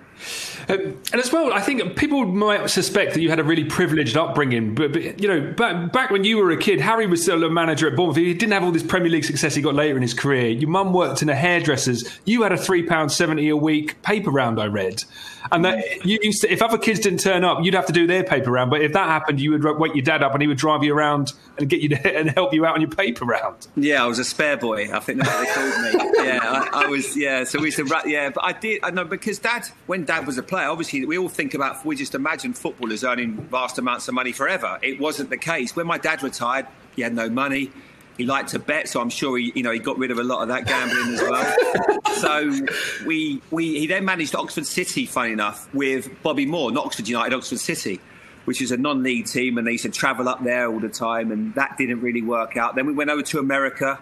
Um, 0.68 1.00
and 1.12 1.14
as 1.14 1.32
well, 1.32 1.52
I 1.52 1.60
think 1.60 1.96
people 1.96 2.24
might 2.24 2.68
suspect 2.70 3.14
that 3.14 3.20
you 3.20 3.28
had 3.28 3.40
a 3.40 3.44
really 3.44 3.64
privileged 3.64 4.16
upbringing. 4.16 4.74
But, 4.74 4.92
but 4.92 5.20
you 5.20 5.28
know, 5.28 5.52
back, 5.52 5.92
back 5.92 6.10
when 6.10 6.24
you 6.24 6.38
were 6.38 6.50
a 6.50 6.56
kid, 6.56 6.80
Harry 6.80 7.06
was 7.06 7.22
still 7.22 7.42
a 7.42 7.50
manager 7.50 7.88
at 7.88 7.96
Bournemouth. 7.96 8.16
He 8.16 8.32
didn't 8.34 8.52
have 8.52 8.62
all 8.62 8.70
this 8.70 8.82
Premier 8.82 9.10
League 9.10 9.24
success 9.24 9.54
he 9.54 9.62
got 9.62 9.74
later 9.74 9.96
in 9.96 10.02
his 10.02 10.14
career. 10.14 10.48
Your 10.48 10.70
mum 10.70 10.92
worked 10.92 11.22
in 11.22 11.28
a 11.28 11.34
hairdresser's. 11.34 12.08
You 12.24 12.42
had 12.42 12.52
a 12.52 12.56
three 12.56 12.84
pound 12.84 13.10
seventy 13.12 13.48
a 13.48 13.56
week 13.56 14.00
paper 14.02 14.30
round. 14.30 14.60
I 14.60 14.66
read, 14.66 15.02
and 15.50 15.64
that 15.64 16.04
you 16.04 16.18
used 16.22 16.42
to, 16.42 16.52
if 16.52 16.62
other 16.62 16.78
kids 16.78 17.00
didn't 17.00 17.20
turn 17.20 17.44
up, 17.44 17.64
you'd 17.64 17.74
have 17.74 17.86
to 17.86 17.92
do 17.92 18.06
their 18.06 18.22
paper 18.22 18.50
round. 18.50 18.70
But 18.70 18.82
if 18.82 18.92
that 18.92 19.08
happened, 19.08 19.40
you 19.40 19.50
would 19.50 19.64
wake 19.64 19.94
your 19.94 20.04
dad 20.04 20.22
up, 20.22 20.32
and 20.32 20.42
he 20.42 20.46
would 20.46 20.58
drive 20.58 20.84
you 20.84 20.94
around 20.94 21.32
and 21.58 21.68
get 21.68 21.80
you 21.80 21.88
to, 21.90 22.16
and 22.18 22.30
help 22.30 22.54
you 22.54 22.64
out 22.64 22.74
on 22.74 22.80
your 22.80 22.90
paper 22.90 23.24
round. 23.24 23.66
Yeah, 23.76 24.04
I 24.04 24.06
was 24.06 24.18
a 24.18 24.24
spare 24.24 24.56
boy. 24.56 24.92
I 24.92 25.00
think 25.00 25.22
that's 25.22 25.56
what 25.56 25.82
they 25.82 25.98
called 25.98 26.06
me. 26.06 26.12
Yeah, 26.22 26.38
I, 26.52 26.84
I 26.84 26.86
was. 26.86 27.16
Yeah, 27.16 27.44
so 27.44 27.60
we 27.60 27.74
ra- 27.88 28.02
Yeah, 28.04 28.30
but 28.30 28.44
I 28.44 28.52
did. 28.52 28.80
I 28.82 28.90
know 28.90 29.04
because 29.04 29.38
Dad, 29.38 29.66
when 29.86 30.04
Dad 30.04 30.26
was 30.26 30.38
a 30.38 30.42
player, 30.42 30.68
obviously 30.68 31.04
we 31.04 31.18
all 31.18 31.28
think 31.28 31.54
about. 31.54 31.84
We 31.84 31.96
just 31.96 32.14
imagine 32.14 32.52
footballers 32.52 33.04
earning 33.04 33.36
vast 33.50 33.78
amounts 33.78 34.08
of 34.08 34.14
money 34.14 34.32
forever. 34.32 34.78
It 34.82 35.00
wasn't 35.00 35.30
the 35.30 35.38
case. 35.38 35.74
When 35.74 35.86
my 35.86 35.98
dad 35.98 36.22
retired, 36.22 36.66
he 36.94 37.02
had 37.02 37.14
no 37.14 37.28
money. 37.28 37.70
He 38.18 38.26
liked 38.26 38.50
to 38.50 38.58
bet, 38.58 38.88
so 38.88 39.00
I'm 39.00 39.08
sure 39.08 39.38
he, 39.38 39.52
you 39.54 39.62
know, 39.62 39.70
he 39.70 39.78
got 39.78 39.96
rid 39.96 40.10
of 40.10 40.18
a 40.18 40.22
lot 40.22 40.42
of 40.42 40.48
that 40.48 40.66
gambling 40.66 41.14
as 41.14 41.22
well. 41.22 42.02
so 42.16 42.66
we, 43.06 43.40
we, 43.50 43.78
he 43.80 43.86
then 43.86 44.04
managed 44.04 44.34
Oxford 44.34 44.66
City, 44.66 45.06
funny 45.06 45.32
enough, 45.32 45.72
with 45.74 46.10
Bobby 46.22 46.44
Moore, 46.44 46.70
not 46.70 46.84
Oxford 46.84 47.08
United, 47.08 47.34
Oxford 47.34 47.58
City 47.58 48.00
which 48.44 48.60
is 48.60 48.72
a 48.72 48.76
non-league 48.76 49.26
team, 49.26 49.56
and 49.58 49.66
they 49.66 49.72
used 49.72 49.84
to 49.84 49.90
travel 49.90 50.28
up 50.28 50.42
there 50.42 50.68
all 50.68 50.80
the 50.80 50.88
time, 50.88 51.30
and 51.30 51.54
that 51.54 51.78
didn't 51.78 52.00
really 52.00 52.22
work 52.22 52.56
out. 52.56 52.74
Then 52.74 52.86
we 52.86 52.92
went 52.92 53.10
over 53.10 53.22
to 53.22 53.38
America. 53.38 53.98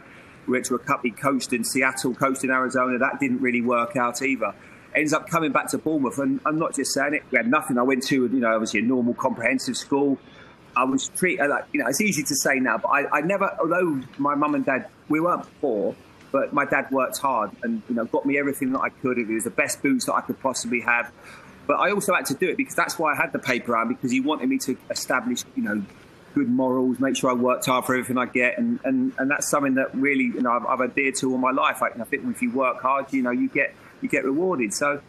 We 0.46 0.52
went 0.52 0.64
to 0.66 0.74
a 0.74 0.78
cup. 0.78 1.00
He 1.02 1.10
coached 1.10 1.52
in 1.52 1.64
Seattle, 1.64 2.14
coached 2.14 2.44
in 2.44 2.50
Arizona. 2.50 2.98
That 2.98 3.20
didn't 3.20 3.40
really 3.40 3.60
work 3.60 3.96
out 3.96 4.22
either. 4.22 4.54
Ends 4.94 5.12
up 5.12 5.28
coming 5.28 5.52
back 5.52 5.68
to 5.70 5.78
Bournemouth, 5.78 6.18
and 6.18 6.40
I'm 6.44 6.58
not 6.58 6.74
just 6.74 6.92
saying 6.92 7.14
it. 7.14 7.22
We 7.30 7.36
had 7.36 7.46
nothing. 7.46 7.78
I 7.78 7.82
went 7.82 8.02
to, 8.04 8.26
you 8.26 8.40
know, 8.40 8.52
obviously 8.52 8.80
a 8.80 8.82
normal 8.82 9.14
comprehensive 9.14 9.76
school. 9.76 10.18
I 10.76 10.84
was 10.84 11.08
treated 11.08 11.44
uh, 11.44 11.48
like, 11.48 11.64
you 11.72 11.80
know, 11.80 11.88
it's 11.88 12.00
easy 12.00 12.22
to 12.22 12.34
say 12.34 12.60
now, 12.60 12.78
but 12.78 12.88
I, 12.88 13.18
I 13.18 13.20
never, 13.22 13.56
although 13.60 14.00
my 14.18 14.34
mum 14.34 14.54
and 14.54 14.64
dad, 14.64 14.88
we 15.08 15.20
weren't 15.20 15.46
poor, 15.60 15.94
but 16.32 16.52
my 16.52 16.64
dad 16.64 16.90
worked 16.90 17.18
hard 17.18 17.50
and 17.62 17.82
you 17.88 17.94
know 17.94 18.04
got 18.04 18.24
me 18.24 18.38
everything 18.38 18.72
that 18.72 18.80
I 18.80 18.88
could. 18.88 19.18
It 19.18 19.28
was 19.28 19.44
the 19.44 19.50
best 19.50 19.82
boots 19.82 20.06
that 20.06 20.14
I 20.14 20.20
could 20.20 20.40
possibly 20.40 20.80
have. 20.80 21.12
But 21.66 21.74
I 21.74 21.92
also 21.92 22.14
had 22.14 22.26
to 22.26 22.34
do 22.34 22.48
it 22.48 22.56
because 22.56 22.74
that's 22.74 22.98
why 22.98 23.12
I 23.12 23.16
had 23.16 23.32
the 23.32 23.38
paper 23.38 23.72
round 23.72 23.90
because 23.90 24.10
he 24.10 24.20
wanted 24.20 24.48
me 24.48 24.58
to 24.58 24.76
establish, 24.90 25.44
you 25.54 25.62
know, 25.62 25.82
good 26.34 26.48
morals, 26.48 27.00
make 27.00 27.16
sure 27.16 27.30
I 27.30 27.34
worked 27.34 27.66
hard 27.66 27.84
for 27.84 27.94
everything 27.94 28.18
I 28.18 28.26
get, 28.26 28.58
and 28.58 28.80
and, 28.84 29.12
and 29.18 29.30
that's 29.30 29.48
something 29.48 29.74
that 29.74 29.94
really 29.94 30.24
you 30.24 30.42
know 30.42 30.52
I've, 30.52 30.66
I've 30.66 30.80
adhered 30.80 31.16
to 31.16 31.32
all 31.32 31.38
my 31.38 31.50
life. 31.50 31.82
I, 31.82 31.88
I 31.88 32.04
think 32.04 32.24
if 32.26 32.42
you 32.42 32.50
work 32.52 32.80
hard, 32.80 33.12
you 33.12 33.22
know, 33.22 33.30
you 33.30 33.48
get 33.48 33.74
you 34.00 34.08
get 34.08 34.24
rewarded. 34.24 34.72
So 34.72 35.00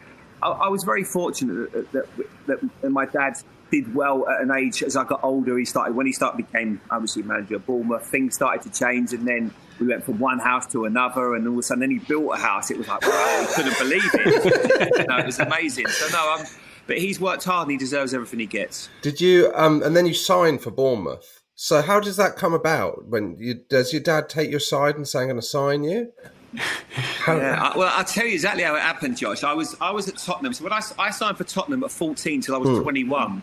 I, 0.42 0.48
I 0.48 0.68
was 0.68 0.84
very 0.84 1.04
fortunate 1.04 1.72
that, 1.72 1.92
that, 1.92 2.06
that, 2.46 2.70
that 2.82 2.90
my 2.90 3.06
dad 3.06 3.34
did 3.70 3.94
well 3.94 4.28
at 4.28 4.42
an 4.42 4.50
age 4.52 4.82
as 4.82 4.96
I 4.96 5.04
got 5.04 5.24
older. 5.24 5.56
He 5.56 5.64
started 5.64 5.96
when 5.96 6.06
he 6.06 6.12
started 6.12 6.36
became 6.36 6.80
obviously 6.90 7.22
manager 7.22 7.56
of 7.56 7.66
Bournemouth. 7.66 8.06
Things 8.06 8.34
started 8.34 8.62
to 8.62 8.78
change, 8.78 9.12
and 9.12 9.26
then 9.26 9.52
we 9.80 9.86
went 9.86 10.04
from 10.04 10.18
one 10.18 10.38
house 10.38 10.66
to 10.68 10.84
another, 10.84 11.34
and 11.34 11.46
all 11.46 11.54
of 11.54 11.58
a 11.58 11.62
sudden, 11.62 11.80
then 11.80 11.90
he 11.90 11.98
built 11.98 12.34
a 12.34 12.36
house. 12.36 12.70
It 12.70 12.78
was 12.78 12.88
like 12.88 13.02
wow, 13.02 13.46
we 13.48 13.54
couldn't 13.54 13.78
believe 13.78 14.10
it. 14.14 15.08
know, 15.08 15.18
it 15.18 15.26
was 15.26 15.38
amazing. 15.38 15.86
So 15.88 16.08
no, 16.12 16.36
I'm, 16.36 16.46
but 16.86 16.98
he's 16.98 17.20
worked 17.20 17.44
hard, 17.44 17.68
and 17.68 17.72
he 17.72 17.76
deserves 17.78 18.12
everything 18.14 18.40
he 18.40 18.46
gets. 18.46 18.88
Did 19.02 19.20
you? 19.20 19.52
Um, 19.54 19.82
and 19.82 19.96
then 19.96 20.06
you 20.06 20.14
signed 20.14 20.60
for 20.62 20.70
Bournemouth. 20.70 21.40
So 21.54 21.82
how 21.82 22.00
does 22.00 22.16
that 22.16 22.36
come 22.36 22.54
about? 22.54 23.06
When 23.06 23.36
you, 23.38 23.54
does 23.54 23.92
your 23.92 24.02
dad 24.02 24.28
take 24.28 24.50
your 24.50 24.60
side 24.60 24.96
and 24.96 25.06
say, 25.06 25.20
"I'm 25.20 25.26
going 25.26 25.36
to 25.36 25.42
sign 25.42 25.84
you"? 25.84 26.12
yeah, 27.26 27.70
I, 27.72 27.78
well, 27.78 27.90
I'll 27.94 28.04
tell 28.04 28.26
you 28.26 28.32
exactly 28.32 28.62
how 28.62 28.74
it 28.74 28.80
happened, 28.80 29.16
Josh. 29.16 29.42
I 29.44 29.54
was 29.54 29.76
I 29.80 29.90
was 29.90 30.08
at 30.08 30.18
Tottenham. 30.18 30.52
So 30.52 30.64
when 30.64 30.72
I, 30.72 30.80
I 30.98 31.10
signed 31.10 31.38
for 31.38 31.44
Tottenham 31.44 31.82
at 31.84 31.90
14 31.90 32.40
till 32.42 32.54
I 32.54 32.58
was 32.58 32.68
Hmm. 32.70 32.82
21, 32.82 33.42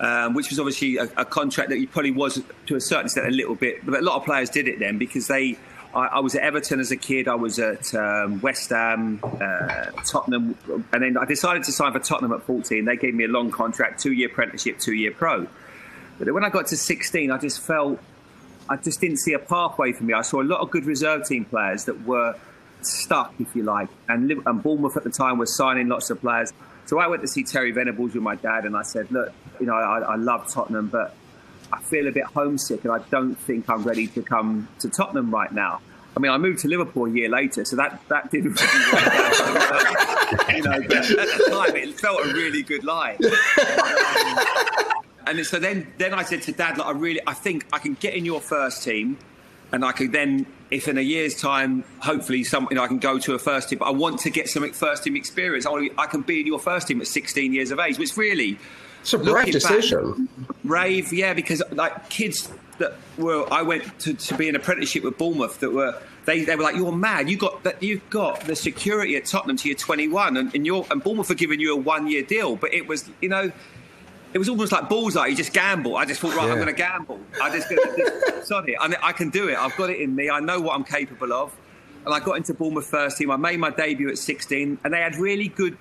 um, 0.00 0.34
which 0.34 0.50
was 0.50 0.58
obviously 0.58 0.96
a, 0.96 1.04
a 1.16 1.24
contract 1.24 1.70
that 1.70 1.78
you 1.78 1.86
probably 1.86 2.10
was 2.10 2.42
to 2.66 2.76
a 2.76 2.80
certain 2.80 3.06
extent 3.06 3.26
a 3.28 3.30
little 3.30 3.54
bit, 3.54 3.84
but 3.86 4.00
a 4.00 4.02
lot 4.02 4.16
of 4.16 4.24
players 4.24 4.50
did 4.50 4.66
it 4.68 4.78
then 4.78 4.98
because 4.98 5.26
they. 5.28 5.56
I, 5.94 6.06
I 6.06 6.20
was 6.20 6.34
at 6.34 6.42
Everton 6.42 6.80
as 6.80 6.90
a 6.90 6.96
kid. 6.96 7.28
I 7.28 7.34
was 7.34 7.58
at 7.58 7.94
um, 7.94 8.40
West 8.40 8.70
Ham, 8.70 9.20
uh, 9.22 9.90
Tottenham, 10.04 10.56
and 10.92 11.02
then 11.02 11.16
I 11.16 11.24
decided 11.24 11.64
to 11.64 11.72
sign 11.72 11.92
for 11.92 12.00
Tottenham 12.00 12.32
at 12.32 12.42
14. 12.42 12.84
They 12.84 12.96
gave 12.96 13.14
me 13.14 13.24
a 13.24 13.28
long 13.28 13.50
contract, 13.50 14.02
two-year 14.02 14.28
apprenticeship, 14.28 14.78
two-year 14.78 15.12
pro. 15.12 15.46
But 16.18 16.32
when 16.32 16.44
I 16.44 16.50
got 16.50 16.66
to 16.68 16.76
16, 16.76 17.30
I 17.30 17.38
just 17.38 17.60
felt 17.60 18.00
I 18.68 18.76
just 18.76 19.00
didn't 19.00 19.18
see 19.18 19.34
a 19.34 19.38
pathway 19.38 19.92
for 19.92 20.04
me. 20.04 20.14
I 20.14 20.22
saw 20.22 20.40
a 20.40 20.44
lot 20.44 20.60
of 20.60 20.70
good 20.70 20.84
reserve 20.84 21.26
team 21.26 21.44
players 21.44 21.84
that 21.84 22.06
were 22.06 22.34
stuck, 22.82 23.34
if 23.38 23.54
you 23.54 23.62
like, 23.62 23.88
and, 24.08 24.30
and 24.30 24.62
Bournemouth 24.62 24.96
at 24.96 25.04
the 25.04 25.10
time 25.10 25.38
was 25.38 25.54
signing 25.54 25.88
lots 25.88 26.10
of 26.10 26.20
players. 26.20 26.52
So 26.86 26.98
I 26.98 27.06
went 27.08 27.22
to 27.22 27.28
see 27.28 27.44
Terry 27.44 27.72
Venables 27.72 28.14
with 28.14 28.22
my 28.22 28.36
dad, 28.36 28.64
and 28.64 28.76
I 28.76 28.82
said, 28.82 29.10
"Look, 29.10 29.32
you 29.58 29.66
know, 29.66 29.74
I, 29.74 30.00
I 30.00 30.16
love 30.16 30.50
Tottenham, 30.52 30.88
but 30.88 31.14
I 31.74 31.82
feel 31.82 32.06
a 32.06 32.12
bit 32.12 32.24
homesick, 32.24 32.84
and 32.84 32.92
I 32.92 32.98
don't 33.10 33.34
think 33.34 33.68
I'm 33.68 33.82
ready 33.82 34.06
to 34.08 34.22
come 34.22 34.68
to 34.80 34.88
Tottenham 34.88 35.30
right 35.30 35.52
now." 35.52 35.80
I 36.16 36.20
mean, 36.20 36.30
I 36.30 36.38
moved 36.38 36.60
to 36.60 36.68
Liverpool 36.68 37.06
a 37.06 37.10
year 37.10 37.28
later, 37.28 37.64
so 37.64 37.76
that 37.76 38.00
that 38.08 38.30
didn't 38.30 38.60
really 38.60 38.92
work 38.92 39.06
out. 39.06 40.48
you 40.56 40.62
know, 40.62 40.80
but 40.82 40.96
at 40.98 41.08
the 41.08 41.46
time, 41.50 41.76
it 41.76 41.98
felt 41.98 42.24
a 42.24 42.32
really 42.32 42.62
good 42.62 42.84
lie. 42.84 43.16
Um, 43.16 44.94
and 45.26 45.46
so 45.46 45.58
then, 45.58 45.92
then 45.98 46.14
I 46.14 46.22
said 46.22 46.42
to 46.42 46.52
Dad, 46.52 46.78
like, 46.78 46.86
I 46.86 46.92
really, 46.92 47.20
I 47.26 47.34
think 47.34 47.66
I 47.72 47.78
can 47.78 47.94
get 47.94 48.14
in 48.14 48.24
your 48.24 48.40
first 48.40 48.82
team, 48.82 49.18
and 49.72 49.84
I 49.84 49.92
could 49.92 50.12
then, 50.12 50.46
if 50.70 50.86
in 50.86 50.98
a 50.98 51.02
year's 51.02 51.40
time, 51.40 51.82
hopefully, 51.98 52.44
some, 52.44 52.68
you 52.70 52.76
know, 52.76 52.84
I 52.84 52.88
can 52.88 52.98
go 52.98 53.18
to 53.18 53.34
a 53.34 53.38
first 53.38 53.70
team. 53.70 53.78
But 53.78 53.86
I 53.86 53.92
want 53.92 54.20
to 54.20 54.30
get 54.30 54.48
some 54.48 54.70
first 54.72 55.04
team 55.04 55.16
experience. 55.16 55.66
I, 55.66 55.70
wanna 55.70 55.88
be- 55.88 55.94
I 55.98 56.06
can 56.06 56.20
be 56.22 56.40
in 56.40 56.46
your 56.46 56.58
first 56.58 56.88
team 56.88 57.00
at 57.00 57.06
16 57.06 57.52
years 57.52 57.70
of 57.70 57.80
age, 57.80 57.98
which 57.98 58.16
really, 58.16 58.58
It's 59.04 59.12
a 59.12 59.18
brave 59.18 59.28
looking 59.28 59.52
back, 59.52 59.52
decision. 59.52 60.28
brave, 60.64 61.12
yeah, 61.12 61.34
because 61.34 61.62
like 61.72 62.08
kids 62.08 62.50
that 62.78 62.94
were, 63.18 63.46
I 63.52 63.60
went 63.60 63.98
to, 64.00 64.14
to 64.14 64.34
be 64.34 64.48
an 64.48 64.56
apprenticeship 64.56 65.04
with 65.04 65.18
Bournemouth 65.18 65.60
that 65.60 65.70
were. 65.70 66.00
They, 66.24 66.42
they 66.42 66.56
were 66.56 66.62
like, 66.62 66.74
you're 66.74 66.90
mad. 66.90 67.28
You 67.28 67.36
got 67.36 67.64
that. 67.64 67.82
You've 67.82 68.08
got 68.08 68.40
the 68.46 68.56
security 68.56 69.14
at 69.16 69.26
Tottenham 69.26 69.58
till 69.58 69.68
you're 69.68 69.78
21, 69.78 70.38
and, 70.38 70.54
and 70.54 70.64
you're 70.64 70.86
and 70.90 71.04
Bournemouth 71.04 71.30
are 71.30 71.34
giving 71.34 71.60
you 71.60 71.74
a 71.74 71.76
one 71.76 72.06
year 72.06 72.22
deal. 72.22 72.56
But 72.56 72.72
it 72.72 72.88
was, 72.88 73.10
you 73.20 73.28
know, 73.28 73.52
it 74.32 74.38
was 74.38 74.48
almost 74.48 74.72
like 74.72 74.88
bullseye. 74.88 75.26
You 75.26 75.36
just 75.36 75.52
gamble. 75.52 75.98
I 75.98 76.06
just 76.06 76.22
thought, 76.22 76.34
right, 76.34 76.48
I'm 76.48 76.54
going 76.54 76.66
to 76.66 76.72
gamble. 76.72 77.20
I 77.42 77.50
just, 77.54 77.68
gonna, 77.68 77.82
just 77.94 78.46
sorry, 78.48 78.74
I, 78.78 78.90
I 79.02 79.12
can 79.12 79.28
do 79.28 79.48
it. 79.48 79.58
I've 79.58 79.76
got 79.76 79.90
it 79.90 80.00
in 80.00 80.14
me. 80.14 80.30
I 80.30 80.40
know 80.40 80.62
what 80.62 80.74
I'm 80.74 80.84
capable 80.84 81.32
of. 81.34 81.54
And 82.06 82.14
I 82.14 82.20
got 82.20 82.38
into 82.38 82.54
Bournemouth 82.54 82.86
first 82.86 83.18
team. 83.18 83.30
I 83.30 83.36
made 83.36 83.60
my 83.60 83.68
debut 83.68 84.08
at 84.08 84.16
16, 84.16 84.78
and 84.82 84.94
they 84.94 85.00
had 85.00 85.16
really 85.16 85.48
good. 85.48 85.76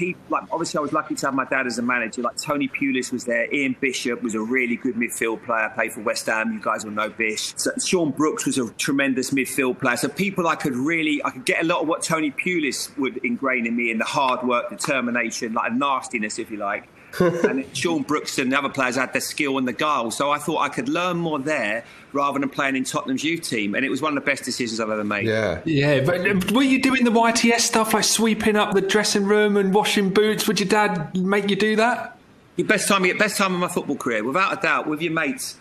People, 0.00 0.22
like 0.30 0.44
obviously, 0.50 0.78
I 0.78 0.80
was 0.80 0.94
lucky 0.94 1.14
to 1.14 1.26
have 1.26 1.34
my 1.34 1.44
dad 1.44 1.66
as 1.66 1.76
a 1.76 1.82
manager. 1.82 2.22
Like 2.22 2.36
Tony 2.36 2.68
Pulis 2.68 3.12
was 3.12 3.26
there. 3.26 3.52
Ian 3.54 3.76
Bishop 3.78 4.22
was 4.22 4.34
a 4.34 4.40
really 4.40 4.76
good 4.76 4.94
midfield 4.94 5.44
player. 5.44 5.70
Played 5.74 5.92
for 5.92 6.00
West 6.00 6.24
Ham. 6.24 6.54
You 6.54 6.60
guys 6.62 6.86
will 6.86 6.92
know 6.92 7.10
Bish. 7.10 7.52
So 7.56 7.70
Shaun 7.84 8.10
Brooks 8.10 8.46
was 8.46 8.56
a 8.56 8.70
tremendous 8.70 9.30
midfield 9.30 9.78
player. 9.78 9.98
So 9.98 10.08
people 10.08 10.48
I 10.48 10.54
could 10.54 10.74
really, 10.74 11.22
I 11.22 11.28
could 11.28 11.44
get 11.44 11.62
a 11.62 11.66
lot 11.66 11.82
of 11.82 11.88
what 11.88 12.02
Tony 12.02 12.30
Pulis 12.30 12.96
would 12.96 13.22
ingrain 13.22 13.66
in 13.66 13.76
me 13.76 13.90
in 13.90 13.98
the 13.98 14.06
hard 14.06 14.42
work, 14.42 14.70
determination, 14.70 15.52
like 15.52 15.70
a 15.70 15.74
nastiness, 15.74 16.38
if 16.38 16.50
you 16.50 16.56
like 16.56 16.88
and 17.20 17.64
Shaun 17.76 18.02
Brooks 18.02 18.38
and 18.38 18.52
the 18.52 18.58
other 18.58 18.68
players 18.68 18.96
had 18.96 19.12
the 19.12 19.20
skill 19.20 19.58
and 19.58 19.66
the 19.66 19.72
guile. 19.72 20.10
So 20.10 20.30
I 20.30 20.38
thought 20.38 20.60
I 20.60 20.68
could 20.68 20.88
learn 20.88 21.16
more 21.16 21.38
there 21.38 21.84
rather 22.12 22.38
than 22.38 22.48
playing 22.48 22.76
in 22.76 22.84
Tottenham's 22.84 23.24
youth 23.24 23.42
team. 23.42 23.74
And 23.74 23.84
it 23.84 23.88
was 23.88 24.02
one 24.02 24.16
of 24.16 24.22
the 24.22 24.28
best 24.28 24.44
decisions 24.44 24.80
I've 24.80 24.90
ever 24.90 25.04
made. 25.04 25.26
Yeah. 25.26 25.60
Yeah, 25.64 26.00
but 26.00 26.28
um, 26.28 26.40
were 26.52 26.62
you 26.62 26.80
doing 26.80 27.04
the 27.04 27.10
YTS 27.10 27.60
stuff 27.60 27.94
like 27.94 28.04
sweeping 28.04 28.56
up 28.56 28.74
the 28.74 28.80
dressing 28.80 29.24
room 29.24 29.56
and 29.56 29.72
washing 29.72 30.10
boots? 30.10 30.46
Would 30.48 30.60
your 30.60 30.68
dad 30.68 31.16
make 31.16 31.48
you 31.50 31.56
do 31.56 31.76
that? 31.76 32.18
Your 32.56 32.66
best 32.66 32.88
time, 32.88 33.02
best 33.16 33.36
time 33.36 33.54
of 33.54 33.60
my 33.60 33.68
football 33.68 33.96
career, 33.96 34.24
without 34.24 34.58
a 34.58 34.60
doubt, 34.60 34.86
with 34.86 35.00
your 35.00 35.12
mates. 35.12 35.56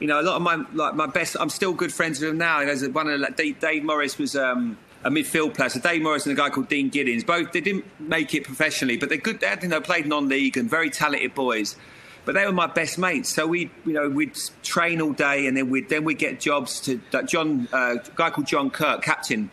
You 0.00 0.08
know, 0.08 0.20
a 0.20 0.22
lot 0.22 0.36
of 0.36 0.42
my 0.42 0.64
like 0.74 0.94
my 0.94 1.06
best. 1.06 1.36
I'm 1.38 1.48
still 1.48 1.72
good 1.72 1.94
friends 1.94 2.20
with 2.20 2.30
them 2.30 2.38
now. 2.38 2.60
And 2.60 2.68
There's 2.68 2.86
one 2.88 3.06
of 3.06 3.12
the, 3.12 3.18
like, 3.18 3.36
Dave, 3.36 3.60
Dave 3.60 3.84
Morris 3.84 4.18
was 4.18 4.34
um, 4.34 4.76
a 5.04 5.10
midfield 5.10 5.54
player. 5.54 5.68
So 5.68 5.80
Dave 5.80 6.02
Morris 6.02 6.26
and 6.26 6.36
a 6.36 6.40
guy 6.40 6.50
called 6.50 6.68
Dean 6.68 6.88
Giddings, 6.88 7.24
Both 7.24 7.52
they 7.52 7.60
didn't 7.60 7.84
make 8.00 8.34
it 8.34 8.44
professionally, 8.44 8.96
but 8.96 9.08
they're 9.08 9.18
good. 9.18 9.40
They 9.40 9.46
had, 9.46 9.62
you 9.62 9.68
know 9.68 9.80
played 9.80 10.06
non-league 10.06 10.56
and 10.56 10.68
very 10.68 10.90
talented 10.90 11.34
boys. 11.34 11.76
But 12.24 12.34
they 12.34 12.46
were 12.46 12.52
my 12.52 12.68
best 12.68 12.98
mates. 12.98 13.34
So 13.34 13.46
we, 13.46 13.70
you 13.84 13.92
know, 13.92 14.08
we'd 14.08 14.38
train 14.62 15.00
all 15.00 15.12
day, 15.12 15.46
and 15.46 15.56
then 15.56 15.70
we'd 15.70 15.88
then 15.88 16.04
we'd 16.04 16.18
get 16.18 16.40
jobs 16.40 16.80
to 16.82 17.00
like 17.12 17.26
John, 17.26 17.68
uh, 17.72 17.96
guy 18.14 18.30
called 18.30 18.46
John 18.46 18.70
Kirk, 18.70 19.02
captain. 19.02 19.50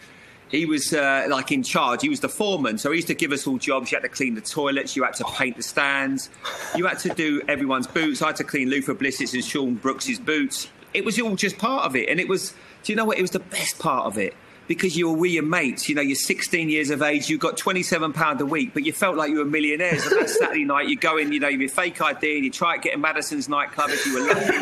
He 0.50 0.66
was 0.66 0.94
uh, 0.94 1.28
like 1.30 1.52
in 1.52 1.62
charge. 1.62 2.02
He 2.02 2.10
was 2.10 2.22
the 2.22 2.30
foreman, 2.30 2.78
so 2.80 2.92
he 2.92 2.98
used 2.98 3.08
to 3.08 3.16
give 3.16 3.32
us 3.32 3.46
all 3.46 3.58
jobs. 3.58 3.92
You 3.92 3.98
had 3.98 4.04
to 4.04 4.10
clean 4.10 4.34
the 4.36 4.42
toilets, 4.42 4.96
you 4.96 5.04
had 5.04 5.14
to 5.16 5.26
paint 5.36 5.58
the 5.58 5.64
stands, 5.64 6.30
you 6.76 6.88
had 6.88 7.00
to 7.00 7.10
do 7.10 7.42
everyone's 7.48 7.86
boots. 7.86 8.22
I 8.22 8.28
had 8.28 8.36
to 8.38 8.44
clean 8.44 8.70
Luther 8.70 8.96
Blissett 8.96 9.34
and 9.34 9.44
Shaun 9.44 9.76
Brooks's 9.76 10.20
boots. 10.20 10.68
It 10.94 11.06
was 11.06 11.20
all 11.20 11.36
just 11.36 11.60
part 11.60 11.86
of 11.86 11.96
it, 11.96 12.10
and 12.10 12.20
it 12.20 12.28
was. 12.28 12.54
Do 12.84 12.94
you 12.94 12.96
know 12.96 13.06
what? 13.06 13.18
It 13.18 13.22
was 13.22 13.32
the 13.32 13.40
best 13.40 13.78
part 13.78 14.06
of 14.06 14.18
it 14.18 14.34
because 14.70 14.96
you 14.96 15.10
were 15.10 15.18
with 15.18 15.32
your 15.32 15.44
mates. 15.44 15.90
You 15.90 15.96
know, 15.96 16.02
you're 16.02 16.16
16 16.16 16.70
years 16.70 16.92
of 16.92 17.02
age. 17.02 17.28
you've 17.28 17.40
got 17.40 17.58
27 17.58 18.14
pound 18.14 18.40
a 18.40 18.46
week, 18.46 18.72
but 18.72 18.86
you 18.86 18.94
felt 18.94 19.18
like 19.18 19.32
you 19.32 19.40
were 19.40 19.46
millionaires. 19.46 20.06
And 20.06 20.22
that 20.22 20.30
Saturday 20.30 20.64
night, 20.64 20.88
you 20.88 20.96
go 20.96 21.18
in. 21.18 21.34
You 21.34 21.40
know, 21.40 21.50
have 21.50 21.60
your 21.60 21.70
fake 21.70 22.00
ID, 22.00 22.36
and 22.36 22.46
you 22.46 22.52
try 22.52 22.78
to 22.78 22.82
get 22.82 22.94
in 22.94 23.02
Madison's 23.02 23.50
nightclub 23.50 23.90
if 23.90 24.06
you 24.06 24.14
were 24.14 24.28
lucky. 24.28 24.58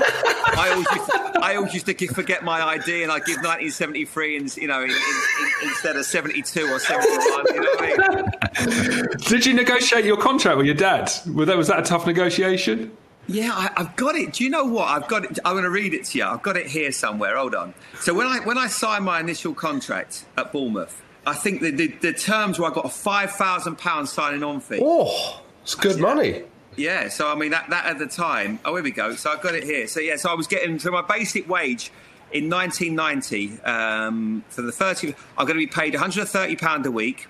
I 0.57 0.69
always, 0.71 0.87
used 0.95 1.11
to, 1.11 1.39
I 1.41 1.55
always 1.57 1.73
used 1.73 1.85
to 1.85 2.07
forget 2.07 2.45
my 2.45 2.63
ID, 2.63 3.03
and 3.03 3.11
I 3.11 3.19
give 3.19 3.35
1973, 3.35 4.37
and 4.37 4.57
you 4.57 4.67
know, 4.67 4.81
in, 4.81 4.89
in, 4.89 4.95
in, 4.95 5.69
instead 5.69 5.97
of 5.97 6.05
72 6.05 6.67
or 6.67 6.79
71. 6.79 7.45
You 7.53 7.61
know 7.61 7.75
I 7.77 8.15
mean? 8.15 9.07
Did 9.27 9.45
you 9.45 9.53
negotiate 9.53 10.05
your 10.05 10.17
contract 10.17 10.55
with 10.55 10.67
your 10.67 10.75
dad? 10.75 11.11
Was 11.35 11.47
that, 11.47 11.57
was 11.57 11.67
that 11.67 11.79
a 11.79 11.83
tough 11.83 12.07
negotiation? 12.07 12.95
Yeah, 13.27 13.51
I, 13.53 13.69
I've 13.75 13.95
got 13.95 14.15
it. 14.15 14.33
Do 14.33 14.43
you 14.43 14.49
know 14.49 14.65
what? 14.65 14.87
I've 14.87 15.07
got 15.07 15.25
it. 15.25 15.39
I'm 15.43 15.53
going 15.53 15.63
to 15.63 15.69
read 15.69 15.93
it 15.93 16.05
to 16.05 16.17
you. 16.17 16.25
I've 16.25 16.41
got 16.41 16.55
it 16.55 16.67
here 16.67 16.91
somewhere. 16.91 17.37
Hold 17.37 17.55
on. 17.55 17.73
So 17.99 18.13
when 18.13 18.27
I 18.27 18.39
when 18.39 18.57
I 18.57 18.67
signed 18.67 19.05
my 19.05 19.19
initial 19.19 19.53
contract 19.53 20.25
at 20.37 20.51
Bournemouth, 20.51 21.01
I 21.25 21.33
think 21.33 21.61
the 21.61 21.71
the, 21.71 21.87
the 21.87 22.13
terms 22.13 22.57
were 22.57 22.71
I 22.71 22.73
got 22.73 22.85
a 22.85 22.89
five 22.89 23.31
thousand 23.31 23.77
pound 23.77 24.07
signing 24.07 24.43
on 24.43 24.61
fee. 24.61 24.79
Oh, 24.81 25.41
it's 25.63 25.75
good 25.75 25.99
money. 25.99 26.43
Yeah, 26.77 27.09
so 27.09 27.29
I 27.29 27.35
mean 27.35 27.51
that 27.51 27.69
that 27.69 27.85
at 27.85 27.99
the 27.99 28.07
time. 28.07 28.59
Oh, 28.63 28.75
here 28.75 28.83
we 28.83 28.91
go. 28.91 29.13
So 29.15 29.31
I've 29.31 29.41
got 29.41 29.55
it 29.55 29.63
here. 29.63 29.87
So 29.87 29.99
yeah, 29.99 30.15
so 30.15 30.29
I 30.29 30.33
was 30.35 30.47
getting 30.47 30.79
so 30.79 30.91
my 30.91 31.01
basic 31.01 31.49
wage 31.49 31.91
in 32.31 32.49
1990 32.49 33.61
um, 33.61 34.43
for 34.49 34.61
the 34.61 34.71
30. 34.71 35.15
I'm 35.37 35.45
going 35.45 35.59
to 35.59 35.65
be 35.65 35.67
paid 35.67 35.93
130 35.93 36.55
pound 36.55 36.85
a 36.85 36.91
week, 36.91 37.27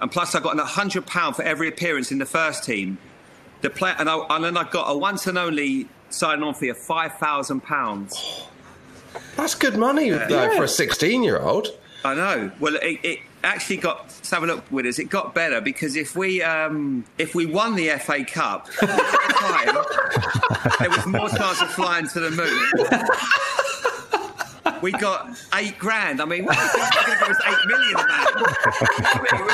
and 0.00 0.10
plus 0.10 0.34
I 0.34 0.40
got 0.40 0.52
an 0.52 0.58
100 0.58 1.06
pound 1.06 1.36
for 1.36 1.42
every 1.42 1.68
appearance 1.68 2.10
in 2.10 2.18
the 2.18 2.26
first 2.26 2.64
team. 2.64 2.98
The 3.60 3.70
play, 3.70 3.92
and, 3.98 4.08
I, 4.08 4.18
and 4.30 4.44
then 4.44 4.56
I 4.56 4.68
got 4.68 4.84
a 4.84 4.96
once 4.96 5.26
and 5.26 5.36
only 5.36 5.88
sign 6.10 6.42
on 6.42 6.54
fee 6.54 6.68
of 6.68 6.78
five 6.78 7.14
thousand 7.18 7.62
pounds. 7.62 8.46
That's 9.36 9.54
good 9.54 9.76
money 9.76 10.10
though, 10.10 10.56
for 10.56 10.64
a 10.64 10.68
16 10.68 11.22
year 11.22 11.38
old. 11.40 11.68
I 12.04 12.14
know. 12.14 12.52
Well, 12.60 12.76
it, 12.76 13.00
it 13.02 13.18
actually 13.42 13.78
got. 13.78 14.04
Let's 14.04 14.30
have 14.30 14.42
a 14.42 14.46
look 14.46 14.70
with 14.70 14.86
us. 14.86 14.98
It 14.98 15.08
got 15.08 15.34
better 15.34 15.60
because 15.60 15.96
if 15.96 16.14
we 16.14 16.42
um, 16.42 17.04
if 17.18 17.34
we 17.34 17.46
won 17.46 17.74
the 17.74 17.88
FA 17.98 18.24
Cup, 18.24 18.66
the 18.80 18.86
time, 18.86 19.74
there 20.78 20.90
was 20.90 21.06
more 21.06 21.28
chance 21.28 21.60
of 21.60 21.70
flying 21.70 22.06
to 22.08 22.20
the 22.20 22.30
moon. 22.30 22.88
We 24.82 24.92
got 24.92 25.36
eight 25.54 25.78
grand. 25.78 26.20
I 26.20 26.24
mean, 26.24 26.44
what 26.44 26.56
do 26.56 26.62
you 26.62 26.68
going 26.78 26.90
to 26.90 27.18
give 27.18 27.28
us 27.28 27.40
eight 27.46 27.66
million, 27.66 27.94
man? 27.96 29.48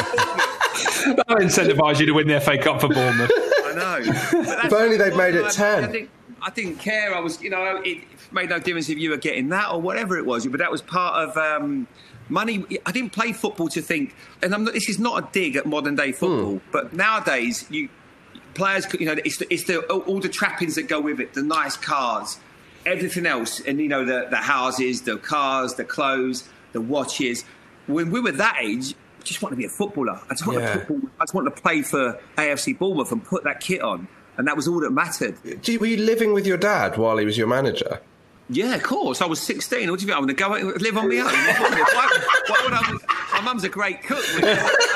That 1.16 1.26
incentivised 1.40 2.00
you 2.00 2.06
to 2.06 2.12
win 2.12 2.26
the 2.28 2.40
FA 2.40 2.58
Cup 2.58 2.80
for 2.80 2.88
Bournemouth. 2.88 3.30
I 3.34 3.72
know. 3.74 4.12
But 4.44 4.64
If 4.66 4.72
only 4.72 4.96
they'd 4.96 5.16
made 5.16 5.34
it 5.34 5.44
I- 5.44 5.50
10. 5.50 5.84
I, 5.84 5.92
didn't, 5.92 6.10
I 6.42 6.50
didn't 6.50 6.76
care. 6.76 7.14
I 7.14 7.20
was, 7.20 7.40
you 7.42 7.50
know, 7.50 7.80
it 7.84 7.98
made 8.32 8.50
no 8.50 8.58
difference 8.58 8.88
if 8.88 8.98
you 8.98 9.10
were 9.10 9.16
getting 9.16 9.48
that 9.50 9.70
or 9.70 9.80
whatever 9.80 10.16
it 10.16 10.26
was. 10.26 10.46
But 10.46 10.58
that 10.58 10.70
was 10.70 10.82
part 10.82 11.28
of 11.28 11.36
um, 11.36 11.86
money. 12.28 12.64
I 12.86 12.92
didn't 12.92 13.10
play 13.12 13.32
football 13.32 13.68
to 13.68 13.82
think, 13.82 14.14
and 14.42 14.54
I'm 14.54 14.64
not, 14.64 14.74
this 14.74 14.88
is 14.88 14.98
not 14.98 15.22
a 15.22 15.28
dig 15.32 15.56
at 15.56 15.66
modern 15.66 15.94
day 15.96 16.12
football, 16.12 16.60
but 16.72 16.92
nowadays 16.92 17.66
you 17.70 17.88
players, 18.54 18.86
you 18.98 19.06
know, 19.06 19.16
it's 19.24 19.38
the, 19.38 19.52
it's 19.52 19.64
the 19.64 19.80
all, 19.92 20.00
all 20.00 20.20
the 20.20 20.28
trappings 20.28 20.76
that 20.76 20.84
go 20.84 21.00
with 21.00 21.18
it, 21.20 21.34
the 21.34 21.42
nice 21.42 21.76
cars, 21.76 22.38
everything 22.86 23.26
else, 23.26 23.60
and 23.60 23.78
you 23.80 23.88
know 23.88 24.04
the 24.04 24.26
the 24.30 24.36
houses, 24.36 25.02
the 25.02 25.16
cars, 25.18 25.74
the 25.74 25.84
clothes, 25.84 26.48
the 26.72 26.80
watches. 26.80 27.44
When 27.86 28.10
we 28.10 28.20
were 28.20 28.32
that 28.32 28.58
age, 28.62 28.94
I 29.20 29.22
just 29.24 29.42
want 29.42 29.52
to 29.52 29.56
be 29.56 29.64
a 29.64 29.68
footballer. 29.68 30.20
I 30.30 30.34
just 30.34 30.46
want 30.46 30.60
Yeah. 30.60 30.72
to 30.74 30.78
football. 30.80 31.10
I 31.20 31.24
just 31.24 31.34
want 31.34 31.54
to 31.54 31.62
play 31.62 31.82
for 31.82 32.18
AFC 32.38 32.72
Bournemouth 32.78 33.12
and 33.12 33.22
put 33.24 33.44
that 33.44 33.60
kit 33.60 33.82
on, 33.82 34.08
and 34.36 34.46
that 34.48 34.56
was 34.56 34.66
all 34.68 34.80
that 34.80 34.90
mattered. 34.90 35.36
Do 35.62 35.72
you, 35.72 35.78
were 35.78 35.86
you 35.86 35.98
living 35.98 36.32
with 36.32 36.46
your 36.46 36.56
dad 36.56 36.96
while 36.96 37.16
he 37.18 37.24
was 37.24 37.36
your 37.38 37.46
manager? 37.46 38.00
Yeah, 38.50 38.74
of 38.74 38.82
course. 38.82 39.22
I 39.22 39.26
was 39.26 39.40
16. 39.40 39.90
What 39.90 39.98
do 40.00 40.04
you 40.04 40.08
think? 40.12 40.18
I'm 40.18 40.24
going 40.26 40.36
to 40.36 40.42
go 40.42 40.54
out- 40.54 40.80
live 40.82 40.96
on 40.98 41.08
my 41.08 41.16
own? 41.16 41.24
why, 41.32 42.18
why 42.48 42.60
would 42.62 42.72
I? 42.74 42.98
My 43.32 43.40
mum's 43.40 43.64
a 43.64 43.70
great 43.70 44.02
cook. 44.02 44.22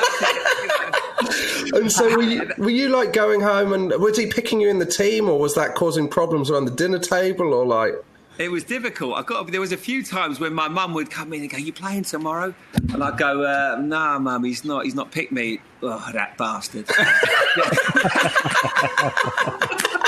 And 1.73 1.91
so 1.91 2.15
were 2.15 2.23
you, 2.23 2.51
were 2.57 2.69
you 2.69 2.89
like 2.89 3.13
going 3.13 3.41
home 3.41 3.73
and 3.73 3.91
was 4.01 4.17
he 4.17 4.27
picking 4.27 4.59
you 4.61 4.69
in 4.69 4.79
the 4.79 4.85
team 4.85 5.29
or 5.29 5.39
was 5.39 5.55
that 5.55 5.75
causing 5.75 6.07
problems 6.07 6.49
around 6.49 6.65
the 6.65 6.71
dinner 6.71 6.99
table 6.99 7.53
or 7.53 7.65
like? 7.65 7.93
It 8.37 8.49
was 8.49 8.63
difficult. 8.63 9.17
I 9.17 9.23
got. 9.23 9.51
There 9.51 9.59
was 9.59 9.73
a 9.73 9.77
few 9.77 10.01
times 10.01 10.39
when 10.39 10.53
my 10.53 10.69
mum 10.69 10.93
would 10.93 11.11
come 11.11 11.33
in 11.33 11.41
and 11.41 11.49
go, 11.49 11.57
"You 11.57 11.73
playing 11.73 12.03
tomorrow?" 12.03 12.53
And 12.73 13.03
I'd 13.03 13.17
go, 13.17 13.43
uh, 13.43 13.75
"Nah, 13.81 14.17
mum, 14.17 14.45
he's 14.45 14.63
not. 14.63 14.85
He's 14.85 14.95
not 14.95 15.11
picked 15.11 15.33
me." 15.33 15.59
Oh, 15.83 16.09
that 16.13 16.37
bastard. 16.37 16.87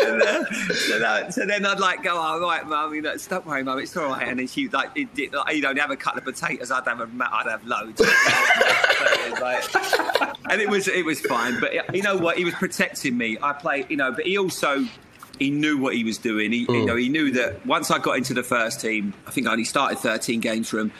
so, 0.00 0.98
that, 0.98 1.34
so 1.34 1.46
then 1.46 1.66
I'd 1.66 1.80
like 1.80 2.02
go, 2.02 2.16
"All 2.16 2.40
right, 2.40 2.66
mum, 2.66 2.94
you 2.94 3.02
know, 3.02 3.16
stop 3.16 3.46
worrying, 3.46 3.66
mum, 3.66 3.78
it's 3.78 3.96
all 3.96 4.08
right." 4.08 4.28
And 4.28 4.38
then 4.38 4.46
she'd 4.46 4.72
like, 4.72 4.90
it, 4.94 5.08
it, 5.16 5.32
like 5.32 5.54
you 5.54 5.62
know, 5.62 5.74
have 5.74 5.90
a 5.90 5.96
couple 5.96 6.18
of 6.18 6.24
potatoes. 6.24 6.70
I'd 6.70 6.86
have 6.86 7.00
a, 7.00 7.08
I'd 7.32 7.46
have 7.46 7.64
loads. 7.64 8.00
Like- 9.40 9.64
and 10.50 10.60
it 10.60 10.68
was 10.68 10.86
it 10.88 11.04
was 11.04 11.20
fine. 11.20 11.58
But 11.60 11.94
you 11.94 12.02
know 12.02 12.16
what? 12.16 12.36
He 12.36 12.44
was 12.44 12.54
protecting 12.54 13.16
me. 13.16 13.38
I 13.40 13.52
played, 13.52 13.90
you 13.90 13.96
know, 13.96 14.12
but 14.12 14.26
he 14.26 14.36
also 14.36 14.84
he 15.38 15.50
knew 15.50 15.78
what 15.78 15.94
he 15.94 16.04
was 16.04 16.18
doing. 16.18 16.52
He, 16.52 16.58
you 16.60 16.66
mm. 16.66 16.86
know, 16.86 16.96
he 16.96 17.08
knew 17.08 17.32
that 17.32 17.64
once 17.66 17.90
I 17.90 17.98
got 17.98 18.18
into 18.18 18.34
the 18.34 18.42
first 18.42 18.80
team, 18.80 19.14
I 19.26 19.30
think 19.30 19.46
I 19.46 19.52
only 19.52 19.64
started 19.64 19.98
13 19.98 20.40
games 20.40 20.68
for 20.68 20.78
him. 20.78 20.92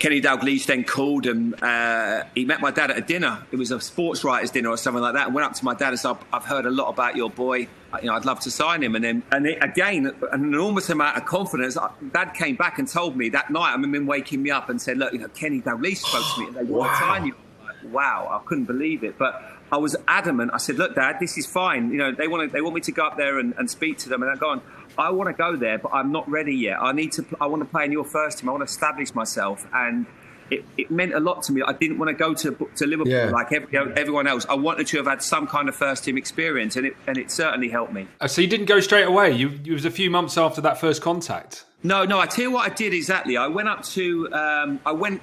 Kenny 0.00 0.20
Dalglish 0.20 0.66
then 0.66 0.82
called 0.82 1.26
and 1.26 1.54
uh, 1.62 2.24
he 2.34 2.44
met 2.44 2.60
my 2.60 2.70
dad 2.72 2.90
at 2.90 2.98
a 2.98 3.00
dinner. 3.02 3.42
It 3.52 3.56
was 3.56 3.70
a 3.70 3.80
sports 3.80 4.24
writers 4.24 4.50
dinner 4.50 4.70
or 4.70 4.76
something 4.76 5.02
like 5.02 5.12
that. 5.14 5.26
And 5.26 5.34
went 5.34 5.46
up 5.46 5.52
to 5.54 5.64
my 5.64 5.74
dad 5.74 5.90
and 5.90 5.98
said, 6.00 6.10
"I've- 6.12 6.24
"I've 6.32 6.44
heard 6.46 6.66
a 6.66 6.70
lot 6.70 6.88
about 6.88 7.14
your 7.16 7.30
boy. 7.30 7.68
You 8.02 8.06
know, 8.08 8.14
I'd 8.14 8.24
love 8.24 8.40
to 8.40 8.50
sign 8.50 8.82
him." 8.82 8.94
And 8.96 9.04
then, 9.04 9.22
and 9.30 9.46
it, 9.46 9.58
again, 9.62 10.06
an 10.32 10.42
enormous 10.44 10.90
amount 10.90 11.16
of 11.18 11.26
confidence. 11.26 11.76
Dad 12.12 12.32
came 12.34 12.56
back 12.56 12.78
and 12.78 12.88
told 12.88 13.14
me 13.16 13.28
that 13.28 13.50
night. 13.50 13.68
I 13.70 13.72
remember 13.72 13.98
him 13.98 14.06
waking 14.06 14.42
me 14.42 14.50
up 14.50 14.68
and 14.70 14.80
said, 14.82 14.96
"Look, 14.98 15.12
you 15.12 15.18
know, 15.20 15.28
Kenny 15.28 15.60
Dalglish 15.60 15.98
spoke 15.98 16.24
to 16.34 16.40
me 16.40 16.46
and 16.48 16.56
they 16.56 16.72
want 16.72 16.90
to 16.90 16.96
sign 16.98 17.26
you." 17.26 17.34
Like, 17.64 17.92
Wow, 17.92 18.28
I 18.42 18.46
couldn't 18.48 18.64
believe 18.64 19.04
it, 19.04 19.16
but. 19.18 19.42
I 19.72 19.76
was 19.76 19.94
adamant. 20.08 20.50
I 20.52 20.56
said, 20.56 20.78
"Look, 20.78 20.96
Dad, 20.96 21.18
this 21.20 21.38
is 21.38 21.46
fine. 21.46 21.92
You 21.92 21.98
know, 21.98 22.10
they 22.10 22.26
want 22.26 22.42
to, 22.42 22.52
they 22.52 22.60
want 22.60 22.74
me 22.74 22.80
to 22.80 22.90
go 22.90 23.04
up 23.06 23.16
there 23.16 23.38
and, 23.38 23.54
and 23.56 23.70
speak 23.70 23.98
to 23.98 24.08
them." 24.08 24.20
And 24.20 24.28
I 24.32 24.34
go 24.34 24.48
on. 24.48 24.62
I 25.00 25.10
want 25.10 25.28
to 25.28 25.32
go 25.32 25.56
there, 25.56 25.78
but 25.78 25.90
I'm 25.92 26.12
not 26.12 26.28
ready 26.28 26.54
yet. 26.54 26.76
I 26.80 26.92
need 26.92 27.12
to. 27.12 27.24
I 27.40 27.46
want 27.46 27.62
to 27.62 27.68
play 27.68 27.84
in 27.86 27.92
your 27.92 28.04
first 28.04 28.38
team. 28.38 28.48
I 28.48 28.52
want 28.52 28.60
to 28.66 28.70
establish 28.72 29.14
myself, 29.14 29.66
and 29.72 30.06
it, 30.50 30.64
it 30.76 30.90
meant 30.90 31.14
a 31.14 31.20
lot 31.20 31.42
to 31.44 31.52
me. 31.52 31.62
I 31.62 31.72
didn't 31.72 31.98
want 31.98 32.08
to 32.10 32.14
go 32.14 32.34
to 32.34 32.48
to 32.76 32.86
Liverpool 32.86 33.12
Yeah. 33.12 33.30
like 33.30 33.52
every, 33.52 33.78
everyone 33.96 34.26
else. 34.26 34.44
I 34.48 34.54
wanted 34.54 34.86
to 34.88 34.96
have 34.98 35.06
had 35.06 35.22
some 35.22 35.46
kind 35.46 35.68
of 35.68 35.74
first 35.76 36.04
team 36.04 36.16
experience, 36.18 36.76
and 36.76 36.86
it 36.88 36.96
and 37.06 37.16
it 37.16 37.30
certainly 37.30 37.68
helped 37.68 37.92
me. 37.92 38.06
Uh, 38.20 38.28
So 38.28 38.40
you 38.42 38.48
didn't 38.48 38.66
go 38.66 38.80
straight 38.80 39.06
away. 39.06 39.30
You 39.32 39.48
it 39.64 39.72
was 39.72 39.84
a 39.84 39.90
few 39.90 40.10
months 40.10 40.36
after 40.36 40.60
that 40.62 40.78
first 40.78 41.00
contact. 41.02 41.64
No, 41.82 42.04
no. 42.04 42.18
I 42.20 42.26
tell 42.26 42.44
you 42.44 42.50
what 42.50 42.70
I 42.70 42.74
did 42.74 42.92
exactly. 42.92 43.36
I 43.36 43.46
went 43.48 43.68
up 43.68 43.82
to. 43.96 44.28
Um, 44.32 44.80
I 44.84 44.92
went. 44.92 45.22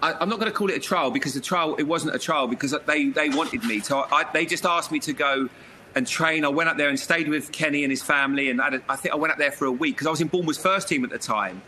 I, 0.00 0.12
I'm 0.20 0.28
not 0.28 0.38
going 0.38 0.50
to 0.50 0.56
call 0.56 0.70
it 0.70 0.76
a 0.76 0.80
trial 0.80 1.10
because 1.10 1.34
the 1.34 1.40
trial 1.40 1.74
it 1.76 1.82
wasn't 1.82 2.14
a 2.14 2.18
trial 2.20 2.46
because 2.46 2.74
they 2.86 3.00
they 3.10 3.28
wanted 3.30 3.64
me. 3.64 3.80
So 3.80 4.06
I, 4.10 4.24
they 4.32 4.46
just 4.46 4.64
asked 4.64 4.90
me 4.92 5.00
to 5.00 5.12
go 5.12 5.48
and 5.94 6.06
train. 6.06 6.44
I 6.44 6.48
went 6.48 6.68
up 6.68 6.76
there 6.76 6.88
and 6.88 6.98
stayed 6.98 7.28
with 7.28 7.52
Kenny 7.52 7.84
and 7.84 7.90
his 7.90 8.02
family, 8.02 8.50
and 8.50 8.60
I, 8.60 8.80
I 8.88 8.96
think 8.96 9.14
I 9.14 9.16
went 9.16 9.32
up 9.32 9.38
there 9.38 9.52
for 9.52 9.66
a 9.66 9.72
week 9.72 9.96
because 9.96 10.06
I 10.06 10.10
was 10.10 10.20
in 10.20 10.28
Bournemouth's 10.28 10.58
first 10.58 10.88
team 10.88 11.04
at 11.04 11.10
the 11.10 11.18
time. 11.18 11.62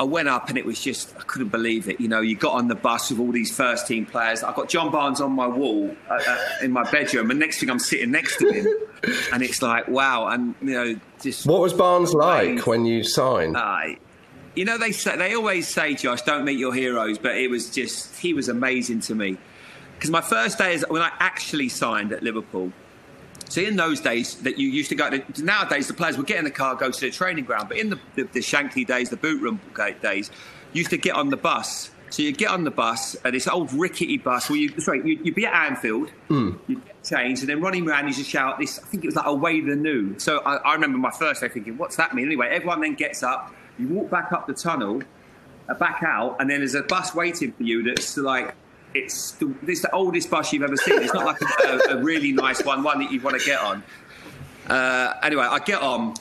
I 0.00 0.04
went 0.04 0.28
up 0.28 0.48
and 0.48 0.58
it 0.58 0.64
was 0.64 0.80
just 0.80 1.14
I 1.16 1.22
couldn't 1.22 1.50
believe 1.50 1.88
it. 1.88 2.00
You 2.00 2.08
know, 2.08 2.20
you 2.20 2.34
got 2.34 2.54
on 2.54 2.68
the 2.68 2.74
bus 2.74 3.10
with 3.10 3.20
all 3.20 3.30
these 3.30 3.54
first 3.54 3.86
team 3.86 4.06
players. 4.06 4.42
I've 4.42 4.56
got 4.56 4.68
John 4.68 4.90
Barnes 4.90 5.20
on 5.20 5.32
my 5.32 5.46
wall 5.46 5.94
uh, 6.10 6.14
uh, 6.26 6.38
in 6.62 6.72
my 6.72 6.90
bedroom, 6.90 7.30
and 7.30 7.38
next 7.38 7.60
thing 7.60 7.70
I'm 7.70 7.78
sitting 7.78 8.10
next 8.10 8.38
to 8.38 8.50
him, 8.50 8.66
and 9.32 9.42
it's 9.42 9.62
like 9.62 9.88
wow, 9.88 10.28
and 10.28 10.54
you 10.60 10.72
know, 10.72 11.00
just 11.20 11.46
What 11.46 11.60
was 11.60 11.72
Barnes 11.72 12.14
like 12.14 12.66
when 12.66 12.84
you 12.84 13.04
signed? 13.04 13.56
Aye. 13.56 13.98
You 14.54 14.64
know, 14.66 14.76
they 14.76 14.92
say 14.92 15.16
they 15.16 15.34
always 15.34 15.68
say, 15.68 15.94
Josh, 15.94 16.22
don't 16.22 16.44
meet 16.44 16.58
your 16.58 16.74
heroes, 16.74 17.18
but 17.18 17.36
it 17.36 17.48
was 17.48 17.70
just 17.70 18.18
he 18.18 18.34
was 18.34 18.48
amazing 18.48 19.00
to 19.00 19.14
me. 19.14 19.38
Because 19.94 20.10
my 20.10 20.20
first 20.20 20.58
day 20.58 20.74
is 20.74 20.84
when 20.88 21.02
I 21.02 21.12
actually 21.20 21.68
signed 21.68 22.12
at 22.12 22.22
Liverpool. 22.22 22.72
So 23.52 23.60
in 23.60 23.76
those 23.76 24.00
days 24.00 24.36
that 24.36 24.58
you 24.58 24.66
used 24.70 24.88
to 24.88 24.94
go 24.94 25.10
to, 25.10 25.44
nowadays 25.44 25.86
the 25.86 25.92
players 25.92 26.16
would 26.16 26.26
get 26.26 26.38
in 26.38 26.44
the 26.44 26.50
car, 26.50 26.74
go 26.74 26.90
to 26.90 27.00
the 27.00 27.10
training 27.10 27.44
ground. 27.44 27.68
But 27.68 27.76
in 27.76 27.90
the, 27.90 28.00
the, 28.14 28.22
the 28.22 28.40
Shankly 28.40 28.86
days, 28.86 29.10
the 29.10 29.18
boot 29.18 29.42
room 29.42 29.60
days, 30.00 30.30
you 30.72 30.78
used 30.78 30.88
to 30.88 30.96
get 30.96 31.14
on 31.14 31.28
the 31.28 31.36
bus. 31.36 31.90
So 32.08 32.22
you 32.22 32.32
get 32.32 32.48
on 32.48 32.64
the 32.64 32.70
bus, 32.70 33.14
uh, 33.22 33.30
this 33.30 33.46
old 33.46 33.70
rickety 33.74 34.16
bus. 34.16 34.48
Well, 34.48 34.56
you, 34.56 34.80
sorry, 34.80 35.02
you, 35.06 35.20
you'd 35.22 35.34
be 35.34 35.44
at 35.44 35.70
Anfield, 35.70 36.10
you 36.66 36.76
get 36.76 37.04
changed, 37.04 37.42
and 37.42 37.50
then 37.50 37.60
Ronnie 37.60 37.82
Moran 37.82 38.06
used 38.06 38.20
to 38.20 38.24
shout 38.24 38.58
this. 38.58 38.78
I 38.78 38.86
think 38.86 39.04
it 39.04 39.08
was 39.08 39.16
like 39.16 39.26
away 39.26 39.60
the 39.60 39.76
new. 39.76 40.18
So 40.18 40.38
I, 40.38 40.56
I 40.56 40.72
remember 40.72 40.96
my 40.96 41.10
first 41.10 41.42
day 41.42 41.48
thinking, 41.48 41.76
what's 41.76 41.96
that 41.96 42.14
mean? 42.14 42.24
Anyway, 42.24 42.48
everyone 42.48 42.80
then 42.80 42.94
gets 42.94 43.22
up, 43.22 43.54
you 43.78 43.86
walk 43.88 44.08
back 44.08 44.32
up 44.32 44.46
the 44.46 44.54
tunnel, 44.54 45.02
uh, 45.68 45.74
back 45.74 46.02
out, 46.02 46.38
and 46.40 46.48
then 46.48 46.60
there's 46.60 46.74
a 46.74 46.84
bus 46.84 47.14
waiting 47.14 47.52
for 47.52 47.64
you 47.64 47.82
that's 47.82 48.16
like. 48.16 48.54
It's 48.94 49.32
the, 49.32 49.54
it's 49.66 49.82
the 49.82 49.94
oldest 49.94 50.30
bus 50.30 50.52
you've 50.52 50.62
ever 50.62 50.76
seen. 50.76 51.02
It's 51.02 51.14
not 51.14 51.24
like 51.24 51.40
a, 51.40 51.94
a, 51.94 52.02
really 52.02 52.32
nice 52.32 52.62
one, 52.64 52.82
one 52.82 52.98
that 53.00 53.10
you 53.10 53.20
want 53.20 53.40
to 53.40 53.44
get 53.44 53.60
on. 53.60 53.82
Uh, 54.68 55.14
anyway, 55.22 55.44
I 55.44 55.58
get 55.60 55.80
on. 55.80 56.14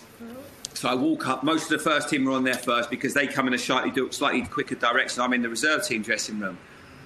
So 0.74 0.89
I 0.89 0.95
walk 0.95 1.28
up. 1.28 1.43
Most 1.43 1.72
of 1.72 1.78
the 1.78 1.89
first 1.89 2.09
team 2.09 2.28
are 2.28 2.32
on 2.32 2.43
there 2.43 2.55
first 2.55 2.89
because 2.89 3.13
they 3.13 3.28
come 3.28 3.47
in 3.47 3.53
a 3.53 3.57
slightly, 3.57 4.11
slightly 4.11 4.43
quicker 4.43 4.76
direction. 4.76 5.22
I'm 5.22 5.34
in 5.34 5.41
the 5.41 5.49
reserve 5.49 5.86
team 5.86 6.01
dressing 6.01 6.39
room. 6.39 6.57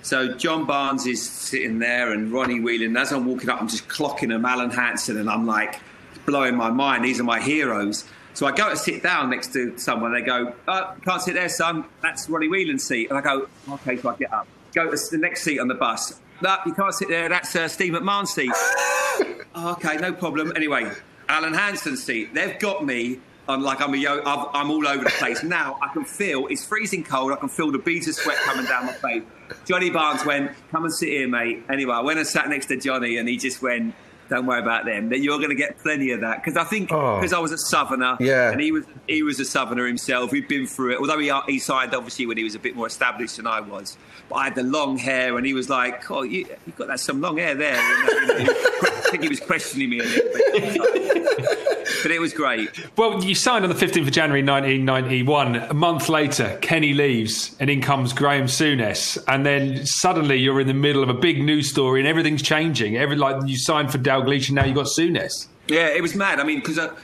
So 0.02 0.34
John 0.36 0.66
Barnes 0.66 1.08
is 1.08 1.28
sitting 1.28 1.80
there 1.80 2.12
and 2.12 2.32
Ronnie 2.32 2.60
Whelan. 2.60 2.90
And 2.90 2.98
as 2.98 3.12
I'm 3.12 3.26
walking 3.26 3.50
up, 3.50 3.60
I'm 3.60 3.68
just 3.68 3.88
clocking 3.88 4.30
them, 4.30 4.46
Alan 4.46 4.70
Hansen, 4.70 5.18
and 5.18 5.28
I'm 5.28 5.48
like 5.48 5.82
blowing 6.28 6.56
my 6.56 6.70
mind. 6.70 7.04
These 7.04 7.20
are 7.20 7.24
my 7.24 7.42
heroes. 7.42 8.06
So 8.36 8.46
I 8.46 8.52
go 8.52 8.70
to 8.70 8.76
sit 8.76 9.02
down 9.02 9.30
next 9.30 9.54
to 9.54 9.78
someone. 9.78 10.14
They 10.14 10.22
go, 10.22 10.54
oh, 10.68 10.94
"Can't 11.04 11.22
sit 11.22 11.34
there, 11.34 11.50
son. 11.50 11.86
That's 12.02 12.30
Ronnie 12.30 12.50
Whelan's 12.50 12.84
seat." 12.84 13.10
And 13.10 13.18
I 13.18 13.22
go, 13.22 13.48
"Okay." 13.70 13.98
So 13.98 14.10
I 14.10 14.16
get 14.16 14.34
up, 14.34 14.48
go 14.76 14.92
to 14.92 14.98
the 15.12 15.18
next 15.18 15.44
seat 15.44 15.60
on 15.60 15.68
the 15.68 15.74
bus. 15.74 16.20
No, 16.42 16.58
you 16.66 16.74
can't 16.74 16.94
sit 16.94 17.08
there. 17.08 17.30
That's 17.30 17.56
uh, 17.56 17.68
Steve 17.68 17.94
McMahon's 17.94 18.34
seat. 18.34 18.52
Oh, 19.58 19.72
okay, 19.72 19.96
no 19.96 20.12
problem. 20.12 20.52
Anyway, 20.58 20.92
Alan 21.30 21.54
Hansen's 21.54 22.04
seat. 22.04 22.34
They've 22.34 22.60
got 22.60 22.86
me. 22.86 23.22
I'm 23.48 23.62
like 23.62 23.80
I'm 23.80 23.94
a 23.94 23.98
yo. 23.98 24.22
I'm, 24.26 24.48
I'm 24.52 24.70
all 24.70 24.86
over 24.86 25.06
the 25.06 25.12
place 25.12 25.44
now. 25.44 25.78
I 25.82 25.88
can 25.94 26.04
feel 26.04 26.48
it's 26.48 26.66
freezing 26.66 27.06
cold. 27.06 27.32
I 27.32 27.38
can 27.38 27.48
feel 27.48 27.72
the 27.72 27.78
beads 27.78 28.10
of 28.10 28.16
sweat 28.16 28.36
coming 28.40 28.66
down 28.66 28.88
my 28.88 28.92
face. 28.92 29.24
Johnny 29.64 29.90
Barnes 29.90 30.26
went, 30.26 30.52
"Come 30.72 30.84
and 30.84 30.94
sit 30.94 31.08
here, 31.08 31.30
mate." 31.30 31.64
Anyway, 31.70 31.94
I 31.94 32.02
went 32.02 32.20
and 32.20 32.28
sat 32.28 32.50
next 32.50 32.66
to 32.66 32.76
Johnny, 32.76 33.16
and 33.16 33.30
he 33.30 33.38
just 33.38 33.62
went, 33.62 33.96
"Don't 34.30 34.46
worry 34.46 34.60
about 34.62 34.86
them. 34.86 35.10
That 35.10 35.20
you're 35.20 35.38
going 35.38 35.50
to 35.50 35.56
get 35.56 35.78
plenty 35.80 36.12
of 36.12 36.22
that." 36.22 36.44
Because 36.44 36.58
I 36.58 36.64
think 36.64 36.92
Oh. 36.92 37.18
because 37.18 37.34
I 37.34 37.40
was 37.40 37.52
a 37.52 37.58
Southerner, 37.58 38.18
Yeah. 38.20 38.52
and 38.52 38.60
he 38.62 38.72
was 38.72 38.86
he 39.08 39.24
was 39.24 39.40
a 39.40 39.46
Southerner 39.46 39.86
himself. 39.88 40.32
He'd 40.32 40.48
been 40.48 40.68
through 40.68 40.94
it. 40.94 41.00
Although 41.00 41.20
he 41.20 41.32
he 41.48 41.60
signed 41.60 41.94
obviously 41.94 42.26
when 42.26 42.38
he 42.38 42.44
was 42.44 42.56
a 42.56 42.60
bit 42.60 42.76
more 42.76 42.88
established 42.88 43.38
than 43.38 43.48
I 43.48 43.60
was. 43.62 43.98
But 44.30 44.36
I 44.36 44.44
had 44.46 44.56
the 44.56 44.64
long 44.64 44.98
hair, 44.98 45.38
and 45.38 45.46
he 45.46 45.54
was 45.54 45.70
like, 45.70 46.10
"Oh, 46.10 46.24
you 46.24 46.46
you 46.66 46.74
got 46.78 46.88
that 46.88 47.00
some 47.00 47.22
long 47.22 47.38
hair 47.38 47.54
there." 47.56 47.76
And, 47.80 48.10
uh, 48.32 48.34
you 48.38 48.44
know, 48.46 48.54
I 48.84 49.08
think 49.12 49.24
he 49.24 49.30
was 49.30 49.40
questioning 49.40 49.90
me 49.90 50.00
a 50.00 50.04
little 50.04 50.32
bit. 50.34 51.06
but 52.02 52.12
it 52.12 52.20
was 52.20 52.34
great. 52.34 52.70
Well, 52.98 53.24
you 53.24 53.36
signed 53.36 53.64
on 53.66 53.70
the 53.70 53.76
15th 53.76 54.08
of 54.08 54.12
January 54.12 54.42
1991. 54.44 55.56
A 55.56 55.74
month 55.74 56.10
later, 56.10 56.58
Kenny 56.62 56.94
leaves 56.94 57.56
and 57.60 57.70
in 57.70 57.82
comes 57.82 58.14
Graham 58.14 58.46
Souness. 58.46 59.18
And 59.28 59.46
then 59.46 59.86
suddenly 59.86 60.38
you're 60.38 60.60
in 60.60 60.68
the 60.68 60.74
middle 60.74 61.04
of 61.04 61.10
a 61.10 61.14
big 61.14 61.42
news 61.44 61.70
story 61.70 62.00
and 62.00 62.08
everything's 62.08 62.42
changing. 62.42 62.98
Every 62.98 63.16
like 63.16 63.48
You 63.48 63.58
signed 63.58 63.92
for 63.92 63.98
Dalglish 64.22 64.48
and 64.48 64.56
now 64.56 64.66
you've 64.66 64.76
got 64.76 64.88
Souness. 64.88 65.48
Yeah, 65.68 65.88
it 65.88 66.02
was 66.02 66.16
mad. 66.16 66.40
I 66.40 66.44
mean, 66.44 66.60
because 66.60 66.78
uh, 66.78 66.96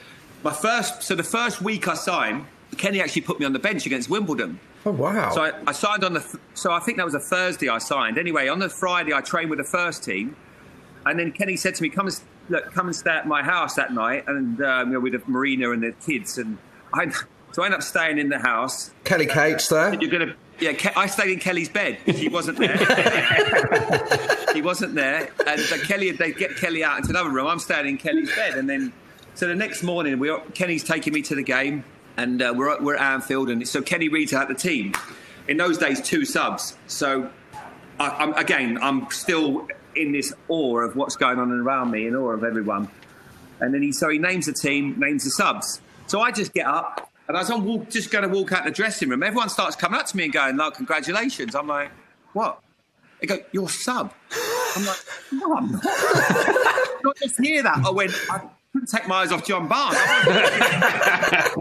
my 0.42 0.52
first, 0.52 1.02
so 1.02 1.14
the 1.14 1.22
first 1.22 1.60
week 1.62 1.88
I 1.88 1.94
signed, 1.94 2.46
Kenny 2.76 3.00
actually 3.00 3.22
put 3.22 3.38
me 3.40 3.46
on 3.46 3.52
the 3.52 3.58
bench 3.58 3.86
against 3.86 4.08
Wimbledon. 4.08 4.60
Oh 4.84 4.90
wow! 4.90 5.30
So 5.30 5.42
I, 5.42 5.52
I 5.66 5.72
signed 5.72 6.02
on 6.02 6.14
the, 6.14 6.20
th- 6.20 6.42
so 6.54 6.72
I 6.72 6.80
think 6.80 6.96
that 6.96 7.04
was 7.04 7.14
a 7.14 7.20
Thursday 7.20 7.68
I 7.68 7.78
signed. 7.78 8.18
Anyway, 8.18 8.48
on 8.48 8.58
the 8.58 8.68
Friday 8.68 9.12
I 9.12 9.20
trained 9.20 9.48
with 9.48 9.58
the 9.58 9.64
first 9.64 10.02
team, 10.02 10.34
and 11.06 11.18
then 11.18 11.30
Kenny 11.30 11.56
said 11.56 11.76
to 11.76 11.82
me, 11.82 11.88
"Come 11.88 12.08
and 12.08 12.20
look, 12.48 12.72
come 12.72 12.86
and 12.86 12.96
stay 12.96 13.10
at 13.10 13.28
my 13.28 13.44
house 13.44 13.74
that 13.74 13.92
night," 13.92 14.24
and 14.26 14.60
um, 14.60 14.88
you 14.88 14.94
know, 14.94 15.00
with 15.00 15.28
Marina 15.28 15.70
and 15.70 15.84
the 15.84 15.92
kids, 16.04 16.36
and 16.36 16.58
I, 16.92 17.10
so 17.52 17.62
I 17.62 17.66
ended 17.66 17.78
up 17.78 17.84
staying 17.84 18.18
in 18.18 18.28
the 18.28 18.40
house. 18.40 18.90
Kelly 19.04 19.26
Cates 19.26 19.68
there. 19.68 19.94
You're 19.94 20.10
gonna. 20.10 20.34
Yeah, 20.62 20.72
Ke- 20.74 20.96
I 20.96 21.06
stayed 21.06 21.30
in 21.32 21.38
Kelly's 21.40 21.68
bed. 21.68 21.98
He 22.06 22.28
wasn't 22.28 22.58
there. 22.58 22.76
he 24.54 24.62
wasn't 24.62 24.94
there, 24.94 25.28
and 25.46 25.60
uh, 25.60 25.76
Kelly. 25.86 26.10
They 26.12 26.32
get 26.32 26.56
Kelly 26.56 26.84
out 26.84 26.98
into 26.98 27.10
another 27.10 27.30
room. 27.30 27.46
I'm 27.46 27.58
staying 27.58 27.86
in 27.88 27.98
Kelly's 27.98 28.34
bed, 28.34 28.56
and 28.56 28.68
then 28.70 28.92
so 29.34 29.46
the 29.48 29.54
next 29.54 29.82
morning, 29.82 30.18
we 30.18 30.34
Kenny's 30.54 30.84
taking 30.84 31.12
me 31.12 31.22
to 31.22 31.34
the 31.34 31.42
game, 31.42 31.84
and 32.16 32.40
uh, 32.40 32.52
we're 32.56 32.70
at- 32.70 32.82
we're 32.82 32.94
at 32.96 33.02
Anfield, 33.14 33.50
and 33.50 33.66
so 33.66 33.82
Kenny 33.82 34.08
reads 34.08 34.32
out 34.32 34.48
the 34.48 34.54
team. 34.54 34.94
in 35.48 35.56
those 35.56 35.78
days 35.78 36.00
two 36.00 36.24
subs. 36.24 36.76
So 36.86 37.28
I, 37.98 38.08
I'm, 38.10 38.32
again, 38.34 38.78
I'm 38.80 39.10
still 39.10 39.66
in 39.96 40.12
this 40.12 40.32
awe 40.48 40.78
of 40.80 40.94
what's 40.96 41.16
going 41.16 41.38
on 41.38 41.50
around 41.50 41.90
me, 41.90 42.06
in 42.06 42.14
awe 42.14 42.30
of 42.30 42.44
everyone. 42.44 42.88
And 43.60 43.74
then 43.74 43.82
he 43.82 43.92
so 43.92 44.08
he 44.08 44.18
names 44.18 44.46
the 44.46 44.52
team, 44.52 44.98
names 44.98 45.24
the 45.24 45.30
subs. 45.30 45.80
So 46.06 46.20
I 46.20 46.30
just 46.30 46.52
get 46.54 46.66
up 46.66 47.10
and 47.32 47.40
as 47.40 47.50
I'm 47.50 47.64
walk, 47.64 47.88
just 47.88 48.10
going 48.10 48.28
to 48.28 48.28
walk 48.28 48.52
out 48.52 48.64
the 48.64 48.70
dressing 48.70 49.08
room, 49.08 49.22
everyone 49.22 49.48
starts 49.48 49.74
coming 49.74 49.98
up 49.98 50.04
to 50.08 50.16
me 50.18 50.24
and 50.24 50.32
going, 50.34 50.56
"No, 50.56 50.70
congratulations." 50.70 51.54
I'm 51.54 51.66
like, 51.66 51.90
"What?" 52.34 52.60
They 53.20 53.26
go, 53.26 53.38
"You're 53.52 53.70
sub." 53.70 54.12
I'm 54.76 54.84
like, 54.84 54.98
"No, 55.32 55.56
I'm 55.56 55.72
not." 55.72 55.82
not 57.02 57.16
just 57.16 57.40
hear 57.40 57.62
that. 57.62 57.86
I 57.86 57.90
went. 57.90 58.12
I 58.30 58.42
couldn't 58.74 58.88
take 58.88 59.08
my 59.08 59.22
eyes 59.22 59.32
off 59.32 59.46
John 59.46 59.66
Barnes. 59.66 59.96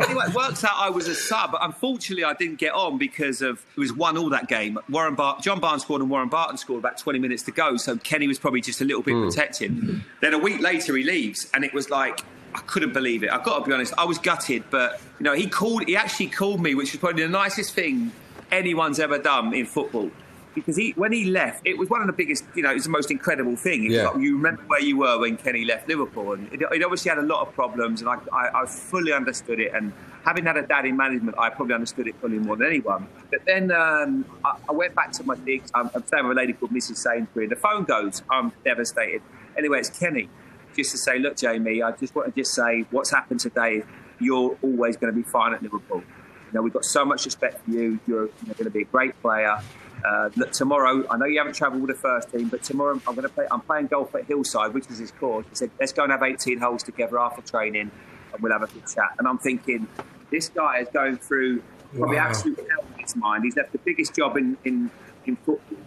anyway, 0.05 0.25
it 0.27 0.35
works 0.35 0.65
out 0.65 0.73
I 0.75 0.89
was 0.89 1.07
a 1.07 1.15
sub. 1.15 1.55
Unfortunately, 1.61 2.25
I 2.25 2.33
didn't 2.33 2.57
get 2.57 2.73
on 2.73 2.97
because 2.97 3.41
of 3.41 3.63
it 3.77 3.79
was 3.79 3.93
one 3.93 4.17
all 4.17 4.29
that 4.29 4.49
game. 4.49 4.77
Warren 4.89 5.15
Bar- 5.15 5.39
John 5.39 5.61
Barnes 5.61 5.83
scored 5.83 6.01
and 6.01 6.09
Warren 6.09 6.27
Barton 6.27 6.57
scored 6.57 6.79
about 6.79 6.97
20 6.97 7.17
minutes 7.17 7.43
to 7.43 7.51
go. 7.51 7.77
So 7.77 7.95
Kenny 7.95 8.27
was 8.27 8.39
probably 8.39 8.59
just 8.59 8.81
a 8.81 8.85
little 8.85 9.03
bit 9.03 9.13
hmm. 9.13 9.23
protected. 9.23 10.03
Then 10.19 10.33
a 10.33 10.37
week 10.37 10.59
later, 10.59 10.97
he 10.97 11.03
leaves, 11.03 11.49
and 11.53 11.63
it 11.63 11.73
was 11.73 11.89
like. 11.89 12.19
I 12.53 12.59
couldn't 12.61 12.93
believe 12.93 13.23
it. 13.23 13.31
I've 13.31 13.43
got 13.43 13.59
to 13.59 13.65
be 13.65 13.73
honest. 13.73 13.93
I 13.97 14.05
was 14.05 14.17
gutted, 14.17 14.63
but 14.69 15.01
you 15.19 15.23
know, 15.23 15.33
he 15.33 15.47
called. 15.47 15.85
He 15.85 15.95
actually 15.95 16.27
called 16.27 16.61
me, 16.61 16.75
which 16.75 16.91
was 16.91 16.99
probably 16.99 17.23
the 17.23 17.29
nicest 17.29 17.73
thing 17.73 18.11
anyone's 18.51 18.99
ever 18.99 19.17
done 19.17 19.53
in 19.53 19.65
football. 19.65 20.11
Because 20.53 20.75
he, 20.75 20.91
when 20.97 21.13
he 21.13 21.25
left, 21.25 21.65
it 21.65 21.77
was 21.77 21.89
one 21.89 22.01
of 22.01 22.07
the 22.07 22.13
biggest. 22.13 22.43
You 22.55 22.63
know, 22.63 22.71
it 22.71 22.75
was 22.75 22.83
the 22.83 22.89
most 22.89 23.09
incredible 23.09 23.55
thing. 23.55 23.89
Yeah. 23.89 24.09
like, 24.09 24.21
you 24.21 24.35
remember 24.35 24.61
where 24.67 24.81
you 24.81 24.97
were 24.97 25.17
when 25.17 25.37
Kenny 25.37 25.63
left 25.63 25.87
Liverpool, 25.87 26.33
and 26.33 26.51
it, 26.51 26.61
it 26.61 26.83
obviously 26.83 27.07
had 27.07 27.19
a 27.19 27.23
lot 27.25 27.47
of 27.47 27.53
problems, 27.53 28.01
and 28.01 28.09
I, 28.09 28.17
I, 28.33 28.61
I 28.61 28.65
fully 28.65 29.13
understood 29.13 29.61
it. 29.61 29.71
And 29.73 29.93
having 30.25 30.45
had 30.45 30.57
a 30.57 30.63
dad 30.63 30.85
in 30.85 30.97
management, 30.97 31.37
I 31.37 31.49
probably 31.51 31.75
understood 31.75 32.07
it 32.07 32.15
fully 32.19 32.37
more 32.37 32.57
than 32.57 32.67
anyone. 32.67 33.07
But 33.29 33.45
then 33.45 33.71
um, 33.71 34.25
I, 34.43 34.57
I 34.67 34.73
went 34.73 34.93
back 34.93 35.13
to 35.13 35.23
my 35.23 35.35
digs. 35.35 35.71
I'm, 35.73 35.89
I'm 35.95 36.05
staying 36.05 36.27
with 36.27 36.37
a 36.37 36.39
lady 36.41 36.51
called 36.51 36.71
Mrs. 36.73 36.97
Sainsbury, 36.97 37.45
and 37.45 37.51
the 37.51 37.55
phone 37.55 37.85
goes. 37.85 38.21
I'm 38.29 38.51
devastated. 38.65 39.21
Anyway, 39.57 39.79
it's 39.79 39.89
Kenny. 39.89 40.27
Just 40.75 40.91
to 40.91 40.97
say, 40.97 41.19
look, 41.19 41.37
Jamie, 41.37 41.81
I 41.81 41.91
just 41.91 42.15
want 42.15 42.33
to 42.33 42.41
just 42.41 42.53
say 42.53 42.85
what's 42.91 43.11
happened 43.11 43.39
today. 43.39 43.83
You're 44.19 44.57
always 44.61 44.97
going 44.97 45.13
to 45.13 45.17
be 45.17 45.23
fine 45.27 45.53
at 45.53 45.61
Liverpool. 45.63 45.99
You 45.99 46.53
know, 46.53 46.61
we've 46.61 46.73
got 46.73 46.85
so 46.85 47.03
much 47.05 47.25
respect 47.25 47.63
for 47.63 47.71
you. 47.71 47.99
You're, 48.07 48.29
you're 48.45 48.55
going 48.55 48.65
to 48.65 48.69
be 48.69 48.81
a 48.81 48.85
great 48.85 49.19
player. 49.21 49.57
Uh, 50.05 50.29
look, 50.35 50.51
tomorrow, 50.51 51.05
I 51.09 51.17
know 51.17 51.25
you 51.25 51.37
haven't 51.37 51.53
travelled 51.53 51.81
with 51.81 51.95
the 51.95 52.01
first 52.01 52.31
team, 52.31 52.47
but 52.49 52.63
tomorrow 52.63 52.93
I'm 53.07 53.15
going 53.15 53.27
to 53.27 53.29
play. 53.29 53.45
I'm 53.51 53.61
playing 53.61 53.87
golf 53.87 54.13
at 54.15 54.25
Hillside, 54.25 54.73
which 54.73 54.89
is 54.89 54.97
his 54.97 55.11
course. 55.11 55.45
He 55.49 55.55
said, 55.55 55.71
"Let's 55.79 55.93
go 55.93 56.03
and 56.03 56.11
have 56.11 56.23
18 56.23 56.57
holes 56.59 56.81
together 56.83 57.19
after 57.19 57.41
training, 57.43 57.91
and 58.33 58.41
we'll 58.41 58.51
have 58.51 58.63
a 58.63 58.67
good 58.67 58.83
chat." 58.87 59.11
And 59.19 59.27
I'm 59.27 59.37
thinking, 59.37 59.87
this 60.31 60.49
guy 60.49 60.79
is 60.79 60.87
going 60.91 61.17
through 61.17 61.61
probably 61.95 62.17
Wow. 62.17 62.27
absolute 62.29 62.57
hell 62.57 62.85
in 62.95 62.99
his 63.03 63.15
mind. 63.15 63.43
He's 63.43 63.55
left 63.55 63.73
the 63.73 63.77
biggest 63.77 64.15
job 64.15 64.37
in, 64.37 64.57
in, 64.63 64.89
in 65.25 65.35
football, 65.35 65.77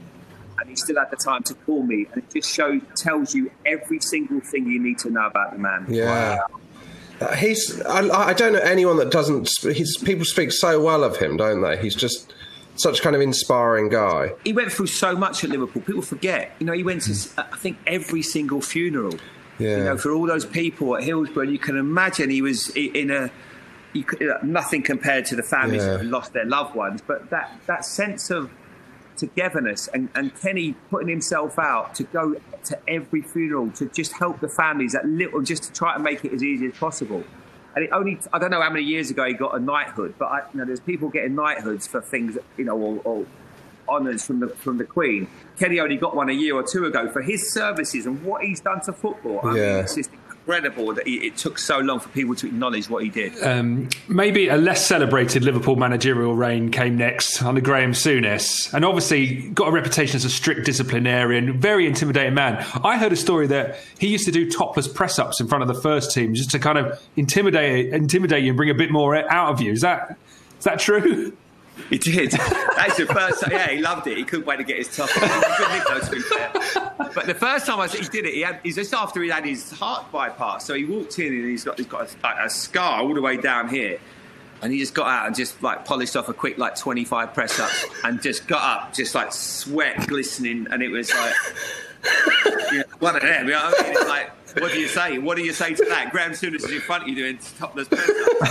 and 0.64 0.70
he 0.70 0.76
still 0.76 0.96
had 0.96 1.10
the 1.10 1.16
time 1.16 1.42
to 1.44 1.54
call 1.54 1.82
me. 1.82 2.06
And 2.12 2.22
it 2.22 2.30
just 2.32 2.50
shows, 2.52 2.80
tells 2.96 3.34
you 3.34 3.50
every 3.66 4.00
single 4.00 4.40
thing 4.40 4.66
you 4.66 4.80
need 4.82 4.98
to 5.00 5.10
know 5.10 5.26
about 5.26 5.52
the 5.52 5.58
man. 5.58 5.84
Yeah. 5.88 6.38
Uh, 7.20 7.34
He's. 7.36 7.80
I, 7.82 8.00
I 8.08 8.32
don't 8.32 8.54
know 8.54 8.58
anyone 8.60 8.96
that 8.96 9.10
doesn't. 9.10 9.48
He's, 9.62 9.96
people 9.98 10.24
speak 10.24 10.50
so 10.50 10.82
well 10.82 11.04
of 11.04 11.16
him, 11.18 11.36
don't 11.36 11.60
they? 11.62 11.76
He's 11.76 11.94
just 11.94 12.32
such 12.76 13.02
kind 13.02 13.14
of 13.14 13.22
inspiring 13.22 13.88
guy. 13.88 14.32
he 14.44 14.52
went 14.52 14.72
through 14.72 14.88
so 14.88 15.14
much 15.14 15.44
at 15.44 15.50
Liverpool. 15.50 15.80
People 15.82 16.02
forget. 16.02 16.52
You 16.58 16.66
know, 16.66 16.72
he 16.72 16.82
went 16.82 17.02
to 17.02 17.12
I 17.38 17.56
think 17.56 17.78
every 17.86 18.22
single 18.22 18.60
funeral. 18.60 19.14
Yeah. 19.58 19.76
You 19.76 19.84
know, 19.84 19.96
for 19.98 20.10
all 20.12 20.26
those 20.26 20.44
people 20.44 20.96
at 20.96 21.04
Hillsborough, 21.04 21.44
you 21.44 21.58
can 21.58 21.76
imagine 21.76 22.30
he 22.30 22.42
was 22.42 22.70
in 22.70 23.10
a. 23.10 23.30
You 23.92 24.02
could, 24.02 24.28
uh, 24.28 24.38
nothing 24.42 24.82
compared 24.82 25.24
to 25.26 25.36
the 25.36 25.44
families 25.44 25.84
Yeah. 25.84 25.98
who 25.98 26.08
lost 26.08 26.32
their 26.32 26.46
loved 26.46 26.74
ones, 26.74 27.00
but 27.06 27.30
that 27.30 27.60
that 27.66 27.84
sense 27.84 28.28
of 28.30 28.50
togetherness 29.16 29.88
and, 29.88 30.08
and 30.14 30.34
Kenny 30.40 30.74
putting 30.90 31.08
himself 31.08 31.58
out 31.58 31.94
to 31.96 32.04
go 32.04 32.36
to 32.64 32.78
every 32.88 33.22
funeral 33.22 33.70
to 33.72 33.86
just 33.86 34.12
help 34.12 34.40
the 34.40 34.48
families 34.48 34.92
that 34.92 35.06
little, 35.06 35.42
just 35.42 35.64
to 35.64 35.72
try 35.72 35.94
to 35.94 36.00
make 36.02 36.24
it 36.24 36.32
as 36.32 36.42
easy 36.42 36.66
as 36.66 36.74
possible. 36.74 37.24
And 37.76 37.84
it 37.84 37.90
only, 37.92 38.18
I 38.32 38.38
don't 38.38 38.50
know 38.50 38.62
how 38.62 38.70
many 38.70 38.84
years 38.84 39.10
ago 39.10 39.24
he 39.24 39.34
got 39.34 39.56
a 39.56 39.58
knighthood, 39.58 40.14
but 40.18 40.26
I, 40.26 40.38
you 40.52 40.60
know, 40.60 40.64
there's 40.64 40.80
people 40.80 41.08
getting 41.08 41.34
knighthoods 41.34 41.86
for 41.86 42.00
things, 42.00 42.38
you 42.56 42.64
know, 42.64 42.76
or, 42.76 43.00
or 43.04 43.26
honours 43.88 44.24
from 44.24 44.40
the 44.40 44.48
from 44.48 44.78
the 44.78 44.84
Queen. 44.84 45.28
Kenny 45.58 45.78
only 45.80 45.96
got 45.96 46.16
one 46.16 46.30
a 46.30 46.32
year 46.32 46.54
or 46.54 46.62
two 46.62 46.86
ago 46.86 47.08
for 47.10 47.20
his 47.20 47.52
services 47.52 48.06
and 48.06 48.22
what 48.24 48.42
he's 48.42 48.60
done 48.60 48.80
to 48.82 48.92
football. 48.92 49.40
I 49.42 49.46
mean, 49.48 49.56
Yeah. 49.56 49.80
it's 49.80 49.94
just 49.96 50.10
incredible 50.46 50.92
that 50.92 51.06
he, 51.06 51.26
it 51.26 51.36
took 51.36 51.58
so 51.58 51.78
long 51.78 51.98
for 51.98 52.08
people 52.10 52.34
to 52.34 52.46
acknowledge 52.46 52.88
what 52.90 53.02
he 53.02 53.08
did. 53.08 53.42
Um, 53.42 53.88
maybe 54.08 54.48
a 54.48 54.56
less 54.56 54.84
celebrated 54.84 55.42
Liverpool 55.42 55.76
managerial 55.76 56.34
reign 56.34 56.70
came 56.70 56.98
next 56.98 57.42
under 57.42 57.62
Graham 57.62 57.92
Souness, 57.92 58.72
and 58.74 58.84
obviously 58.84 59.48
got 59.50 59.68
a 59.68 59.72
reputation 59.72 60.16
as 60.16 60.24
a 60.24 60.30
strict 60.30 60.66
disciplinarian, 60.66 61.58
very 61.58 61.86
intimidating 61.86 62.34
man. 62.34 62.64
I 62.84 62.98
heard 62.98 63.12
a 63.12 63.16
story 63.16 63.46
that 63.48 63.78
he 63.98 64.08
used 64.08 64.26
to 64.26 64.32
do 64.32 64.50
topless 64.50 64.86
press 64.86 65.18
ups 65.18 65.40
in 65.40 65.48
front 65.48 65.62
of 65.62 65.68
the 65.68 65.80
first 65.80 66.12
team 66.12 66.34
just 66.34 66.50
to 66.50 66.58
kind 66.58 66.76
of 66.76 67.00
intimidate 67.16 67.92
intimidate 67.94 68.44
you 68.44 68.50
and 68.50 68.56
bring 68.56 68.70
a 68.70 68.74
bit 68.74 68.90
more 68.90 69.16
out 69.16 69.50
of 69.50 69.60
you. 69.62 69.72
Is 69.72 69.80
that 69.80 70.18
is 70.58 70.64
that 70.64 70.78
true? 70.78 71.34
He 71.90 71.98
did. 71.98 72.30
That's 72.30 72.96
the 72.96 73.06
first 73.06 73.42
time. 73.42 73.52
Yeah, 73.52 73.70
he 73.70 73.80
loved 73.80 74.06
it. 74.06 74.16
He 74.16 74.24
couldn't 74.24 74.46
wait 74.46 74.56
to 74.56 74.64
get 74.64 74.78
his 74.78 74.94
top. 74.94 75.10
But 77.14 77.26
the 77.26 77.34
first 77.34 77.66
time 77.66 77.80
I 77.80 77.86
said 77.86 78.00
he 78.00 78.08
did 78.08 78.26
it, 78.26 78.34
he 78.34 78.40
had, 78.40 78.60
he's 78.62 78.76
just 78.76 78.94
after 78.94 79.22
he 79.22 79.28
had 79.28 79.44
his 79.44 79.70
heart 79.72 80.10
bypass. 80.10 80.64
So 80.64 80.74
he 80.74 80.84
walked 80.84 81.18
in 81.18 81.32
and 81.32 81.44
he's 81.44 81.64
got 81.64 81.78
he's 81.78 81.86
got 81.86 82.14
a, 82.22 82.44
a 82.44 82.50
scar 82.50 83.02
all 83.02 83.14
the 83.14 83.20
way 83.20 83.36
down 83.36 83.68
here. 83.68 83.98
And 84.62 84.72
he 84.72 84.78
just 84.78 84.94
got 84.94 85.08
out 85.08 85.26
and 85.26 85.36
just 85.36 85.62
like 85.62 85.84
polished 85.84 86.16
off 86.16 86.28
a 86.28 86.32
quick 86.32 86.56
like 86.56 86.74
25 86.76 87.34
press 87.34 87.60
ups 87.60 87.86
and 88.02 88.22
just 88.22 88.46
got 88.46 88.62
up, 88.62 88.94
just 88.94 89.14
like 89.14 89.32
sweat 89.32 90.06
glistening. 90.06 90.66
And 90.70 90.82
it 90.82 90.88
was 90.88 91.12
like, 91.12 91.34
you 92.72 92.78
know, 92.78 92.84
one 93.00 93.16
of 93.16 93.22
them. 93.22 93.46
You 93.46 93.52
know 93.52 93.60
I 93.62 93.82
mean? 93.82 93.92
It's 93.92 94.08
like, 94.08 94.30
what 94.60 94.72
do 94.72 94.80
you 94.80 94.88
say? 94.88 95.18
What 95.18 95.36
do 95.36 95.44
you 95.44 95.52
say 95.52 95.74
to 95.74 95.84
that? 95.86 96.10
Graham 96.12 96.32
Souness 96.32 96.64
is 96.64 96.72
in 96.72 96.80
front 96.80 97.02
of 97.04 97.08
you 97.08 97.14
doing 97.14 97.38
topless 97.58 97.86
press 97.88 98.08
ups. 98.08 98.50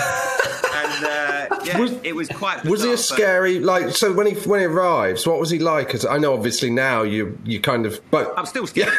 And 0.76 1.06
uh, 1.06 1.46
yeah, 1.66 1.88
it 2.04 2.16
was 2.16 2.28
quite. 2.30 2.64
Was 2.66 2.82
he 2.84 2.90
a 2.90 2.92
bizarre, 2.94 3.18
but- 3.18 3.24
scary 3.24 3.60
like? 3.60 3.90
So 3.96 4.12
when 4.14 4.28
he 4.28 4.34
when 4.48 4.60
he 4.60 4.66
arrives, 4.66 5.26
what 5.28 5.40
was 5.40 5.50
he 5.50 5.60
like? 5.60 5.90
'Cause 5.90 6.06
I 6.06 6.18
know 6.18 6.34
obviously 6.34 6.70
now 6.72 7.04
you 7.04 7.38
you 7.46 7.60
kind 7.60 7.86
of 7.86 8.00
but 8.12 8.34
I'm 8.38 8.46
still 8.46 8.66
scared. 8.68 8.90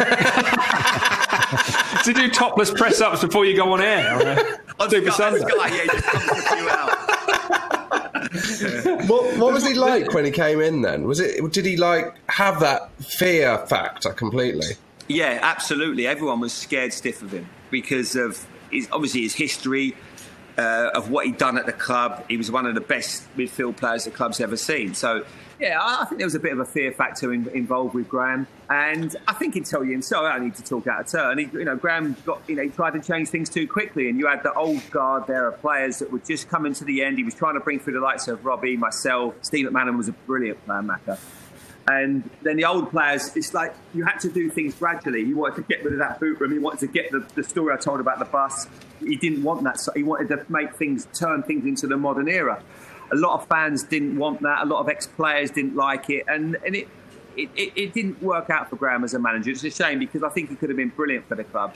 to 2.05 2.13
do 2.13 2.29
topless 2.31 2.71
press 2.71 3.01
ups 3.01 3.21
before 3.23 3.45
you 3.45 3.57
go 3.57 3.73
on 3.73 3.81
air. 3.81 4.59
On 4.81 4.91
Super 4.91 5.11
Sky, 5.11 5.31
Sunday. 5.31 5.41
Sky, 5.41 5.69
yeah, 5.69 5.87
just 5.93 6.05
comes 6.07 6.27
to 6.27 6.35
see 6.43 6.69
out. 6.69 6.91
what 9.09 9.37
what 9.39 9.53
was 9.53 9.67
he 9.67 9.75
like 9.75 10.13
when 10.15 10.25
he 10.25 10.31
came 10.31 10.61
in? 10.61 10.83
Then 10.83 11.05
was 11.05 11.21
it 11.21 11.53
did 11.53 11.67
he 11.67 11.77
like 11.77 12.15
have 12.29 12.61
that 12.61 12.91
fear 13.03 13.59
factor 13.67 14.13
completely? 14.13 14.77
Yeah, 15.09 15.39
absolutely. 15.43 16.07
Everyone 16.07 16.41
was 16.41 16.53
scared 16.53 16.93
stiff 16.93 17.23
of 17.23 17.33
him 17.33 17.47
because 17.71 18.17
of 18.17 18.47
his, 18.71 18.89
obviously 18.91 19.23
his 19.23 19.35
history, 19.35 19.97
uh, 20.57 20.91
of 20.95 21.11
what 21.11 21.27
he'd 21.27 21.37
done 21.37 21.59
at 21.59 21.67
the 21.67 21.73
club. 21.73 22.25
He 22.29 22.37
was 22.37 22.51
one 22.51 22.67
of 22.67 22.75
the 22.75 22.81
best 22.81 23.25
midfield 23.37 23.77
players 23.77 24.05
the 24.05 24.11
club's 24.11 24.41
ever 24.41 24.57
seen. 24.57 24.95
So, 24.95 25.25
yeah, 25.61 25.81
I, 25.81 26.03
I 26.03 26.05
think 26.07 26.19
there 26.19 26.27
was 26.27 26.35
a 26.35 26.41
bit 26.41 26.53
of 26.53 26.59
a 26.59 26.65
fear 26.65 26.93
factor 26.93 27.33
in, 27.33 27.49
involved 27.49 27.95
with 27.95 28.09
Graham. 28.09 28.47
And 28.71 29.15
I 29.29 29.35
think 29.35 29.55
he'd 29.55 29.67
tell 29.67 29.85
you 29.85 29.93
himself, 29.93 30.25
I 30.25 30.39
need 30.39 30.55
to 30.55 30.65
talk 30.65 30.87
out 30.87 31.01
of 31.03 31.07
turn. 31.09 31.39
He, 31.39 31.51
you 31.53 31.65
know, 31.65 31.77
Graham 31.77 32.17
got, 32.25 32.41
you 32.49 32.57
know, 32.57 32.63
he 32.63 32.71
tried 32.71 32.93
to 32.93 33.01
change 33.01 33.29
things 33.29 33.51
too 33.51 33.69
quickly. 33.69 34.09
And 34.09 34.19
you 34.19 34.27
had 34.27 34.43
the 34.43 34.55
old 34.55 34.89
guard 34.91 35.27
there 35.27 35.49
of 35.49 35.61
players 35.61 35.99
that 35.99 36.11
were 36.11 36.21
just 36.21 36.49
coming 36.49 36.73
to 36.75 36.85
the 36.85 37.03
end. 37.05 37.19
He 37.19 37.25
was 37.25 37.35
trying 37.35 37.55
to 37.55 37.61
bring 37.61 37.79
through 37.79 37.95
the 37.95 38.01
likes 38.01 38.27
of 38.29 38.45
Robbie, 38.45 38.77
myself. 38.77 39.35
Steve 39.43 39.67
McManaman 39.67 39.97
was 39.97 40.09
a 40.09 40.13
brilliant 40.13 40.65
player, 40.65 40.81
Macca. 40.81 41.19
And 41.87 42.29
then 42.43 42.57
the 42.57 42.65
old 42.65 42.91
players, 42.91 43.37
it's 43.37 43.53
like 43.53 43.75
you 43.93 44.05
had 44.05 44.19
to 44.21 44.31
do 44.31 44.49
things 44.51 44.75
gradually. 44.75 45.25
He 45.25 45.35
wanted 45.35 45.57
to 45.57 45.63
get 45.63 45.85
rid 45.85 45.93
of 45.93 45.99
that 45.99 46.19
boot 46.19 46.41
room. 46.41 46.53
He 46.53 46.59
wanted 46.59 46.81
to 46.81 46.87
get 46.87 47.11
the, 47.11 47.27
the 47.35 47.43
story 47.43 47.75
I 47.75 47.77
told 47.77 48.01
about 48.01 48.19
the 48.19 48.25
bus. 48.25 48.67
He 49.01 49.17
didn't 49.17 49.43
want 49.43 49.65
that. 49.65 49.79
So 49.79 49.93
he 49.93 50.03
wanted 50.03 50.29
to 50.29 50.47
make 50.51 50.77
things, 50.77 51.07
turn 51.13 51.43
things 51.43 51.67
into 51.67 51.87
the 51.87 51.99
modern 51.99 52.29
era. 52.29 52.63
A 53.13 53.17
lot 53.17 53.39
of 53.39 53.47
fans 53.49 53.83
didn't 53.83 54.17
want 54.17 54.41
that. 54.41 54.63
A 54.63 54.65
lot 54.65 54.81
of 54.81 54.89
ex-players 54.89 55.51
didn't 55.51 55.77
like 55.77 56.09
it, 56.09 56.25
and 56.27 56.57
and 56.65 56.75
it. 56.75 56.89
It, 57.37 57.51
it, 57.57 57.73
it 57.77 57.93
didn't 57.93 58.23
work 58.23 58.51
out 58.51 58.71
for 58.71 58.77
Graham 58.77 59.05
as 59.05 59.15
a 59.15 59.19
manager. 59.19 59.51
It's 59.51 59.65
a 59.65 59.71
shame 59.71 59.99
because 59.99 60.23
I 60.23 60.29
think 60.29 60.51
he 60.51 60.57
could 60.57 60.69
have 60.69 60.77
been 60.77 60.91
brilliant 60.91 61.29
for 61.29 61.35
the 61.35 61.45
club. 61.45 61.75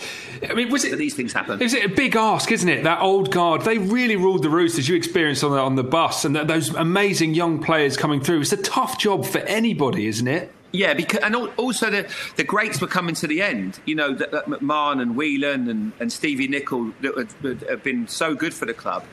I 0.48 0.54
mean, 0.54 0.70
was 0.70 0.84
it 0.84 0.96
these 0.98 1.14
things 1.14 1.32
happen? 1.32 1.60
Is 1.60 1.74
it 1.74 1.84
a 1.84 1.88
big 1.88 2.16
ask, 2.16 2.50
isn't 2.52 2.68
it? 2.68 2.84
That 2.84 3.00
old 3.00 3.30
guard, 3.30 3.62
they 3.62 3.78
really 3.78 4.16
ruled 4.16 4.42
the 4.42 4.50
roost 4.50 4.78
as 4.78 4.88
you 4.88 4.96
experienced 4.96 5.44
on 5.44 5.52
the, 5.52 5.58
on 5.58 5.76
the 5.76 5.84
bus, 5.84 6.24
and 6.24 6.34
th 6.34 6.46
those 6.46 6.74
amazing 6.74 7.34
young 7.34 7.62
players 7.62 7.96
coming 7.96 8.20
through. 8.20 8.40
It's 8.40 8.52
a 8.52 8.56
tough 8.56 8.98
job 8.98 9.24
for 9.24 9.38
anybody, 9.38 10.06
isn't 10.06 10.28
it? 10.28 10.52
Yeah, 10.72 10.94
because 10.94 11.20
and 11.20 11.34
al- 11.34 11.48
also 11.56 11.90
the 11.90 12.08
the 12.36 12.44
greats 12.44 12.80
were 12.80 12.86
coming 12.86 13.14
to 13.16 13.26
the 13.26 13.40
end. 13.42 13.80
You 13.86 13.94
know, 13.94 14.12
that, 14.14 14.30
that 14.32 14.46
McMahon 14.46 15.00
and 15.00 15.16
Whelan 15.16 15.68
and, 15.68 15.92
and 15.98 16.12
Stevie 16.12 16.48
Nicol 16.48 16.92
that 17.00 17.16
had, 17.16 17.28
that 17.42 17.68
have 17.70 17.82
been 17.82 18.06
so 18.06 18.34
good 18.34 18.52
for 18.52 18.66
the 18.66 18.74
club 18.74 19.04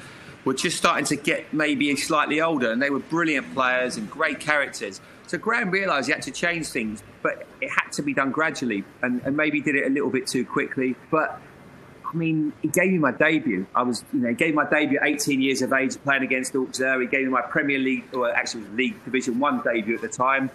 were 0.43 0.53
just 0.53 0.77
starting 0.77 1.05
to 1.05 1.15
get 1.15 1.51
maybe 1.53 1.95
slightly 1.95 2.39
older, 2.39 2.71
and 2.71 2.81
they 2.81 2.89
were 2.89 2.99
brilliant 2.99 3.53
players 3.53 3.97
and 3.97 4.09
great 4.09 4.39
characters. 4.39 5.01
So 5.27 5.37
Graham 5.37 5.71
realised 5.71 6.07
he 6.07 6.13
had 6.13 6.21
to 6.23 6.31
change 6.31 6.67
things, 6.67 7.03
but 7.23 7.47
it 7.61 7.69
had 7.69 7.91
to 7.93 8.03
be 8.03 8.13
done 8.13 8.31
gradually, 8.31 8.83
and, 9.01 9.21
and 9.25 9.35
maybe 9.35 9.61
did 9.61 9.75
it 9.75 9.85
a 9.85 9.89
little 9.89 10.09
bit 10.09 10.27
too 10.27 10.45
quickly. 10.45 10.95
But 11.09 11.41
I 12.05 12.15
mean, 12.15 12.53
he 12.61 12.67
gave 12.67 12.91
me 12.91 12.97
my 12.97 13.11
debut. 13.11 13.65
I 13.73 13.83
was, 13.83 14.05
you 14.13 14.19
know, 14.19 14.29
he 14.29 14.35
gave 14.35 14.49
me 14.49 14.55
my 14.55 14.69
debut 14.69 14.99
at 14.99 15.07
18 15.07 15.41
years 15.41 15.61
of 15.61 15.73
age, 15.73 15.97
playing 16.03 16.23
against 16.23 16.55
Auxerre. 16.55 17.01
He 17.01 17.07
gave 17.07 17.25
me 17.25 17.31
my 17.31 17.41
Premier 17.41 17.79
League, 17.79 18.05
or 18.13 18.31
actually 18.31 18.65
League 18.69 19.03
Division 19.03 19.39
One 19.39 19.61
debut 19.61 19.95
at 19.95 20.01
the 20.01 20.07
time. 20.07 20.51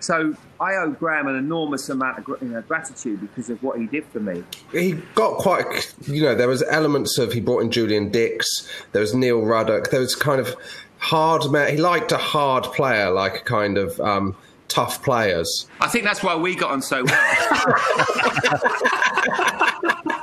So 0.00 0.36
I 0.60 0.74
owe 0.74 0.90
Graham 0.90 1.28
an 1.28 1.36
enormous 1.36 1.88
amount 1.88 2.18
of 2.18 2.42
you 2.42 2.48
know, 2.48 2.60
gratitude 2.60 3.22
because 3.22 3.48
of 3.48 3.62
what 3.62 3.78
he 3.78 3.86
did 3.86 4.04
for 4.06 4.20
me. 4.20 4.44
He 4.70 4.92
got 5.14 5.38
quite, 5.38 5.94
you 6.02 6.22
know, 6.22 6.34
there 6.34 6.48
was 6.48 6.62
elements 6.64 7.16
of 7.16 7.32
he 7.32 7.40
brought 7.40 7.60
in 7.60 7.70
Julian 7.70 8.10
Dicks. 8.10 8.68
There 8.92 9.00
was 9.00 9.14
Neil 9.14 9.40
Ruddock. 9.40 9.90
There 9.90 10.00
was 10.00 10.14
kind 10.14 10.40
of 10.40 10.56
hard. 11.04 11.42
He 11.70 11.76
liked 11.76 12.12
a 12.12 12.18
hard 12.18 12.64
player, 12.64 13.10
like 13.10 13.36
a 13.36 13.44
kind 13.44 13.78
of. 13.78 14.00
Um, 14.00 14.36
tough 14.68 15.04
players. 15.04 15.68
I 15.78 15.88
think 15.88 16.04
that's 16.04 16.22
why 16.22 16.34
we 16.34 16.56
got 16.56 16.72
on 16.72 16.82
so 16.82 17.04
well. 17.04 17.14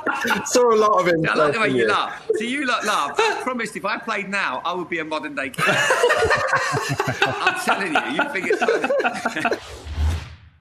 Saw 0.44 0.72
a 0.72 0.76
lot 0.76 1.00
of 1.00 1.08
him. 1.08 1.26
I 1.28 1.34
like 1.34 1.54
the 1.54 1.60
way 1.60 1.70
you 1.70 1.88
laugh. 1.88 2.28
So 2.34 2.44
you 2.44 2.64
lot 2.66 2.84
laugh. 2.84 3.14
I 3.18 3.40
promised 3.42 3.76
if 3.76 3.84
I 3.84 3.98
played 3.98 4.28
now, 4.28 4.62
I 4.64 4.72
would 4.74 4.88
be 4.88 4.98
a 4.98 5.04
modern 5.04 5.34
day 5.34 5.50
kid. 5.50 5.64
I'm 5.66 7.60
telling 7.64 7.94
you, 7.94 8.22
you 8.22 8.32
think 8.32 8.46
it's 8.50 9.40
funny. 9.40 9.56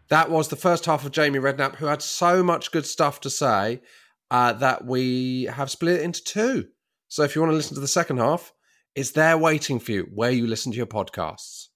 That 0.09 0.29
was 0.29 0.49
the 0.49 0.57
first 0.57 0.85
half 0.87 1.05
of 1.05 1.13
Jamie 1.13 1.39
Redknapp, 1.39 1.77
who 1.77 1.85
had 1.85 2.01
so 2.01 2.43
much 2.43 2.73
good 2.73 2.85
stuff 2.85 3.21
to 3.21 3.29
say 3.29 3.81
uh, 4.29 4.51
that 4.51 4.83
we 4.83 5.45
have 5.45 5.71
split 5.71 6.01
it 6.01 6.01
into 6.01 6.21
two. 6.21 6.67
So 7.07 7.23
if 7.23 7.33
you 7.33 7.41
want 7.41 7.53
to 7.53 7.55
listen 7.55 7.75
to 7.75 7.79
the 7.79 7.87
second 7.87 8.17
half, 8.17 8.51
it's 8.93 9.11
there 9.11 9.37
waiting 9.37 9.79
for 9.79 9.91
you 9.91 10.09
where 10.13 10.31
you 10.31 10.45
listen 10.45 10.71
to 10.71 10.77
your 10.77 10.85
podcasts. 10.85 11.69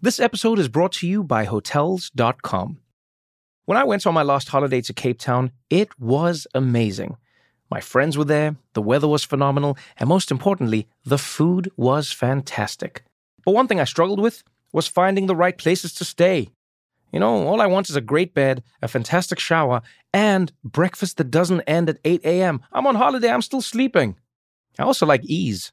This 0.00 0.18
episode 0.18 0.58
is 0.58 0.68
brought 0.68 0.92
to 0.92 1.06
you 1.06 1.22
by 1.22 1.44
Hotels.com. 1.44 2.78
When 3.66 3.76
I 3.76 3.84
went 3.84 4.06
on 4.06 4.14
my 4.14 4.22
last 4.22 4.48
holiday 4.48 4.80
to 4.82 4.94
Cape 4.94 5.18
Town, 5.18 5.50
it 5.68 5.88
was 5.98 6.46
amazing. 6.54 7.16
My 7.70 7.80
friends 7.80 8.16
were 8.16 8.24
there, 8.24 8.56
the 8.74 8.82
weather 8.82 9.08
was 9.08 9.24
phenomenal, 9.24 9.76
and 9.98 10.08
most 10.08 10.30
importantly, 10.30 10.86
the 11.04 11.18
food 11.18 11.70
was 11.76 12.12
fantastic. 12.12 13.02
But 13.44 13.52
one 13.52 13.66
thing 13.66 13.80
I 13.80 13.84
struggled 13.84 14.20
with 14.20 14.42
was 14.72 14.86
finding 14.86 15.26
the 15.26 15.36
right 15.36 15.58
places 15.58 15.92
to 15.94 16.04
stay. 16.04 16.48
You 17.12 17.20
know, 17.20 17.46
all 17.46 17.60
I 17.60 17.66
want 17.66 17.90
is 17.90 17.96
a 17.96 18.00
great 18.00 18.34
bed, 18.34 18.62
a 18.80 18.88
fantastic 18.88 19.38
shower, 19.38 19.82
and 20.14 20.52
breakfast 20.64 21.16
that 21.18 21.30
doesn't 21.30 21.62
end 21.62 21.90
at 21.90 21.98
8 22.04 22.24
a.m. 22.24 22.62
I'm 22.72 22.86
on 22.86 22.94
holiday, 22.94 23.30
I'm 23.30 23.42
still 23.42 23.62
sleeping. 23.62 24.16
I 24.78 24.84
also 24.84 25.06
like 25.06 25.24
ease, 25.24 25.72